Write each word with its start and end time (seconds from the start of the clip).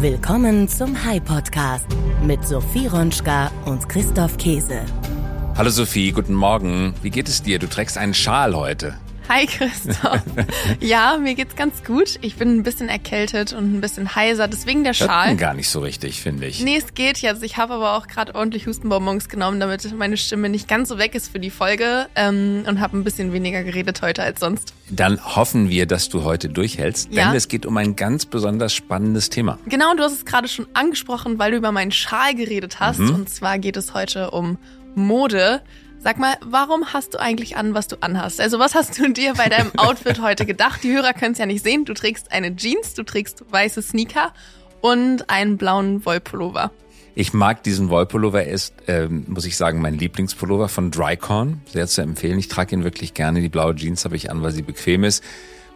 Willkommen 0.00 0.66
zum 0.66 1.04
High 1.04 1.22
Podcast 1.22 1.84
mit 2.24 2.46
Sophie 2.46 2.86
Ronschka 2.86 3.50
und 3.66 3.86
Christoph 3.86 4.38
Käse. 4.38 4.80
Hallo 5.54 5.68
Sophie, 5.68 6.12
guten 6.12 6.32
Morgen. 6.32 6.94
Wie 7.02 7.10
geht 7.10 7.28
es 7.28 7.42
dir? 7.42 7.58
Du 7.58 7.66
trägst 7.66 7.98
einen 7.98 8.14
Schal 8.14 8.54
heute. 8.56 8.94
Hi 9.30 9.46
Christoph. 9.46 10.22
ja, 10.80 11.16
mir 11.16 11.36
geht's 11.36 11.54
ganz 11.54 11.84
gut. 11.84 12.18
Ich 12.20 12.34
bin 12.34 12.56
ein 12.56 12.62
bisschen 12.64 12.88
erkältet 12.88 13.52
und 13.52 13.76
ein 13.76 13.80
bisschen 13.80 14.16
heiser, 14.16 14.48
deswegen 14.48 14.82
der 14.82 14.92
Schal. 14.92 15.36
Gar 15.36 15.54
nicht 15.54 15.68
so 15.68 15.78
richtig, 15.78 16.20
finde 16.20 16.48
ich. 16.48 16.60
Nee, 16.64 16.78
es 16.78 16.94
geht 16.94 17.18
jetzt. 17.18 17.44
Ich 17.44 17.56
habe 17.56 17.74
aber 17.74 17.96
auch 17.96 18.08
gerade 18.08 18.34
ordentlich 18.34 18.66
Hustenbonbons 18.66 19.28
genommen, 19.28 19.60
damit 19.60 19.96
meine 19.96 20.16
Stimme 20.16 20.48
nicht 20.48 20.66
ganz 20.66 20.88
so 20.88 20.98
weg 20.98 21.14
ist 21.14 21.30
für 21.30 21.38
die 21.38 21.50
Folge 21.50 22.08
ähm, 22.16 22.64
und 22.66 22.80
habe 22.80 22.96
ein 22.98 23.04
bisschen 23.04 23.32
weniger 23.32 23.62
geredet 23.62 24.02
heute 24.02 24.24
als 24.24 24.40
sonst. 24.40 24.74
Dann 24.88 25.24
hoffen 25.24 25.70
wir, 25.70 25.86
dass 25.86 26.08
du 26.08 26.24
heute 26.24 26.48
durchhältst, 26.48 27.12
Ja. 27.12 27.28
denn 27.28 27.36
es 27.36 27.46
geht 27.46 27.66
um 27.66 27.76
ein 27.76 27.94
ganz 27.94 28.26
besonders 28.26 28.74
spannendes 28.74 29.30
Thema. 29.30 29.60
Genau, 29.66 29.94
du 29.94 30.02
hast 30.02 30.12
es 30.14 30.24
gerade 30.24 30.48
schon 30.48 30.66
angesprochen, 30.74 31.38
weil 31.38 31.52
du 31.52 31.56
über 31.58 31.70
meinen 31.70 31.92
Schal 31.92 32.34
geredet 32.34 32.80
hast. 32.80 32.98
Mhm. 32.98 33.14
Und 33.14 33.30
zwar 33.30 33.60
geht 33.60 33.76
es 33.76 33.94
heute 33.94 34.32
um 34.32 34.58
Mode. 34.96 35.62
Sag 36.02 36.18
mal, 36.18 36.34
warum 36.40 36.94
hast 36.94 37.12
du 37.12 37.20
eigentlich 37.20 37.58
an, 37.58 37.74
was 37.74 37.86
du 37.86 37.96
anhast? 38.00 38.40
Also 38.40 38.58
was 38.58 38.74
hast 38.74 38.98
du 38.98 39.12
dir 39.12 39.34
bei 39.34 39.50
deinem 39.50 39.70
Outfit 39.76 40.22
heute 40.22 40.46
gedacht? 40.46 40.82
Die 40.82 40.90
Hörer 40.92 41.12
können 41.12 41.32
es 41.32 41.38
ja 41.38 41.44
nicht 41.44 41.62
sehen. 41.62 41.84
Du 41.84 41.92
trägst 41.92 42.32
eine 42.32 42.56
Jeans, 42.56 42.94
du 42.94 43.02
trägst 43.02 43.44
weiße 43.50 43.82
Sneaker 43.82 44.32
und 44.80 45.28
einen 45.28 45.58
blauen 45.58 46.02
Wollpullover. 46.06 46.70
Ich 47.14 47.34
mag 47.34 47.62
diesen 47.64 47.90
Wollpullover, 47.90 48.44
er 48.44 48.50
ist, 48.50 48.72
ähm, 48.86 49.24
muss 49.28 49.44
ich 49.44 49.58
sagen, 49.58 49.82
mein 49.82 49.98
Lieblingspullover 49.98 50.70
von 50.70 50.90
Drycorn. 50.90 51.60
Sehr 51.66 51.86
zu 51.86 52.00
empfehlen. 52.00 52.38
Ich 52.38 52.48
trage 52.48 52.74
ihn 52.74 52.82
wirklich 52.82 53.12
gerne. 53.12 53.42
Die 53.42 53.50
blaue 53.50 53.74
Jeans 53.74 54.06
habe 54.06 54.16
ich 54.16 54.30
an, 54.30 54.42
weil 54.42 54.52
sie 54.52 54.62
bequem 54.62 55.04
ist. 55.04 55.22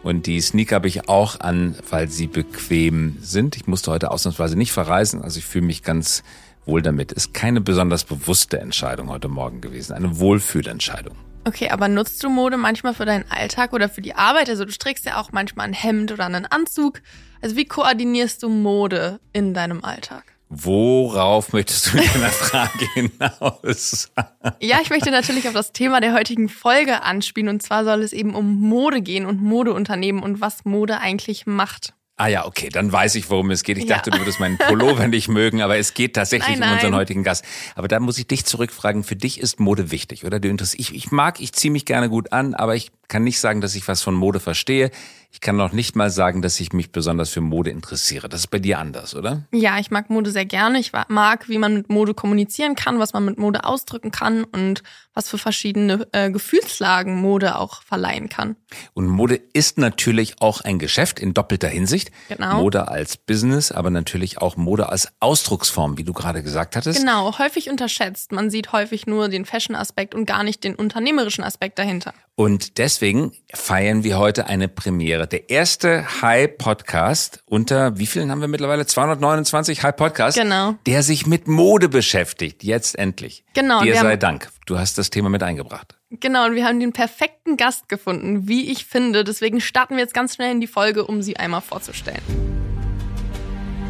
Und 0.01 0.25
die 0.25 0.41
Sneaker 0.41 0.77
habe 0.77 0.87
ich 0.87 1.07
auch 1.07 1.39
an, 1.39 1.75
weil 1.91 2.09
sie 2.09 2.25
bequem 2.25 3.17
sind. 3.21 3.55
Ich 3.57 3.67
musste 3.67 3.91
heute 3.91 4.09
ausnahmsweise 4.09 4.57
nicht 4.57 4.71
verreisen, 4.71 5.21
also 5.21 5.37
ich 5.37 5.45
fühle 5.45 5.65
mich 5.65 5.83
ganz 5.83 6.23
wohl 6.65 6.81
damit. 6.81 7.11
Ist 7.11 7.33
keine 7.33 7.61
besonders 7.61 8.03
bewusste 8.03 8.59
Entscheidung 8.59 9.09
heute 9.09 9.27
Morgen 9.27 9.61
gewesen. 9.61 9.93
Eine 9.93 10.19
Wohlfühlentscheidung. 10.19 11.15
Okay, 11.47 11.69
aber 11.69 11.87
nutzt 11.87 12.23
du 12.23 12.29
Mode 12.29 12.57
manchmal 12.57 12.95
für 12.95 13.05
deinen 13.05 13.29
Alltag 13.29 13.71
oder 13.73 13.87
für 13.87 14.01
die 14.01 14.15
Arbeit? 14.15 14.49
Also 14.49 14.65
du 14.65 14.71
trägst 14.71 15.05
ja 15.05 15.21
auch 15.21 15.31
manchmal 15.31 15.67
ein 15.67 15.73
Hemd 15.73 16.11
oder 16.11 16.25
einen 16.25 16.45
Anzug. 16.45 17.01
Also 17.41 17.55
wie 17.55 17.65
koordinierst 17.65 18.41
du 18.41 18.49
Mode 18.49 19.19
in 19.31 19.53
deinem 19.53 19.83
Alltag? 19.83 20.23
Worauf 20.49 21.53
möchtest 21.53 21.87
du 21.93 21.97
mit 21.97 22.15
deiner 22.15 22.29
Frage 22.29 22.87
hinaus? 22.93 24.11
Ja, 24.59 24.79
ich 24.81 24.89
möchte 24.89 25.11
natürlich 25.11 25.47
auf 25.47 25.53
das 25.53 25.71
Thema 25.71 26.01
der 26.01 26.13
heutigen 26.13 26.49
Folge 26.49 27.03
anspielen. 27.03 27.49
Und 27.49 27.61
zwar 27.61 27.83
soll 27.83 28.01
es 28.01 28.13
eben 28.13 28.33
um 28.33 28.59
Mode 28.61 29.01
gehen 29.01 29.25
und 29.25 29.41
Modeunternehmen 29.41 30.23
und 30.23 30.41
was 30.41 30.65
Mode 30.65 30.99
eigentlich 30.99 31.45
macht. 31.45 31.93
Ah 32.17 32.27
ja, 32.27 32.45
okay, 32.45 32.69
dann 32.69 32.89
weiß 32.89 33.15
ich, 33.15 33.29
worum 33.29 33.51
es 33.51 33.63
geht. 33.63 33.77
Ich 33.77 33.85
Ja. 33.89 33.95
dachte, 33.97 34.09
du 34.09 34.17
würdest 34.19 34.39
meinen 34.39 34.57
Pullover 34.57 35.07
nicht 35.09 35.27
mögen, 35.27 35.61
aber 35.61 35.77
es 35.77 35.93
geht 35.93 36.15
tatsächlich 36.15 36.57
Nein, 36.57 36.69
um 36.69 36.73
unseren 36.75 36.91
nein. 36.91 37.01
heutigen 37.01 37.23
Gast. 37.23 37.43
Aber 37.75 37.89
da 37.89 37.99
muss 37.99 38.17
ich 38.17 38.25
dich 38.25 38.45
zurückfragen, 38.45 39.03
für 39.03 39.17
dich 39.17 39.37
ist 39.41 39.59
Mode 39.59 39.91
wichtig, 39.91 40.23
oder? 40.23 40.39
Du 40.39 40.47
interessierst, 40.47 40.79
ich, 40.79 40.95
ich 40.95 41.11
mag, 41.11 41.41
ich 41.41 41.51
ziehe 41.51 41.71
mich 41.71 41.83
gerne 41.83 42.07
gut 42.07 42.31
an, 42.31 42.53
aber 42.53 42.73
ich 42.75 42.91
kann 43.09 43.25
nicht 43.25 43.39
sagen, 43.41 43.59
dass 43.59 43.75
ich 43.75 43.85
was 43.89 44.01
von 44.01 44.13
Mode 44.13 44.39
verstehe. 44.39 44.91
Ich 45.35 45.41
kann 45.41 45.57
noch 45.57 45.73
nicht 45.73 45.97
mal 45.97 46.09
sagen, 46.09 46.41
dass 46.41 46.61
ich 46.61 46.71
mich 46.71 46.93
besonders 46.93 47.29
für 47.29 47.41
Mode 47.41 47.69
interessiere. 47.69 48.29
Das 48.29 48.39
ist 48.39 48.47
bei 48.47 48.59
dir 48.59 48.79
anders, 48.79 49.13
oder? 49.13 49.43
Ja, 49.51 49.79
ich 49.79 49.91
mag 49.91 50.09
Mode 50.09 50.31
sehr 50.31 50.45
gerne. 50.45 50.79
Ich 50.79 50.93
mag, 51.09 51.49
wie 51.49 51.57
man 51.57 51.73
mit 51.73 51.89
Mode 51.89 52.13
kommunizieren 52.13 52.75
kann, 52.75 52.99
was 52.99 53.11
man 53.11 53.25
mit 53.25 53.37
Mode 53.37 53.65
ausdrücken 53.65 54.11
kann 54.11 54.45
und 54.45 54.81
was 55.13 55.27
für 55.27 55.37
verschiedene 55.37 56.07
äh, 56.13 56.31
Gefühlslagen 56.31 57.15
Mode 57.15 57.57
auch 57.57 57.81
verleihen 57.83 58.29
kann. 58.29 58.55
Und 58.93 59.07
Mode 59.07 59.35
ist 59.51 59.77
natürlich 59.77 60.41
auch 60.41 60.61
ein 60.61 60.79
Geschäft 60.79 61.19
in 61.19 61.33
doppelter 61.33 61.67
Hinsicht. 61.67 62.11
Genau. 62.29 62.61
Mode 62.61 62.87
als 62.87 63.17
Business, 63.17 63.73
aber 63.73 63.89
natürlich 63.89 64.41
auch 64.41 64.55
Mode 64.55 64.87
als 64.87 65.09
Ausdrucksform, 65.19 65.97
wie 65.97 66.05
du 66.05 66.13
gerade 66.13 66.43
gesagt 66.43 66.77
hattest. 66.77 66.99
Genau, 66.99 67.37
häufig 67.39 67.69
unterschätzt. 67.69 68.31
Man 68.31 68.49
sieht 68.49 68.71
häufig 68.71 69.05
nur 69.05 69.27
den 69.27 69.43
Fashion-Aspekt 69.43 70.15
und 70.15 70.25
gar 70.25 70.43
nicht 70.43 70.63
den 70.63 70.75
unternehmerischen 70.75 71.43
Aspekt 71.43 71.77
dahinter. 71.77 72.13
Und 72.35 72.77
deswegen 72.77 73.31
feiern 73.53 74.03
wir 74.03 74.17
heute 74.17 74.47
eine 74.47 74.67
Premiere. 74.67 75.24
Der 75.31 75.49
erste 75.49 76.21
High-Podcast 76.21 77.43
unter, 77.45 77.97
wie 77.97 78.05
vielen 78.05 78.31
haben 78.31 78.41
wir 78.41 78.47
mittlerweile? 78.47 78.85
229 78.85 79.83
High-Podcasts. 79.83 80.39
Genau. 80.39 80.75
Der 80.85 81.03
sich 81.03 81.25
mit 81.25 81.47
Mode 81.47 81.89
beschäftigt. 81.89 82.63
Jetzt 82.63 82.97
endlich. 82.97 83.43
Genau, 83.53 83.81
Dir 83.81 83.95
sei 83.95 84.11
haben- 84.11 84.19
Dank. 84.19 84.49
Du 84.65 84.77
hast 84.79 84.97
das 84.97 85.09
Thema 85.09 85.29
mit 85.29 85.43
eingebracht. 85.43 85.95
Genau, 86.11 86.45
und 86.45 86.55
wir 86.55 86.65
haben 86.65 86.79
den 86.79 86.93
perfekten 86.93 87.57
Gast 87.57 87.89
gefunden, 87.89 88.47
wie 88.47 88.71
ich 88.71 88.85
finde. 88.85 89.23
Deswegen 89.23 89.61
starten 89.61 89.95
wir 89.95 90.01
jetzt 90.03 90.13
ganz 90.13 90.35
schnell 90.35 90.51
in 90.51 90.61
die 90.61 90.67
Folge, 90.67 91.05
um 91.05 91.21
sie 91.21 91.37
einmal 91.37 91.61
vorzustellen. 91.61 92.21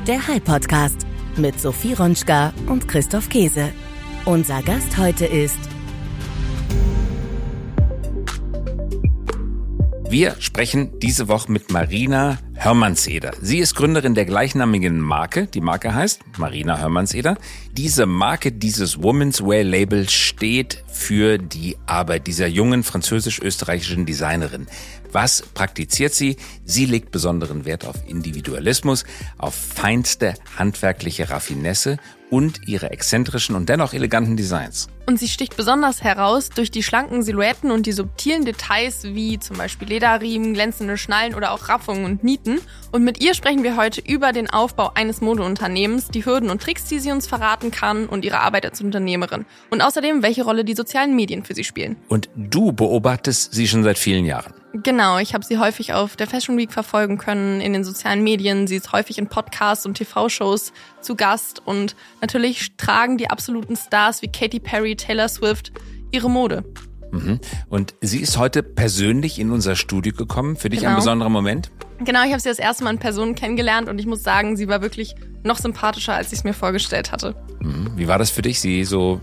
Der 0.08 0.28
High 0.28 0.44
Podcast 0.44 1.06
mit 1.38 1.60
Sophie 1.60 1.94
Ronschka 1.94 2.54
und 2.68 2.88
Christoph 2.88 3.30
Käse. 3.30 3.72
Unser 4.26 4.62
Gast 4.64 4.98
heute 4.98 5.26
ist 5.26 5.58
Wir 10.16 10.38
sprechen 10.40 10.98
diese 11.02 11.28
Woche 11.28 11.52
mit 11.52 11.74
Marina 11.74 12.40
Hörmannseder. 12.54 13.34
Sie 13.42 13.60
ist 13.60 13.76
Gründerin 13.76 14.16
der 14.16 14.24
gleichnamigen 14.24 15.02
Marke. 15.02 15.46
Die 15.46 15.60
Marke 15.60 15.94
heißt 15.94 16.22
Marina 16.38 16.80
Hörmannseder. 16.80 17.36
Diese 17.78 18.06
Marke, 18.06 18.54
dieses 18.54 19.04
Women's 19.04 19.42
Wear 19.42 19.66
Label 19.66 20.08
steht 20.08 20.86
für 20.88 21.38
die 21.38 21.76
Arbeit 21.86 22.26
dieser 22.26 22.48
jungen 22.48 22.84
französisch-österreichischen 22.84 24.06
Designerin. 24.06 24.68
Was 25.12 25.42
praktiziert 25.42 26.14
sie? 26.14 26.38
Sie 26.64 26.86
legt 26.86 27.12
besonderen 27.12 27.66
Wert 27.66 27.86
auf 27.86 27.96
Individualismus, 28.08 29.04
auf 29.38 29.56
feinste 29.56 30.36
handwerkliche 30.58 31.30
Raffinesse 31.30 31.98
und 32.30 32.68
ihre 32.68 32.92
exzentrischen 32.92 33.56
und 33.56 33.70
dennoch 33.70 33.94
eleganten 33.94 34.36
Designs. 34.36 34.88
Und 35.06 35.20
sie 35.20 35.28
sticht 35.28 35.56
besonders 35.56 36.04
heraus 36.04 36.50
durch 36.50 36.72
die 36.72 36.82
schlanken 36.82 37.22
Silhouetten 37.22 37.70
und 37.72 37.86
die 37.86 37.92
subtilen 37.92 38.44
Details 38.44 39.04
wie 39.04 39.40
zum 39.40 39.58
Beispiel 39.58 39.88
Lederriemen, 39.88 40.54
glänzende 40.54 40.98
Schnallen 40.98 41.36
oder 41.36 41.52
auch 41.52 41.70
Raffungen 41.70 42.06
und 42.06 42.24
Nieten. 42.24 42.60
Und 42.92 43.04
mit 43.04 43.22
ihr 43.22 43.36
sprechen 43.36 43.64
wir 43.64 43.78
heute 43.78 44.02
über 44.02 44.34
den 44.34 44.50
Aufbau 44.50 44.92
eines 44.96 45.22
Modeunternehmens, 45.22 46.08
die 46.10 46.26
Hürden 46.26 46.50
und 46.50 46.62
Tricks, 46.62 46.86
die 46.86 47.00
sie 47.00 47.12
uns 47.12 47.28
verraten 47.28 47.65
kann 47.72 48.08
und 48.08 48.26
ihre 48.26 48.40
Arbeit 48.40 48.66
als 48.66 48.82
Unternehmerin. 48.82 49.46
Und 49.70 49.82
außerdem, 49.82 50.24
welche 50.24 50.44
Rolle 50.44 50.64
die 50.66 50.76
sozialen 50.76 51.16
Medien 51.16 51.44
für 51.44 51.54
sie 51.54 51.64
spielen. 51.64 51.96
Und 52.08 52.30
du 52.36 52.72
beobachtest 52.72 53.54
sie 53.54 53.68
schon 53.68 53.84
seit 53.84 53.98
vielen 53.98 54.26
Jahren. 54.26 54.54
Genau, 54.84 55.20
ich 55.20 55.34
habe 55.34 55.46
sie 55.46 55.58
häufig 55.58 55.94
auf 55.94 56.16
der 56.18 56.28
Fashion 56.28 56.58
Week 56.58 56.72
verfolgen 56.72 57.18
können, 57.18 57.62
in 57.62 57.72
den 57.74 57.84
sozialen 57.86 58.24
Medien. 58.24 58.68
Sie 58.68 58.76
ist 58.76 58.92
häufig 58.92 59.18
in 59.18 59.28
Podcasts 59.28 59.86
und 59.86 59.96
TV-Shows 59.96 60.74
zu 61.02 61.16
Gast. 61.16 61.62
Und 61.66 61.96
natürlich 62.20 62.76
tragen 62.76 63.18
die 63.18 63.30
absoluten 63.30 63.76
Stars 63.78 64.22
wie 64.22 64.28
Katy 64.28 64.60
Perry, 64.60 64.96
Taylor 64.98 65.30
Swift 65.30 65.72
ihre 66.12 66.30
Mode. 66.30 66.66
Mhm. 67.12 67.40
Und 67.70 67.96
sie 68.02 68.20
ist 68.20 68.38
heute 68.38 68.64
persönlich 68.64 69.40
in 69.40 69.52
unser 69.52 69.76
Studio 69.78 70.14
gekommen. 70.14 70.58
Für 70.58 70.70
dich 70.70 70.80
ein 70.80 70.86
Genau. 70.88 70.96
besonderer 70.98 71.30
Moment? 71.30 71.72
Genau, 72.00 72.24
ich 72.24 72.32
habe 72.32 72.40
sie 72.40 72.50
das 72.50 72.60
erste 72.60 72.84
Mal 72.84 72.92
in 72.92 73.00
Person 73.00 73.36
kennengelernt 73.36 73.88
und 73.88 74.00
ich 74.00 74.06
muss 74.06 74.24
sagen, 74.24 74.58
sie 74.58 74.68
war 74.68 74.82
wirklich 74.82 75.16
noch 75.44 75.58
sympathischer, 75.58 76.14
als 76.14 76.32
ich 76.34 76.40
es 76.40 76.44
mir 76.44 76.54
vorgestellt 76.54 77.12
hatte. 77.12 77.36
Mhm. 77.60 77.92
Wie 77.96 78.08
war 78.08 78.18
das 78.18 78.32
für 78.32 78.42
dich, 78.42 78.60
sie 78.60 78.84
so 78.84 79.22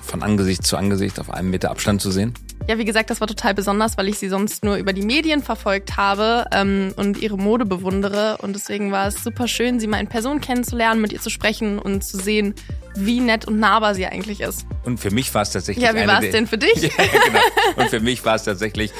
von 0.00 0.22
Angesicht 0.22 0.66
zu 0.66 0.76
Angesicht 0.76 1.20
auf 1.20 1.30
einem 1.30 1.50
Meter 1.50 1.70
Abstand 1.70 2.00
zu 2.00 2.10
sehen? 2.10 2.34
Ja, 2.68 2.78
wie 2.78 2.84
gesagt, 2.84 3.10
das 3.10 3.20
war 3.20 3.28
total 3.28 3.54
besonders, 3.54 3.96
weil 3.96 4.08
ich 4.08 4.18
sie 4.18 4.28
sonst 4.28 4.64
nur 4.64 4.76
über 4.76 4.92
die 4.92 5.02
Medien 5.02 5.42
verfolgt 5.42 5.96
habe 5.96 6.46
ähm, 6.52 6.92
und 6.96 7.18
ihre 7.18 7.36
Mode 7.36 7.64
bewundere. 7.64 8.38
Und 8.38 8.54
deswegen 8.54 8.90
war 8.90 9.06
es 9.06 9.22
super 9.22 9.46
schön, 9.46 9.78
sie 9.78 9.86
mal 9.86 10.00
in 10.00 10.08
Person 10.08 10.40
kennenzulernen, 10.40 11.00
mit 11.00 11.12
ihr 11.12 11.20
zu 11.20 11.30
sprechen 11.30 11.78
und 11.78 12.02
zu 12.02 12.16
sehen, 12.16 12.54
wie 12.96 13.20
nett 13.20 13.46
und 13.46 13.60
nahbar 13.60 13.94
sie 13.94 14.06
eigentlich 14.06 14.40
ist. 14.40 14.66
Und 14.84 14.98
für 14.98 15.12
mich 15.12 15.32
war 15.32 15.42
es 15.42 15.50
tatsächlich. 15.50 15.84
Ja, 15.84 15.94
wie 15.94 16.08
war 16.08 16.22
es 16.22 16.30
denn 16.30 16.46
für 16.46 16.58
dich? 16.58 16.74
Ja, 16.96 17.04
genau. 17.24 17.40
Und 17.76 17.90
für 17.90 18.00
mich 18.00 18.24
war 18.24 18.34
es 18.36 18.44
tatsächlich, 18.44 18.90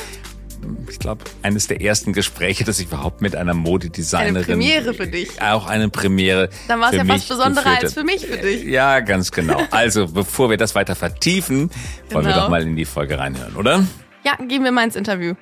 ich 0.88 0.98
glaube, 0.98 1.24
eines 1.42 1.66
der 1.66 1.80
ersten 1.80 2.12
Gespräche, 2.12 2.64
dass 2.64 2.78
ich 2.78 2.86
überhaupt 2.86 3.20
mit 3.20 3.36
einer 3.36 3.54
Modedesignerin. 3.54 4.36
Eine 4.36 4.44
Premiere 4.44 4.94
für 4.94 5.06
dich. 5.06 5.40
Auch 5.42 5.66
eine 5.66 5.88
Premiere. 5.88 6.48
Dann 6.68 6.80
war 6.80 6.90
es 6.92 6.96
ja 6.96 7.04
besonderer 7.04 7.64
geführt 7.64 7.84
als 7.84 7.94
für 7.94 8.04
mich 8.04 8.26
für 8.26 8.36
dich. 8.38 8.64
Ja, 8.64 9.00
ganz 9.00 9.32
genau. 9.32 9.60
Also, 9.70 10.06
bevor 10.08 10.50
wir 10.50 10.56
das 10.56 10.74
weiter 10.74 10.94
vertiefen, 10.94 11.70
wollen 12.10 12.24
wir 12.26 12.32
Genau. 12.32 12.44
doch 12.44 12.48
mal 12.50 12.62
in 12.62 12.76
die 12.76 12.84
Folge 12.84 13.18
reinhören, 13.18 13.56
oder? 13.56 13.84
Ja, 14.24 14.34
gehen 14.44 14.64
wir 14.64 14.72
mal 14.72 14.84
ins 14.84 14.96
Interview. 14.96 15.34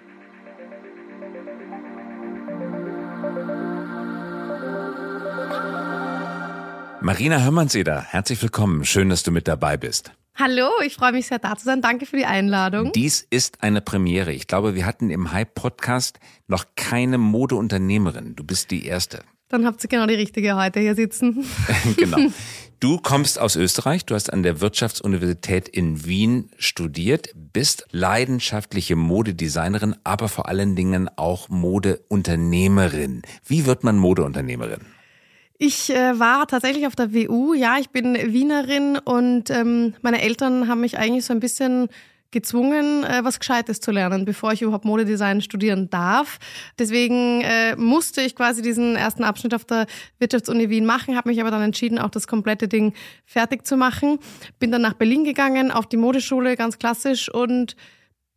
Marina 7.00 7.42
Hörmannseder, 7.42 8.02
herzlich 8.02 8.40
willkommen. 8.40 8.84
Schön, 8.84 9.10
dass 9.10 9.22
du 9.22 9.30
mit 9.30 9.46
dabei 9.46 9.76
bist. 9.76 10.12
Hallo, 10.36 10.68
ich 10.84 10.94
freue 10.94 11.12
mich 11.12 11.28
sehr 11.28 11.38
da 11.38 11.56
zu 11.56 11.64
sein. 11.64 11.80
Danke 11.80 12.06
für 12.06 12.16
die 12.16 12.26
Einladung. 12.26 12.90
Dies 12.90 13.24
ist 13.30 13.62
eine 13.62 13.80
Premiere. 13.80 14.32
Ich 14.32 14.48
glaube, 14.48 14.74
wir 14.74 14.84
hatten 14.84 15.08
im 15.10 15.30
Hype-Podcast 15.30 16.18
noch 16.48 16.64
keine 16.74 17.18
Modeunternehmerin. 17.18 18.34
Du 18.34 18.42
bist 18.42 18.72
die 18.72 18.84
erste. 18.84 19.22
Dann 19.48 19.64
habt 19.64 19.84
ihr 19.84 19.88
genau 19.88 20.06
die 20.06 20.14
richtige 20.14 20.56
heute 20.56 20.80
hier 20.80 20.96
sitzen. 20.96 21.46
genau. 21.96 22.18
Du 22.80 22.98
kommst 22.98 23.38
aus 23.38 23.56
Österreich, 23.56 24.04
du 24.04 24.14
hast 24.14 24.30
an 24.30 24.42
der 24.42 24.60
Wirtschaftsuniversität 24.60 25.70
in 25.70 26.04
Wien 26.04 26.50
studiert, 26.58 27.30
bist 27.34 27.86
leidenschaftliche 27.92 28.94
Modedesignerin, 28.94 29.96
aber 30.04 30.28
vor 30.28 30.48
allen 30.50 30.76
Dingen 30.76 31.08
auch 31.16 31.48
Modeunternehmerin. 31.48 33.22
Wie 33.46 33.64
wird 33.64 33.84
man 33.84 33.96
Modeunternehmerin? 33.96 34.80
Ich 35.58 35.90
äh, 35.90 36.18
war 36.18 36.46
tatsächlich 36.46 36.86
auf 36.86 36.96
der 36.96 37.14
WU. 37.14 37.54
Ja, 37.54 37.78
ich 37.78 37.90
bin 37.90 38.14
Wienerin 38.14 38.98
und 38.98 39.50
ähm, 39.50 39.94
meine 40.02 40.20
Eltern 40.20 40.68
haben 40.68 40.80
mich 40.80 40.98
eigentlich 40.98 41.24
so 41.24 41.32
ein 41.32 41.40
bisschen 41.40 41.88
gezwungen, 42.32 43.04
äh, 43.04 43.20
was 43.22 43.38
Gescheites 43.38 43.78
zu 43.80 43.92
lernen, 43.92 44.24
bevor 44.24 44.52
ich 44.52 44.62
überhaupt 44.62 44.84
Modedesign 44.84 45.40
studieren 45.40 45.88
darf. 45.88 46.38
Deswegen 46.78 47.40
äh, 47.42 47.76
musste 47.76 48.20
ich 48.20 48.34
quasi 48.34 48.60
diesen 48.60 48.96
ersten 48.96 49.22
Abschnitt 49.22 49.54
auf 49.54 49.64
der 49.64 49.86
Wirtschaftsuni 50.18 50.68
Wien 50.68 50.84
machen, 50.84 51.16
habe 51.16 51.30
mich 51.30 51.40
aber 51.40 51.52
dann 51.52 51.62
entschieden, 51.62 52.00
auch 52.00 52.10
das 52.10 52.26
komplette 52.26 52.66
Ding 52.66 52.92
fertig 53.24 53.64
zu 53.64 53.76
machen. 53.76 54.18
Bin 54.58 54.72
dann 54.72 54.82
nach 54.82 54.94
Berlin 54.94 55.22
gegangen, 55.22 55.70
auf 55.70 55.86
die 55.86 55.96
Modeschule, 55.96 56.56
ganz 56.56 56.78
klassisch 56.78 57.32
und 57.32 57.76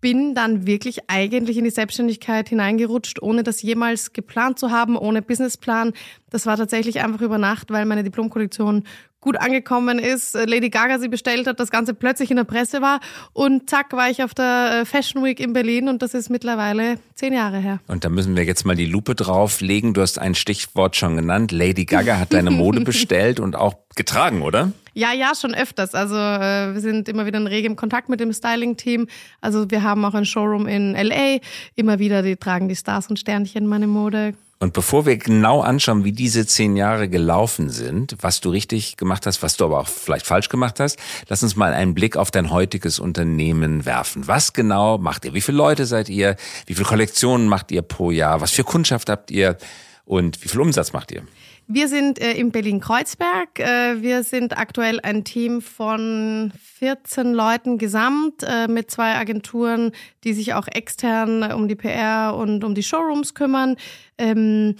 bin 0.01 0.35
dann 0.35 0.67
wirklich 0.67 1.09
eigentlich 1.09 1.57
in 1.57 1.63
die 1.63 1.69
Selbstständigkeit 1.69 2.49
hineingerutscht, 2.49 3.21
ohne 3.21 3.43
das 3.43 3.61
jemals 3.61 4.13
geplant 4.13 4.59
zu 4.59 4.71
haben, 4.71 4.95
ohne 4.95 5.21
Businessplan. 5.21 5.93
Das 6.29 6.45
war 6.45 6.57
tatsächlich 6.57 6.99
einfach 6.99 7.21
über 7.21 7.37
Nacht, 7.37 7.71
weil 7.71 7.85
meine 7.85 8.03
Diplomkollektion 8.03 8.83
gut 9.19 9.37
angekommen 9.37 9.99
ist, 9.99 10.35
Lady 10.35 10.69
Gaga 10.69 10.99
sie 10.99 11.09
bestellt 11.09 11.47
hat, 11.47 11.59
das 11.59 11.71
Ganze 11.71 11.93
plötzlich 11.93 12.29
in 12.29 12.37
der 12.37 12.43
Presse 12.43 12.81
war 12.81 12.99
und 13.33 13.69
zack 13.69 13.91
war 13.93 14.09
ich 14.09 14.23
auf 14.23 14.33
der 14.33 14.81
äh, 14.81 14.85
Fashion 14.85 15.23
Week 15.23 15.39
in 15.39 15.53
Berlin 15.53 15.89
und 15.89 16.01
das 16.01 16.13
ist 16.13 16.29
mittlerweile 16.29 16.99
zehn 17.15 17.33
Jahre 17.33 17.57
her. 17.57 17.79
Und 17.87 18.05
da 18.05 18.09
müssen 18.09 18.37
wir 18.37 18.45
jetzt 18.45 18.65
mal 18.65 18.75
die 18.75 18.85
Lupe 18.85 19.15
drauflegen. 19.15 19.93
Du 19.93 20.01
hast 20.01 20.19
ein 20.19 20.35
Stichwort 20.35 20.95
schon 20.95 21.17
genannt. 21.17 21.51
Lady 21.51 21.85
Gaga 21.85 22.19
hat 22.19 22.31
deine 22.31 22.51
Mode 22.51 22.81
bestellt 22.85 23.39
und 23.39 23.55
auch 23.55 23.73
getragen, 23.95 24.43
oder? 24.43 24.71
Ja, 24.97 25.13
ja, 25.13 25.33
schon 25.39 25.53
öfters. 25.53 25.93
Also 25.93 26.15
äh, 26.15 26.73
wir 26.73 26.81
sind 26.81 27.07
immer 27.07 27.27
wieder 27.27 27.37
in 27.37 27.45
regem 27.45 27.75
Kontakt 27.75 28.09
mit 28.09 28.19
dem 28.19 28.33
Styling-Team. 28.33 29.07
Also 29.41 29.69
wir 29.69 29.83
haben 29.83 30.03
auch 30.03 30.15
ein 30.15 30.25
Showroom 30.25 30.65
in 30.65 30.95
LA. 30.95 31.37
Immer 31.75 31.99
wieder, 31.99 32.23
die 32.23 32.35
tragen 32.35 32.67
die 32.67 32.75
Stars 32.75 33.07
und 33.07 33.19
Sternchen 33.19 33.67
meine 33.67 33.85
Mode. 33.85 34.33
Und 34.57 34.73
bevor 34.73 35.05
wir 35.05 35.17
genau 35.17 35.61
anschauen, 35.61 36.03
wie 36.03 36.13
diese 36.13 36.47
zehn 36.47 36.75
Jahre 36.75 37.09
gelaufen 37.09 37.69
sind, 37.69 38.15
was 38.21 38.41
du 38.41 38.49
richtig 38.49 38.97
gemacht 38.97 39.27
hast, 39.27 39.43
was 39.43 39.55
du 39.55 39.65
aber 39.65 39.81
auch 39.81 39.87
vielleicht 39.87 40.25
falsch 40.25 40.49
gemacht 40.49 40.79
hast, 40.79 40.97
lass 41.27 41.43
uns 41.43 41.55
mal 41.55 41.73
einen 41.73 41.93
Blick 41.93 42.17
auf 42.17 42.31
dein 42.31 42.49
heutiges 42.49 42.97
Unternehmen 42.97 43.85
werfen. 43.85 44.27
Was 44.27 44.53
genau 44.53 44.97
macht 44.97 45.25
ihr? 45.25 45.35
Wie 45.35 45.41
viele 45.41 45.59
Leute 45.59 45.85
seid 45.85 46.09
ihr? 46.09 46.37
Wie 46.65 46.73
viele 46.73 46.87
Kollektionen 46.87 47.47
macht 47.47 47.71
ihr 47.71 47.83
pro 47.83 48.09
Jahr? 48.09 48.41
Was 48.41 48.49
für 48.49 48.63
Kundschaft 48.63 49.09
habt 49.09 49.29
ihr? 49.29 49.57
Und 50.05 50.43
wie 50.43 50.47
viel 50.47 50.61
Umsatz 50.61 50.91
macht 50.91 51.11
ihr? 51.11 51.21
Wir 51.69 51.89
sind 51.89 52.19
äh, 52.19 52.31
in 52.31 52.51
Berlin-Kreuzberg. 52.51 53.59
Äh, 53.59 54.01
wir 54.01 54.23
sind 54.23 54.57
aktuell 54.57 55.01
ein 55.01 55.25
Team 55.25 55.61
von 55.61 56.53
14 56.79 57.33
Leuten 57.33 57.77
gesamt 57.77 58.43
äh, 58.43 58.69
mit 58.69 58.89
zwei 58.89 59.15
Agenturen, 59.15 59.91
die 60.23 60.33
sich 60.33 60.53
auch 60.53 60.67
extern 60.67 61.51
um 61.51 61.67
die 61.67 61.75
PR 61.75 62.35
und 62.37 62.63
um 62.63 62.73
die 62.73 62.83
Showrooms 62.83 63.33
kümmern. 63.33 63.75
Ähm, 64.17 64.75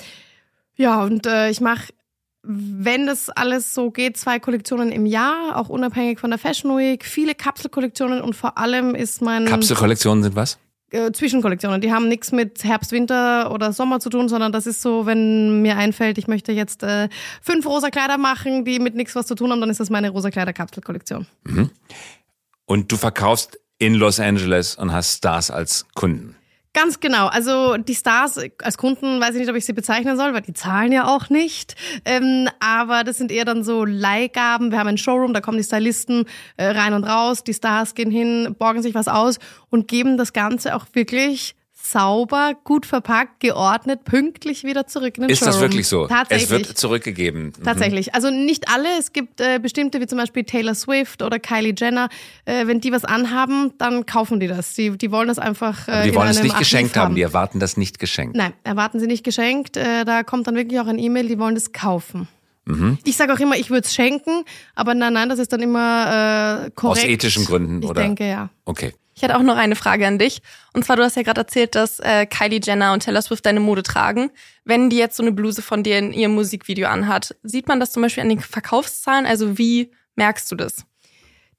ja, 0.77 1.03
und 1.03 1.25
äh, 1.25 1.49
ich 1.49 1.59
mache 1.59 1.93
wenn 2.49 3.07
das 3.07 3.29
alles 3.29 3.73
so 3.73 3.91
geht, 3.91 4.15
zwei 4.15 4.39
Kollektionen 4.39 4.93
im 4.93 5.05
Jahr, 5.05 5.57
auch 5.57 5.67
unabhängig 5.67 6.17
von 6.17 6.29
der 6.29 6.39
Fashion 6.39 6.77
Week, 6.77 7.03
viele 7.03 7.35
Kapselkollektionen 7.35 8.21
und 8.21 8.37
vor 8.37 8.57
allem 8.57 8.95
ist 8.95 9.21
mein. 9.21 9.43
Kapselkollektionen 9.45 10.23
sind 10.23 10.35
was? 10.37 10.57
Äh, 10.89 11.11
Zwischenkollektionen. 11.11 11.81
Die 11.81 11.91
haben 11.91 12.07
nichts 12.07 12.31
mit 12.31 12.63
Herbst, 12.63 12.93
Winter 12.93 13.51
oder 13.51 13.73
Sommer 13.73 13.99
zu 13.99 14.09
tun, 14.09 14.29
sondern 14.29 14.53
das 14.53 14.65
ist 14.65 14.81
so, 14.81 15.05
wenn 15.05 15.61
mir 15.61 15.75
einfällt, 15.75 16.17
ich 16.17 16.27
möchte 16.29 16.53
jetzt 16.53 16.81
äh, 16.81 17.09
fünf 17.41 17.65
rosa 17.65 17.89
Kleider 17.89 18.17
machen, 18.17 18.63
die 18.63 18.79
mit 18.79 18.95
nichts 18.95 19.13
was 19.13 19.27
zu 19.27 19.35
tun 19.35 19.51
haben, 19.51 19.59
dann 19.59 19.69
ist 19.69 19.81
das 19.81 19.89
meine 19.89 20.09
rosa 20.11 20.31
Kleider 20.31 20.53
Kapselkollektion. 20.53 21.27
Mhm. 21.43 21.71
Und 22.65 22.89
du 22.89 22.95
verkaufst 22.95 23.59
in 23.79 23.95
Los 23.95 24.21
Angeles 24.21 24.75
und 24.75 24.93
hast 24.93 25.17
Stars 25.17 25.51
als 25.51 25.85
Kunden. 25.93 26.36
Ganz 26.77 26.99
genau. 26.99 27.25
Also 27.25 27.75
die 27.77 27.95
Stars 27.95 28.39
als 28.61 28.77
Kunden 28.77 29.19
weiß 29.19 29.31
ich 29.31 29.39
nicht, 29.39 29.49
ob 29.49 29.55
ich 29.55 29.65
sie 29.65 29.73
bezeichnen 29.73 30.15
soll, 30.15 30.35
weil 30.35 30.41
die 30.41 30.53
zahlen 30.53 30.91
ja 30.91 31.07
auch 31.07 31.31
nicht. 31.31 31.73
Ähm, 32.05 32.47
aber 32.59 33.03
das 33.03 33.17
sind 33.17 33.31
eher 33.31 33.45
dann 33.45 33.63
so 33.63 33.83
Leihgaben. 33.83 34.69
Wir 34.69 34.77
haben 34.77 34.89
ein 34.89 34.99
Showroom, 34.99 35.33
da 35.33 35.41
kommen 35.41 35.57
die 35.57 35.63
Stylisten 35.63 36.25
äh, 36.55 36.67
rein 36.67 36.93
und 36.93 37.03
raus. 37.03 37.43
Die 37.43 37.55
Stars 37.55 37.95
gehen 37.95 38.11
hin, 38.11 38.55
borgen 38.59 38.83
sich 38.83 38.93
was 38.93 39.07
aus 39.07 39.39
und 39.71 39.87
geben 39.87 40.17
das 40.17 40.33
Ganze 40.33 40.75
auch 40.75 40.85
wirklich 40.93 41.55
sauber, 41.91 42.53
gut 42.63 42.85
verpackt, 42.85 43.39
geordnet, 43.39 44.03
pünktlich 44.03 44.63
wieder 44.63 44.87
zurück 44.87 45.17
in 45.17 45.23
den 45.23 45.29
Ist 45.29 45.39
Showroom. 45.39 45.53
das 45.53 45.61
wirklich 45.61 45.87
so? 45.87 46.07
Tatsächlich. 46.07 46.43
Es 46.43 46.49
wird 46.67 46.77
zurückgegeben. 46.77 47.53
Mhm. 47.57 47.63
Tatsächlich. 47.63 48.13
Also 48.15 48.29
nicht 48.29 48.69
alle. 48.73 48.87
Es 48.99 49.13
gibt 49.13 49.41
äh, 49.41 49.59
bestimmte, 49.59 49.99
wie 50.01 50.07
zum 50.07 50.17
Beispiel 50.17 50.43
Taylor 50.43 50.75
Swift 50.75 51.21
oder 51.21 51.39
Kylie 51.39 51.73
Jenner. 51.77 52.09
Äh, 52.45 52.67
wenn 52.67 52.81
die 52.81 52.91
was 52.91 53.05
anhaben, 53.05 53.73
dann 53.77 54.05
kaufen 54.05 54.39
die 54.39 54.47
das. 54.47 54.73
Die, 54.75 54.97
die 54.97 55.11
wollen 55.11 55.27
das 55.27 55.39
einfach. 55.39 55.87
Äh, 55.87 55.91
Aber 55.91 56.03
die 56.03 56.15
wollen 56.15 56.29
es 56.29 56.41
nicht 56.43 56.57
geschenkt 56.57 56.91
Archiv 56.91 57.03
haben. 57.03 57.15
Die 57.15 57.21
erwarten 57.21 57.59
das 57.59 57.77
nicht 57.77 57.99
geschenkt. 57.99 58.35
Nein, 58.35 58.53
erwarten 58.63 58.99
sie 58.99 59.07
nicht 59.07 59.23
geschenkt. 59.23 59.77
Äh, 59.77 60.05
da 60.05 60.23
kommt 60.23 60.47
dann 60.47 60.55
wirklich 60.55 60.79
auch 60.79 60.87
ein 60.87 60.99
E-Mail, 60.99 61.27
die 61.27 61.39
wollen 61.39 61.55
das 61.55 61.71
kaufen. 61.71 62.27
Mhm. 62.65 62.97
Ich 63.05 63.15
sage 63.15 63.33
auch 63.33 63.39
immer, 63.39 63.55
ich 63.55 63.69
würde 63.69 63.85
es 63.85 63.93
schenken, 63.93 64.43
aber 64.75 64.93
nein, 64.93 65.13
nein, 65.13 65.29
das 65.29 65.39
ist 65.39 65.53
dann 65.53 65.61
immer 65.61 66.65
äh, 66.65 66.71
korrekt. 66.71 67.03
Aus 67.05 67.09
ethischen 67.09 67.45
Gründen, 67.45 67.81
ich 67.81 67.89
oder? 67.89 68.01
Ich 68.01 68.07
denke, 68.07 68.27
ja. 68.27 68.49
Okay. 68.65 68.93
Ich 69.17 69.23
hatte 69.23 69.35
auch 69.35 69.41
noch 69.41 69.57
eine 69.57 69.75
Frage 69.75 70.05
an 70.05 70.19
dich. 70.19 70.43
Und 70.73 70.85
zwar, 70.85 70.95
du 70.95 71.01
hast 71.03 71.15
ja 71.15 71.23
gerade 71.23 71.41
erzählt, 71.41 71.73
dass 71.73 71.99
äh, 71.99 72.27
Kylie 72.27 72.61
Jenner 72.63 72.93
und 72.93 73.01
Taylor 73.01 73.23
Swift 73.23 73.47
deine 73.47 73.59
Mode 73.59 73.81
tragen. 73.81 74.29
Wenn 74.63 74.91
die 74.91 74.97
jetzt 74.97 75.17
so 75.17 75.23
eine 75.23 75.31
Bluse 75.31 75.63
von 75.63 75.81
dir 75.81 75.97
in 75.97 76.13
ihrem 76.13 76.35
Musikvideo 76.35 76.87
anhat, 76.87 77.35
sieht 77.41 77.67
man 77.67 77.79
das 77.79 77.91
zum 77.91 78.03
Beispiel 78.03 78.21
an 78.21 78.29
den 78.29 78.39
Verkaufszahlen? 78.39 79.25
Also 79.25 79.57
wie 79.57 79.91
merkst 80.17 80.51
du 80.51 80.55
das? 80.55 80.85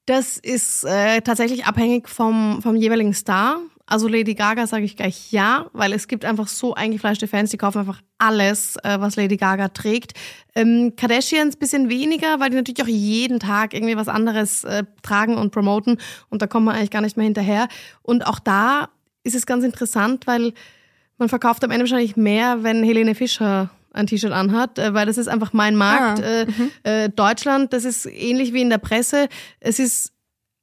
Das 0.07 0.37
ist 0.37 0.85
äh, 0.85 1.21
tatsächlich 1.21 1.67
abhängig 1.67 2.09
vom, 2.09 2.63
vom 2.63 2.77
jeweiligen 2.77 3.13
Star. 3.13 3.61
Also 3.88 4.06
Lady 4.06 4.35
Gaga 4.35 4.67
sage 4.67 4.85
ich 4.85 4.96
gleich 4.96 5.32
ja, 5.32 5.70
weil 5.73 5.94
es 5.94 6.08
gibt 6.08 6.26
einfach 6.26 6.46
so 6.46 6.75
eingefleischte 6.75 7.26
Fans, 7.26 7.50
die 7.50 7.56
kaufen 7.56 7.79
einfach 7.79 8.02
alles, 8.19 8.76
äh, 8.85 9.00
was 9.00 9.17
Lady 9.17 9.38
Gaga 9.38 9.69
trägt. 9.69 10.12
Ähm, 10.55 10.93
Kardashians 10.94 11.56
bisschen 11.56 11.88
weniger, 11.88 12.38
weil 12.38 12.50
die 12.50 12.56
natürlich 12.56 12.82
auch 12.82 12.88
jeden 12.88 13.40
Tag 13.40 13.73
irgendwie 13.73 13.96
was 13.96 14.08
anderes 14.08 14.64
äh, 14.64 14.85
tragen 15.02 15.38
und 15.38 15.52
promoten 15.52 15.99
und 16.29 16.43
da 16.43 16.46
kommt 16.46 16.67
man 16.67 16.76
eigentlich 16.76 16.90
gar 16.90 17.00
nicht 17.00 17.17
mehr 17.17 17.25
hinterher. 17.25 17.67
Und 18.02 18.26
auch 18.26 18.38
da 18.38 18.90
ist 19.25 19.35
es 19.35 19.46
ganz 19.46 19.64
interessant, 19.64 20.26
weil 20.26 20.52
man 21.17 21.31
verkauft 21.31 21.64
am 21.64 21.70
Ende 21.70 21.85
wahrscheinlich 21.85 22.14
mehr, 22.14 22.62
wenn 22.62 22.82
Helene 22.82 23.14
Fischer 23.14 23.70
ein 23.94 24.06
T-Shirt 24.06 24.32
anhat, 24.32 24.79
äh, 24.79 24.93
weil 24.93 25.06
das 25.06 25.17
ist 25.17 25.29
einfach 25.29 25.55
mein 25.55 25.76
Markt. 25.76 26.23
Ah, 26.23 26.44
äh, 26.85 27.05
äh, 27.05 27.08
Deutschland, 27.08 27.73
das 27.73 27.87
ist 27.87 28.05
ähnlich 28.05 28.52
wie 28.52 28.61
in 28.61 28.69
der 28.69 28.79
Presse. 28.79 29.29
Es 29.61 29.79
ist 29.79 30.12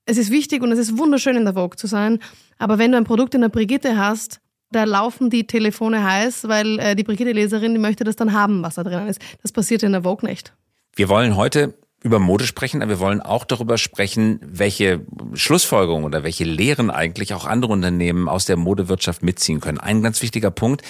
es 0.05 0.17
ist 0.17 0.31
wichtig 0.31 0.61
und 0.61 0.71
es 0.71 0.79
ist 0.79 0.97
wunderschön 0.97 1.35
in 1.35 1.45
der 1.45 1.55
Vogue 1.55 1.77
zu 1.77 1.87
sein, 1.87 2.19
aber 2.57 2.77
wenn 2.77 2.91
du 2.91 2.97
ein 2.97 3.03
Produkt 3.03 3.35
in 3.35 3.41
der 3.41 3.49
Brigitte 3.49 3.97
hast, 3.97 4.39
da 4.71 4.83
laufen 4.83 5.29
die 5.29 5.47
Telefone 5.47 6.03
heiß, 6.03 6.47
weil 6.47 6.79
äh, 6.79 6.95
die 6.95 7.03
Brigitte-Leserin, 7.03 7.79
möchte 7.79 8.03
das 8.03 8.15
dann 8.15 8.33
haben, 8.33 8.63
was 8.63 8.75
da 8.75 8.83
drin 8.83 9.07
ist. 9.07 9.21
Das 9.41 9.51
passiert 9.51 9.83
in 9.83 9.91
der 9.91 10.03
Vogue 10.03 10.27
nicht. 10.27 10.53
Wir 10.95 11.09
wollen 11.09 11.35
heute 11.35 11.75
über 12.03 12.19
Mode 12.19 12.45
sprechen, 12.45 12.81
aber 12.81 12.91
wir 12.91 12.99
wollen 12.99 13.21
auch 13.21 13.45
darüber 13.45 13.77
sprechen, 13.77 14.39
welche 14.43 15.01
Schlussfolgerungen 15.33 16.05
oder 16.05 16.23
welche 16.23 16.43
Lehren 16.43 16.91
eigentlich 16.91 17.33
auch 17.33 17.45
andere 17.45 17.73
Unternehmen 17.73 18.29
aus 18.29 18.45
der 18.45 18.57
Modewirtschaft 18.57 19.23
mitziehen 19.23 19.59
können. 19.59 19.79
Ein 19.79 20.03
ganz 20.03 20.21
wichtiger 20.21 20.51
Punkt, 20.51 20.83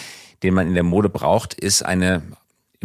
den 0.44 0.54
man 0.54 0.68
in 0.68 0.74
der 0.74 0.84
Mode 0.84 1.10
braucht, 1.10 1.54
ist 1.54 1.84
eine 1.86 2.24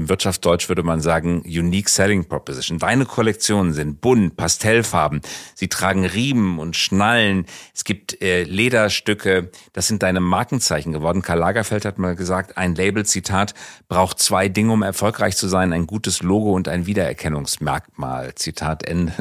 im 0.00 0.08
Wirtschaftsdeutsch 0.08 0.68
würde 0.68 0.82
man 0.82 1.00
sagen, 1.00 1.42
Unique 1.46 1.88
Selling 1.88 2.24
Proposition. 2.26 2.78
Deine 2.78 3.04
Kollektionen 3.04 3.72
sind 3.72 4.00
bunt, 4.00 4.36
Pastellfarben. 4.36 5.20
Sie 5.54 5.68
tragen 5.68 6.04
Riemen 6.06 6.58
und 6.58 6.74
Schnallen. 6.76 7.46
Es 7.74 7.84
gibt 7.84 8.20
äh, 8.22 8.44
Lederstücke. 8.44 9.50
Das 9.72 9.86
sind 9.88 10.02
deine 10.02 10.20
Markenzeichen 10.20 10.92
geworden. 10.92 11.22
Karl 11.22 11.38
Lagerfeld 11.38 11.84
hat 11.84 11.98
mal 11.98 12.16
gesagt, 12.16 12.56
ein 12.56 12.74
Label, 12.74 13.04
Zitat, 13.04 13.54
braucht 13.88 14.18
zwei 14.18 14.48
Dinge, 14.48 14.72
um 14.72 14.82
erfolgreich 14.82 15.36
zu 15.36 15.48
sein. 15.48 15.72
Ein 15.72 15.86
gutes 15.86 16.22
Logo 16.22 16.52
und 16.54 16.66
ein 16.68 16.86
Wiedererkennungsmerkmal. 16.86 18.34
Zitat 18.34 18.82
Ende. 18.84 19.12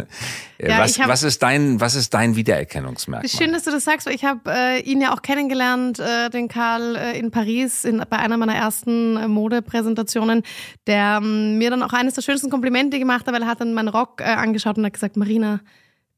Äh, 0.58 0.70
Ja, 0.70 0.80
was, 0.80 1.00
hab- 1.00 1.08
was 1.08 1.24
ist 1.24 1.42
dein, 1.44 1.80
was 1.80 1.96
ist 1.96 2.14
dein 2.14 2.36
Wiedererkennungsmerkmal? 2.36 3.30
Schön, 3.30 3.52
dass 3.54 3.64
du 3.64 3.72
das 3.72 3.84
sagst, 3.86 4.08
ich 4.08 4.26
habe 4.26 4.42
äh, 4.48 4.80
ihn 4.82 5.02
ja 5.02 5.14
auch 5.14 5.22
kennengelernt, 5.22 6.00
äh, 6.00 6.30
den 6.30 6.48
Karl 6.48 6.96
äh, 6.96 7.18
in 7.20 7.32
Paris, 7.32 7.86
in, 7.86 8.04
bei 8.10 8.18
einer 8.18 8.38
meiner 8.38 8.56
ersten 8.56 9.18
äh, 9.18 9.28
Modepräsentationen, 9.28 10.44
der 10.88 11.20
ähm, 11.22 11.58
mir 11.58 11.70
dann 11.70 11.84
auch 11.84 11.94
eines 11.94 12.14
der 12.14 12.22
schönsten 12.22 12.50
Komplimente 12.50 13.00
gemacht 13.00 13.26
hat, 13.28 13.34
weil 13.34 13.42
er 13.42 13.48
hat 13.48 13.62
dann 13.62 13.74
meinen 13.74 13.90
Rock 13.90 14.22
äh, 14.22 14.26
angeschaut 14.26 14.78
und 14.78 14.86
hat 14.86 14.94
gesagt, 14.94 15.18
Marina, 15.18 15.60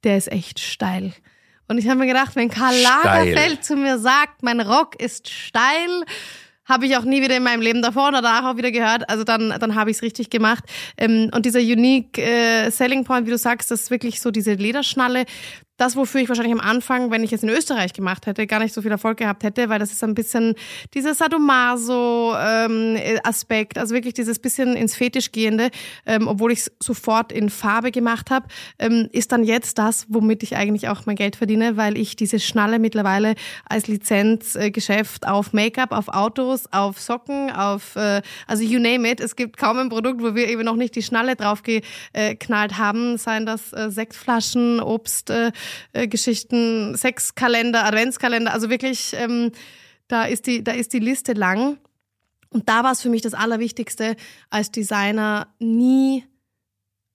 der 0.04 0.18
ist 0.18 0.32
echt 0.32 0.60
steil. 0.60 1.14
Und 1.68 1.78
ich 1.78 1.88
habe 1.88 2.00
mir 2.00 2.08
gedacht, 2.08 2.36
wenn 2.36 2.50
Karl 2.50 2.74
Steil. 2.74 3.34
Lagerfeld 3.34 3.64
zu 3.64 3.76
mir 3.76 3.98
sagt, 3.98 4.44
mein 4.44 4.60
Rock 4.60 5.02
ist 5.02 5.30
steil, 5.30 6.04
habe 6.66 6.86
ich 6.86 6.98
auch 6.98 7.04
nie 7.04 7.22
wieder 7.22 7.38
in 7.38 7.44
meinem 7.44 7.62
Leben 7.62 7.82
davor 7.82 8.10
oder 8.10 8.22
danach 8.22 8.52
auch 8.52 8.58
wieder 8.58 8.72
gehört. 8.72 9.10
Also 9.10 9.24
dann, 9.24 9.50
dann 9.60 9.76
habe 9.76 9.90
ich 9.90 9.98
es 9.98 10.04
richtig 10.04 10.30
gemacht. 10.30 10.64
Ähm, 10.98 11.30
und 11.34 11.46
dieser 11.46 11.60
unique 11.60 12.18
äh, 12.18 12.70
Selling 12.70 13.04
Point, 13.04 13.26
wie 13.28 13.32
du 13.32 13.38
sagst, 13.38 13.72
das 13.72 13.84
ist 13.84 13.92
wirklich 13.92 14.22
so 14.22 14.32
diese 14.32 14.54
Lederschnalle. 14.54 15.26
Das, 15.82 15.96
wofür 15.96 16.22
ich 16.22 16.30
wahrscheinlich 16.30 16.54
am 16.54 16.60
Anfang, 16.60 17.10
wenn 17.10 17.24
ich 17.24 17.34
es 17.34 17.42
in 17.42 17.50
Österreich 17.50 17.94
gemacht 17.94 18.28
hätte, 18.28 18.46
gar 18.46 18.60
nicht 18.60 18.72
so 18.72 18.84
viel 18.84 18.92
Erfolg 18.92 19.18
gehabt 19.18 19.44
hätte, 19.44 19.68
weil 19.68 19.80
das 19.80 19.92
ist 19.92 20.04
ein 20.04 20.14
bisschen 20.14 20.54
dieser 20.94 21.16
Sadomaso-Aspekt, 21.16 23.78
ähm, 23.78 23.82
also 23.82 23.96
wirklich 23.96 24.14
dieses 24.14 24.38
bisschen 24.38 24.76
ins 24.76 24.94
Fetisch 24.94 25.32
gehende, 25.32 25.72
ähm, 26.06 26.28
obwohl 26.28 26.52
ich 26.52 26.60
es 26.60 26.72
sofort 26.80 27.32
in 27.32 27.50
Farbe 27.50 27.90
gemacht 27.90 28.30
habe, 28.30 28.46
ähm, 28.78 29.10
ist 29.12 29.32
dann 29.32 29.44
jetzt 29.44 29.80
das, 29.80 30.06
womit 30.08 30.44
ich 30.44 30.56
eigentlich 30.56 30.88
auch 30.88 31.08
mein 31.08 31.16
Geld 31.16 31.36
verdiene, 31.36 31.78
weil 31.78 31.98
ich 31.98 32.16
diese 32.16 32.40
Schnalle 32.40 32.78
mittlerweile 32.78 33.34
als 33.68 33.88
Lizenzgeschäft 33.88 35.28
auf 35.28 35.52
Make-up, 35.52 35.94
auf 35.94 36.10
Autos, 36.10 36.72
auf 36.72 37.02
Socken, 37.02 37.50
auf, 37.50 37.96
äh, 37.96 38.22
also 38.46 38.64
you 38.64 38.80
name 38.80 39.10
it. 39.10 39.20
Es 39.20 39.36
gibt 39.36 39.58
kaum 39.58 39.80
ein 39.80 39.90
Produkt, 39.90 40.22
wo 40.22 40.36
wir 40.36 40.48
eben 40.48 40.64
noch 40.64 40.76
nicht 40.76 40.96
die 40.96 41.02
Schnalle 41.02 41.36
drauf 41.36 41.64
geknallt 41.64 42.78
haben, 42.78 43.18
seien 43.18 43.48
das 43.48 43.74
äh, 43.74 43.90
Sektflaschen, 43.90 44.80
Obst, 44.80 45.32
äh, 45.32 45.52
äh, 45.94 46.08
Geschichten, 46.08 46.96
Sexkalender, 46.96 47.86
Adventskalender, 47.86 48.54
also 48.54 48.70
wirklich, 48.70 49.14
ähm, 49.18 49.52
da, 50.08 50.26
ist 50.26 50.48
die, 50.48 50.64
da 50.64 50.72
ist 50.72 50.94
die 50.94 51.00
Liste 51.00 51.34
lang. 51.34 51.78
Und 52.50 52.68
da 52.68 52.84
war 52.84 52.92
es 52.92 53.02
für 53.02 53.10
mich 53.10 53.22
das 53.22 53.34
Allerwichtigste, 53.34 54.16
als 54.50 54.72
Designer 54.72 55.48
nie 55.60 56.26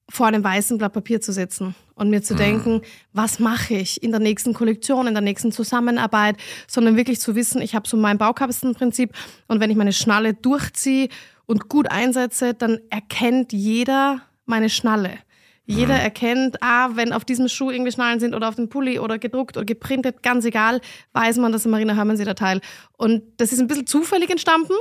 vor 0.08 0.26
einem 0.26 0.42
weißen 0.42 0.78
Blatt 0.78 0.92
Papier 0.92 1.20
zu 1.20 1.32
sitzen 1.32 1.74
und 1.94 2.10
mir 2.10 2.22
zu 2.22 2.34
mhm. 2.34 2.38
denken, 2.38 2.82
was 3.12 3.38
mache 3.38 3.74
ich 3.74 4.02
in 4.02 4.12
der 4.12 4.20
nächsten 4.20 4.54
Kollektion, 4.54 5.06
in 5.06 5.14
der 5.14 5.22
nächsten 5.22 5.50
Zusammenarbeit, 5.50 6.36
sondern 6.68 6.96
wirklich 6.96 7.20
zu 7.20 7.34
wissen, 7.34 7.60
ich 7.60 7.74
habe 7.74 7.88
so 7.88 7.96
mein 7.96 8.18
Baukastenprinzip 8.18 9.12
und 9.48 9.60
wenn 9.60 9.70
ich 9.70 9.76
meine 9.76 9.92
Schnalle 9.92 10.34
durchziehe 10.34 11.08
und 11.46 11.68
gut 11.68 11.90
einsetze, 11.90 12.54
dann 12.54 12.78
erkennt 12.90 13.52
jeder 13.52 14.22
meine 14.44 14.70
Schnalle. 14.70 15.18
Jeder 15.66 15.94
mhm. 15.94 16.00
erkennt, 16.00 16.62
ah, 16.62 16.90
wenn 16.94 17.12
auf 17.12 17.24
diesem 17.24 17.48
Schuh 17.48 17.70
irgendwie 17.70 17.90
Schnallen 17.90 18.20
sind 18.20 18.34
oder 18.34 18.48
auf 18.48 18.54
dem 18.54 18.68
Pulli 18.68 18.98
oder 19.00 19.18
gedruckt 19.18 19.56
oder 19.56 19.66
geprintet, 19.66 20.22
ganz 20.22 20.44
egal, 20.44 20.80
weiß 21.12 21.38
man, 21.38 21.52
das 21.52 21.62
ist 21.64 21.70
Marina 21.70 21.94
Hörmannseder 21.94 22.36
Teil. 22.36 22.60
Und 22.96 23.22
das 23.36 23.52
ist 23.52 23.58
ein 23.58 23.66
bisschen 23.66 23.86
zufällig 23.86 24.30
entstanden. 24.30 24.72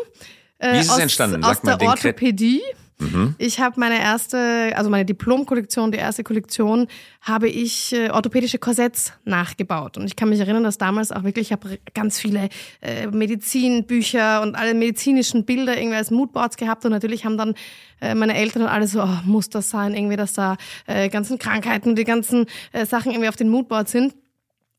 Äh, 0.59 0.73
Wie 0.73 0.79
ist 0.79 0.91
es 0.91 0.97
entstanden? 0.97 1.41
Sag 1.41 1.51
aus 1.51 1.61
der 1.61 1.81
Orthopädie. 1.81 2.61
Mhm. 2.97 3.35
Ich 3.37 3.59
habe 3.59 3.79
meine 3.79 3.99
erste, 3.99 4.71
also 4.75 4.89
meine 4.89 5.05
Diplomkollektion, 5.05 5.91
die 5.91 5.97
erste 5.97 6.23
Kollektion, 6.23 6.87
habe 7.21 7.49
ich 7.49 7.93
äh, 7.93 8.09
orthopädische 8.09 8.57
Korsetts 8.57 9.11
nachgebaut. 9.25 9.97
Und 9.97 10.05
ich 10.05 10.15
kann 10.15 10.29
mich 10.29 10.39
erinnern, 10.39 10.63
dass 10.63 10.77
damals 10.77 11.11
auch 11.11 11.23
wirklich, 11.23 11.47
ich 11.47 11.51
habe 11.51 11.79
ganz 11.93 12.19
viele 12.19 12.49
äh, 12.81 13.07
Medizinbücher 13.07 14.41
und 14.41 14.55
alle 14.55 14.73
medizinischen 14.73 15.45
Bilder 15.45 15.77
irgendwie 15.77 15.97
als 15.97 16.09
Moodboards 16.09 16.55
gehabt. 16.55 16.85
Und 16.85 16.91
natürlich 16.91 17.25
haben 17.25 17.37
dann 17.37 17.53
äh, 17.99 18.15
meine 18.15 18.35
Eltern 18.35 18.63
und 18.63 18.69
alle 18.69 18.87
so, 18.87 19.03
oh, 19.03 19.19
muss 19.25 19.49
das 19.49 19.69
sein, 19.69 19.93
irgendwie, 19.93 20.15
dass 20.15 20.33
da 20.33 20.55
äh, 20.87 21.09
ganzen 21.09 21.37
Krankheiten 21.37 21.89
und 21.89 21.95
die 21.97 22.05
ganzen 22.05 22.45
äh, 22.71 22.85
Sachen 22.85 23.11
irgendwie 23.11 23.29
auf 23.29 23.35
den 23.35 23.49
Moodboards 23.49 23.91
sind. 23.91 24.13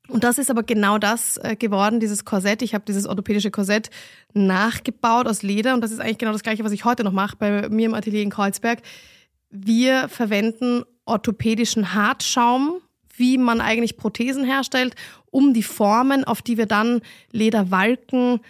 Und 0.09 0.25
das 0.25 0.39
ist 0.39 0.51
aber 0.51 0.63
genau 0.63 0.99
das 0.99 1.37
äh, 1.39 1.57
geworden, 1.57 2.01
dieses 2.01 2.25
Korsett. 2.25 2.63
Ich 2.63 2.75
habe 2.75 2.85
dieses 2.87 3.07
orthopädische 3.07 3.51
Korsett 3.51 3.91
nachgebaut 4.35 5.27
aus 5.27 5.43
Leder 5.43 5.75
und 5.75 5.81
das 5.81 5.91
ist 5.91 6.01
eigentlich 6.01 6.19
genau 6.19 6.33
das 6.33 6.43
gleiche, 6.43 6.65
was 6.65 6.73
ich 6.73 6.85
heute 6.85 7.05
noch 7.05 7.13
mache 7.13 7.37
bei 7.37 7.69
mir 7.69 7.87
im 7.87 7.95
Atelier 7.95 8.23
in 8.23 8.31
Kreuzberg. 8.31 8.83
Wir 9.51 10.09
verwenden 10.09 10.85
orthopädischen 11.05 11.95
Hartschaum, 11.95 12.81
wie 13.17 13.39
man 13.39 13.61
eigentlich 13.61 13.97
Prothesen 13.97 14.45
herstellt, 14.45 14.95
um 15.31 15.55
die 15.55 15.63
Formen, 15.63 16.25
auf 16.25 16.43
die 16.43 16.57
wir 16.57 16.67
dann 16.67 17.01
Lederwalken 17.33 18.41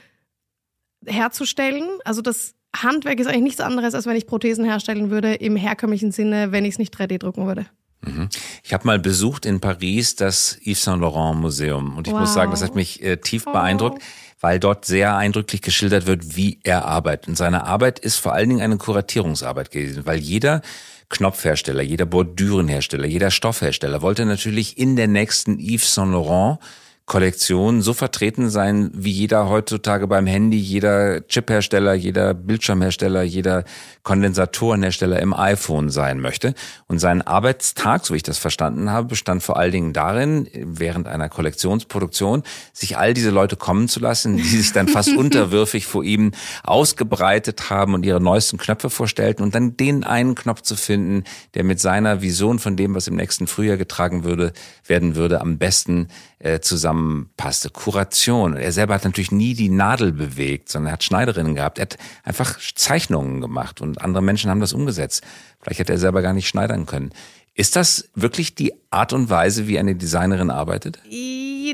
herzustellen. 1.06 1.84
Also 2.04 2.22
das 2.22 2.54
Handwerk 2.74 3.20
ist 3.20 3.26
eigentlich 3.26 3.42
nichts 3.42 3.60
anderes, 3.60 3.94
als 3.94 4.06
wenn 4.06 4.16
ich 4.16 4.26
Prothesen 4.26 4.64
herstellen 4.64 5.10
würde 5.10 5.34
im 5.34 5.56
herkömmlichen 5.56 6.12
Sinne, 6.12 6.52
wenn 6.52 6.64
ich 6.64 6.74
es 6.74 6.78
nicht 6.78 6.94
3D 6.94 7.18
drucken 7.18 7.46
würde. 7.46 7.66
Mhm. 8.06 8.28
Ich 8.62 8.72
habe 8.72 8.86
mal 8.86 8.98
besucht 8.98 9.46
in 9.46 9.60
Paris 9.60 10.16
das 10.16 10.58
Yves 10.64 10.82
Saint 10.82 11.00
Laurent 11.00 11.40
Museum 11.40 11.96
und 11.96 12.06
ich 12.06 12.12
wow. 12.12 12.20
muss 12.20 12.34
sagen, 12.34 12.50
das 12.50 12.62
hat 12.62 12.74
mich 12.74 13.02
äh, 13.02 13.16
tief 13.16 13.44
oh. 13.46 13.52
beeindruckt, 13.52 14.02
weil 14.40 14.60
dort 14.60 14.84
sehr 14.84 15.16
eindrücklich 15.16 15.62
geschildert 15.62 16.06
wird, 16.06 16.36
wie 16.36 16.60
er 16.62 16.84
arbeitet. 16.84 17.28
Und 17.28 17.36
seine 17.36 17.64
Arbeit 17.64 17.98
ist 17.98 18.16
vor 18.16 18.32
allen 18.32 18.48
Dingen 18.48 18.60
eine 18.62 18.76
Kuratierungsarbeit 18.76 19.70
gewesen, 19.70 20.06
weil 20.06 20.18
jeder 20.18 20.62
Knopfhersteller, 21.08 21.82
jeder 21.82 22.06
Bordürenhersteller, 22.06 23.06
jeder 23.06 23.30
Stoffhersteller 23.30 24.02
wollte 24.02 24.26
natürlich 24.26 24.76
in 24.78 24.96
der 24.96 25.06
nächsten 25.06 25.58
Yves 25.58 25.94
Saint 25.94 26.12
Laurent 26.12 26.58
Kollektion 27.06 27.82
so 27.82 27.94
vertreten 27.94 28.50
sein, 28.50 28.90
wie 28.92 29.12
jeder 29.12 29.48
heutzutage 29.48 30.08
beim 30.08 30.26
Handy, 30.26 30.58
jeder 30.58 31.24
Chiphersteller, 31.28 31.94
jeder 31.94 32.34
Bildschirmhersteller, 32.34 33.22
jeder 33.22 33.62
Kondensatorenhersteller 34.02 35.20
im 35.20 35.32
iPhone 35.32 35.88
sein 35.88 36.18
möchte. 36.18 36.54
Und 36.88 36.98
sein 36.98 37.22
Arbeitstag, 37.22 38.04
so 38.04 38.12
wie 38.12 38.16
ich 38.16 38.24
das 38.24 38.38
verstanden 38.38 38.90
habe, 38.90 39.06
bestand 39.06 39.44
vor 39.44 39.56
allen 39.56 39.70
Dingen 39.70 39.92
darin, 39.92 40.48
während 40.52 41.06
einer 41.06 41.28
Kollektionsproduktion, 41.28 42.42
sich 42.72 42.98
all 42.98 43.14
diese 43.14 43.30
Leute 43.30 43.54
kommen 43.54 43.86
zu 43.86 44.00
lassen, 44.00 44.36
die 44.36 44.42
sich 44.42 44.72
dann 44.72 44.88
fast 44.88 45.08
unterwürfig 45.16 45.86
vor 45.86 46.02
ihm 46.02 46.32
ausgebreitet 46.64 47.70
haben 47.70 47.94
und 47.94 48.04
ihre 48.04 48.20
neuesten 48.20 48.58
Knöpfe 48.58 48.90
vorstellten 48.90 49.44
und 49.44 49.54
dann 49.54 49.76
den 49.76 50.02
einen 50.02 50.34
Knopf 50.34 50.62
zu 50.62 50.74
finden, 50.74 51.22
der 51.54 51.62
mit 51.62 51.78
seiner 51.78 52.20
Vision 52.20 52.58
von 52.58 52.76
dem, 52.76 52.96
was 52.96 53.06
im 53.06 53.14
nächsten 53.14 53.46
Frühjahr 53.46 53.76
getragen 53.76 54.24
würde, 54.24 54.52
werden 54.88 55.14
würde, 55.14 55.40
am 55.40 55.58
besten 55.58 56.08
äh, 56.38 56.60
zusammenpasste. 56.60 57.70
Kuration. 57.70 58.56
Er 58.56 58.72
selber 58.72 58.94
hat 58.94 59.04
natürlich 59.04 59.32
nie 59.32 59.54
die 59.54 59.68
Nadel 59.68 60.12
bewegt, 60.12 60.68
sondern 60.68 60.90
er 60.90 60.92
hat 60.94 61.04
Schneiderinnen 61.04 61.54
gehabt. 61.54 61.78
Er 61.78 61.82
hat 61.82 61.96
einfach 62.24 62.58
Zeichnungen 62.74 63.40
gemacht 63.40 63.80
und 63.80 64.00
andere 64.02 64.22
Menschen 64.22 64.50
haben 64.50 64.60
das 64.60 64.72
umgesetzt. 64.72 65.24
Vielleicht 65.60 65.80
hätte 65.80 65.92
er 65.92 65.98
selber 65.98 66.22
gar 66.22 66.32
nicht 66.32 66.48
schneidern 66.48 66.86
können. 66.86 67.10
Ist 67.58 67.74
das 67.74 68.10
wirklich 68.14 68.54
die 68.54 68.74
Art 68.90 69.14
und 69.14 69.30
Weise, 69.30 69.66
wie 69.66 69.78
eine 69.78 69.94
Designerin 69.94 70.50
arbeitet? 70.50 71.00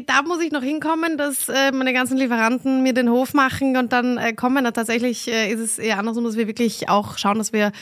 Da 0.06 0.22
muss 0.22 0.40
ich 0.40 0.52
noch 0.52 0.62
hinkommen, 0.62 1.18
dass 1.18 1.48
äh, 1.48 1.72
meine 1.72 1.92
ganzen 1.92 2.16
Lieferanten 2.16 2.84
mir 2.84 2.94
den 2.94 3.10
Hof 3.10 3.34
machen 3.34 3.76
und 3.76 3.92
dann 3.92 4.16
äh, 4.16 4.32
kommen. 4.32 4.64
Tatsächlich 4.72 5.26
äh, 5.26 5.52
ist 5.52 5.58
es 5.58 5.78
eher 5.80 5.98
andersrum, 5.98 6.22
dass 6.22 6.36
wir 6.36 6.46
wirklich 6.46 6.88
auch 6.88 7.18
schauen, 7.18 7.38
dass 7.38 7.52
wir 7.52 7.72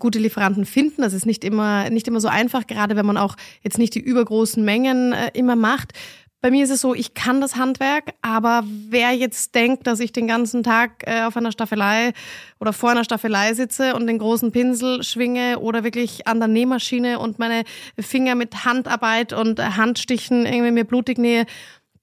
gute 0.00 0.18
Lieferanten 0.18 0.66
finden. 0.66 1.02
Das 1.02 1.12
ist 1.12 1.24
nicht 1.24 1.44
immer, 1.44 1.88
nicht 1.88 2.08
immer 2.08 2.20
so 2.20 2.26
einfach, 2.26 2.66
gerade 2.66 2.96
wenn 2.96 3.06
man 3.06 3.16
auch 3.16 3.36
jetzt 3.62 3.78
nicht 3.78 3.94
die 3.94 4.00
übergroßen 4.00 4.64
Mengen 4.64 5.14
immer 5.34 5.54
macht. 5.54 5.92
Bei 6.40 6.52
mir 6.52 6.62
ist 6.62 6.70
es 6.70 6.82
so, 6.82 6.94
ich 6.94 7.14
kann 7.14 7.40
das 7.40 7.56
Handwerk, 7.56 8.14
aber 8.22 8.62
wer 8.64 9.10
jetzt 9.10 9.56
denkt, 9.56 9.88
dass 9.88 9.98
ich 9.98 10.12
den 10.12 10.28
ganzen 10.28 10.62
Tag 10.62 11.02
äh, 11.04 11.22
auf 11.22 11.36
einer 11.36 11.50
Staffelei 11.50 12.12
oder 12.60 12.72
vor 12.72 12.90
einer 12.90 13.02
Staffelei 13.02 13.54
sitze 13.54 13.96
und 13.96 14.06
den 14.06 14.18
großen 14.18 14.52
Pinsel 14.52 15.02
schwinge 15.02 15.58
oder 15.58 15.82
wirklich 15.82 16.28
an 16.28 16.38
der 16.38 16.46
Nähmaschine 16.46 17.18
und 17.18 17.40
meine 17.40 17.64
Finger 17.98 18.36
mit 18.36 18.64
Handarbeit 18.64 19.32
und 19.32 19.58
Handstichen 19.76 20.46
irgendwie 20.46 20.70
mir 20.70 20.84
blutig 20.84 21.18
nähe, 21.18 21.44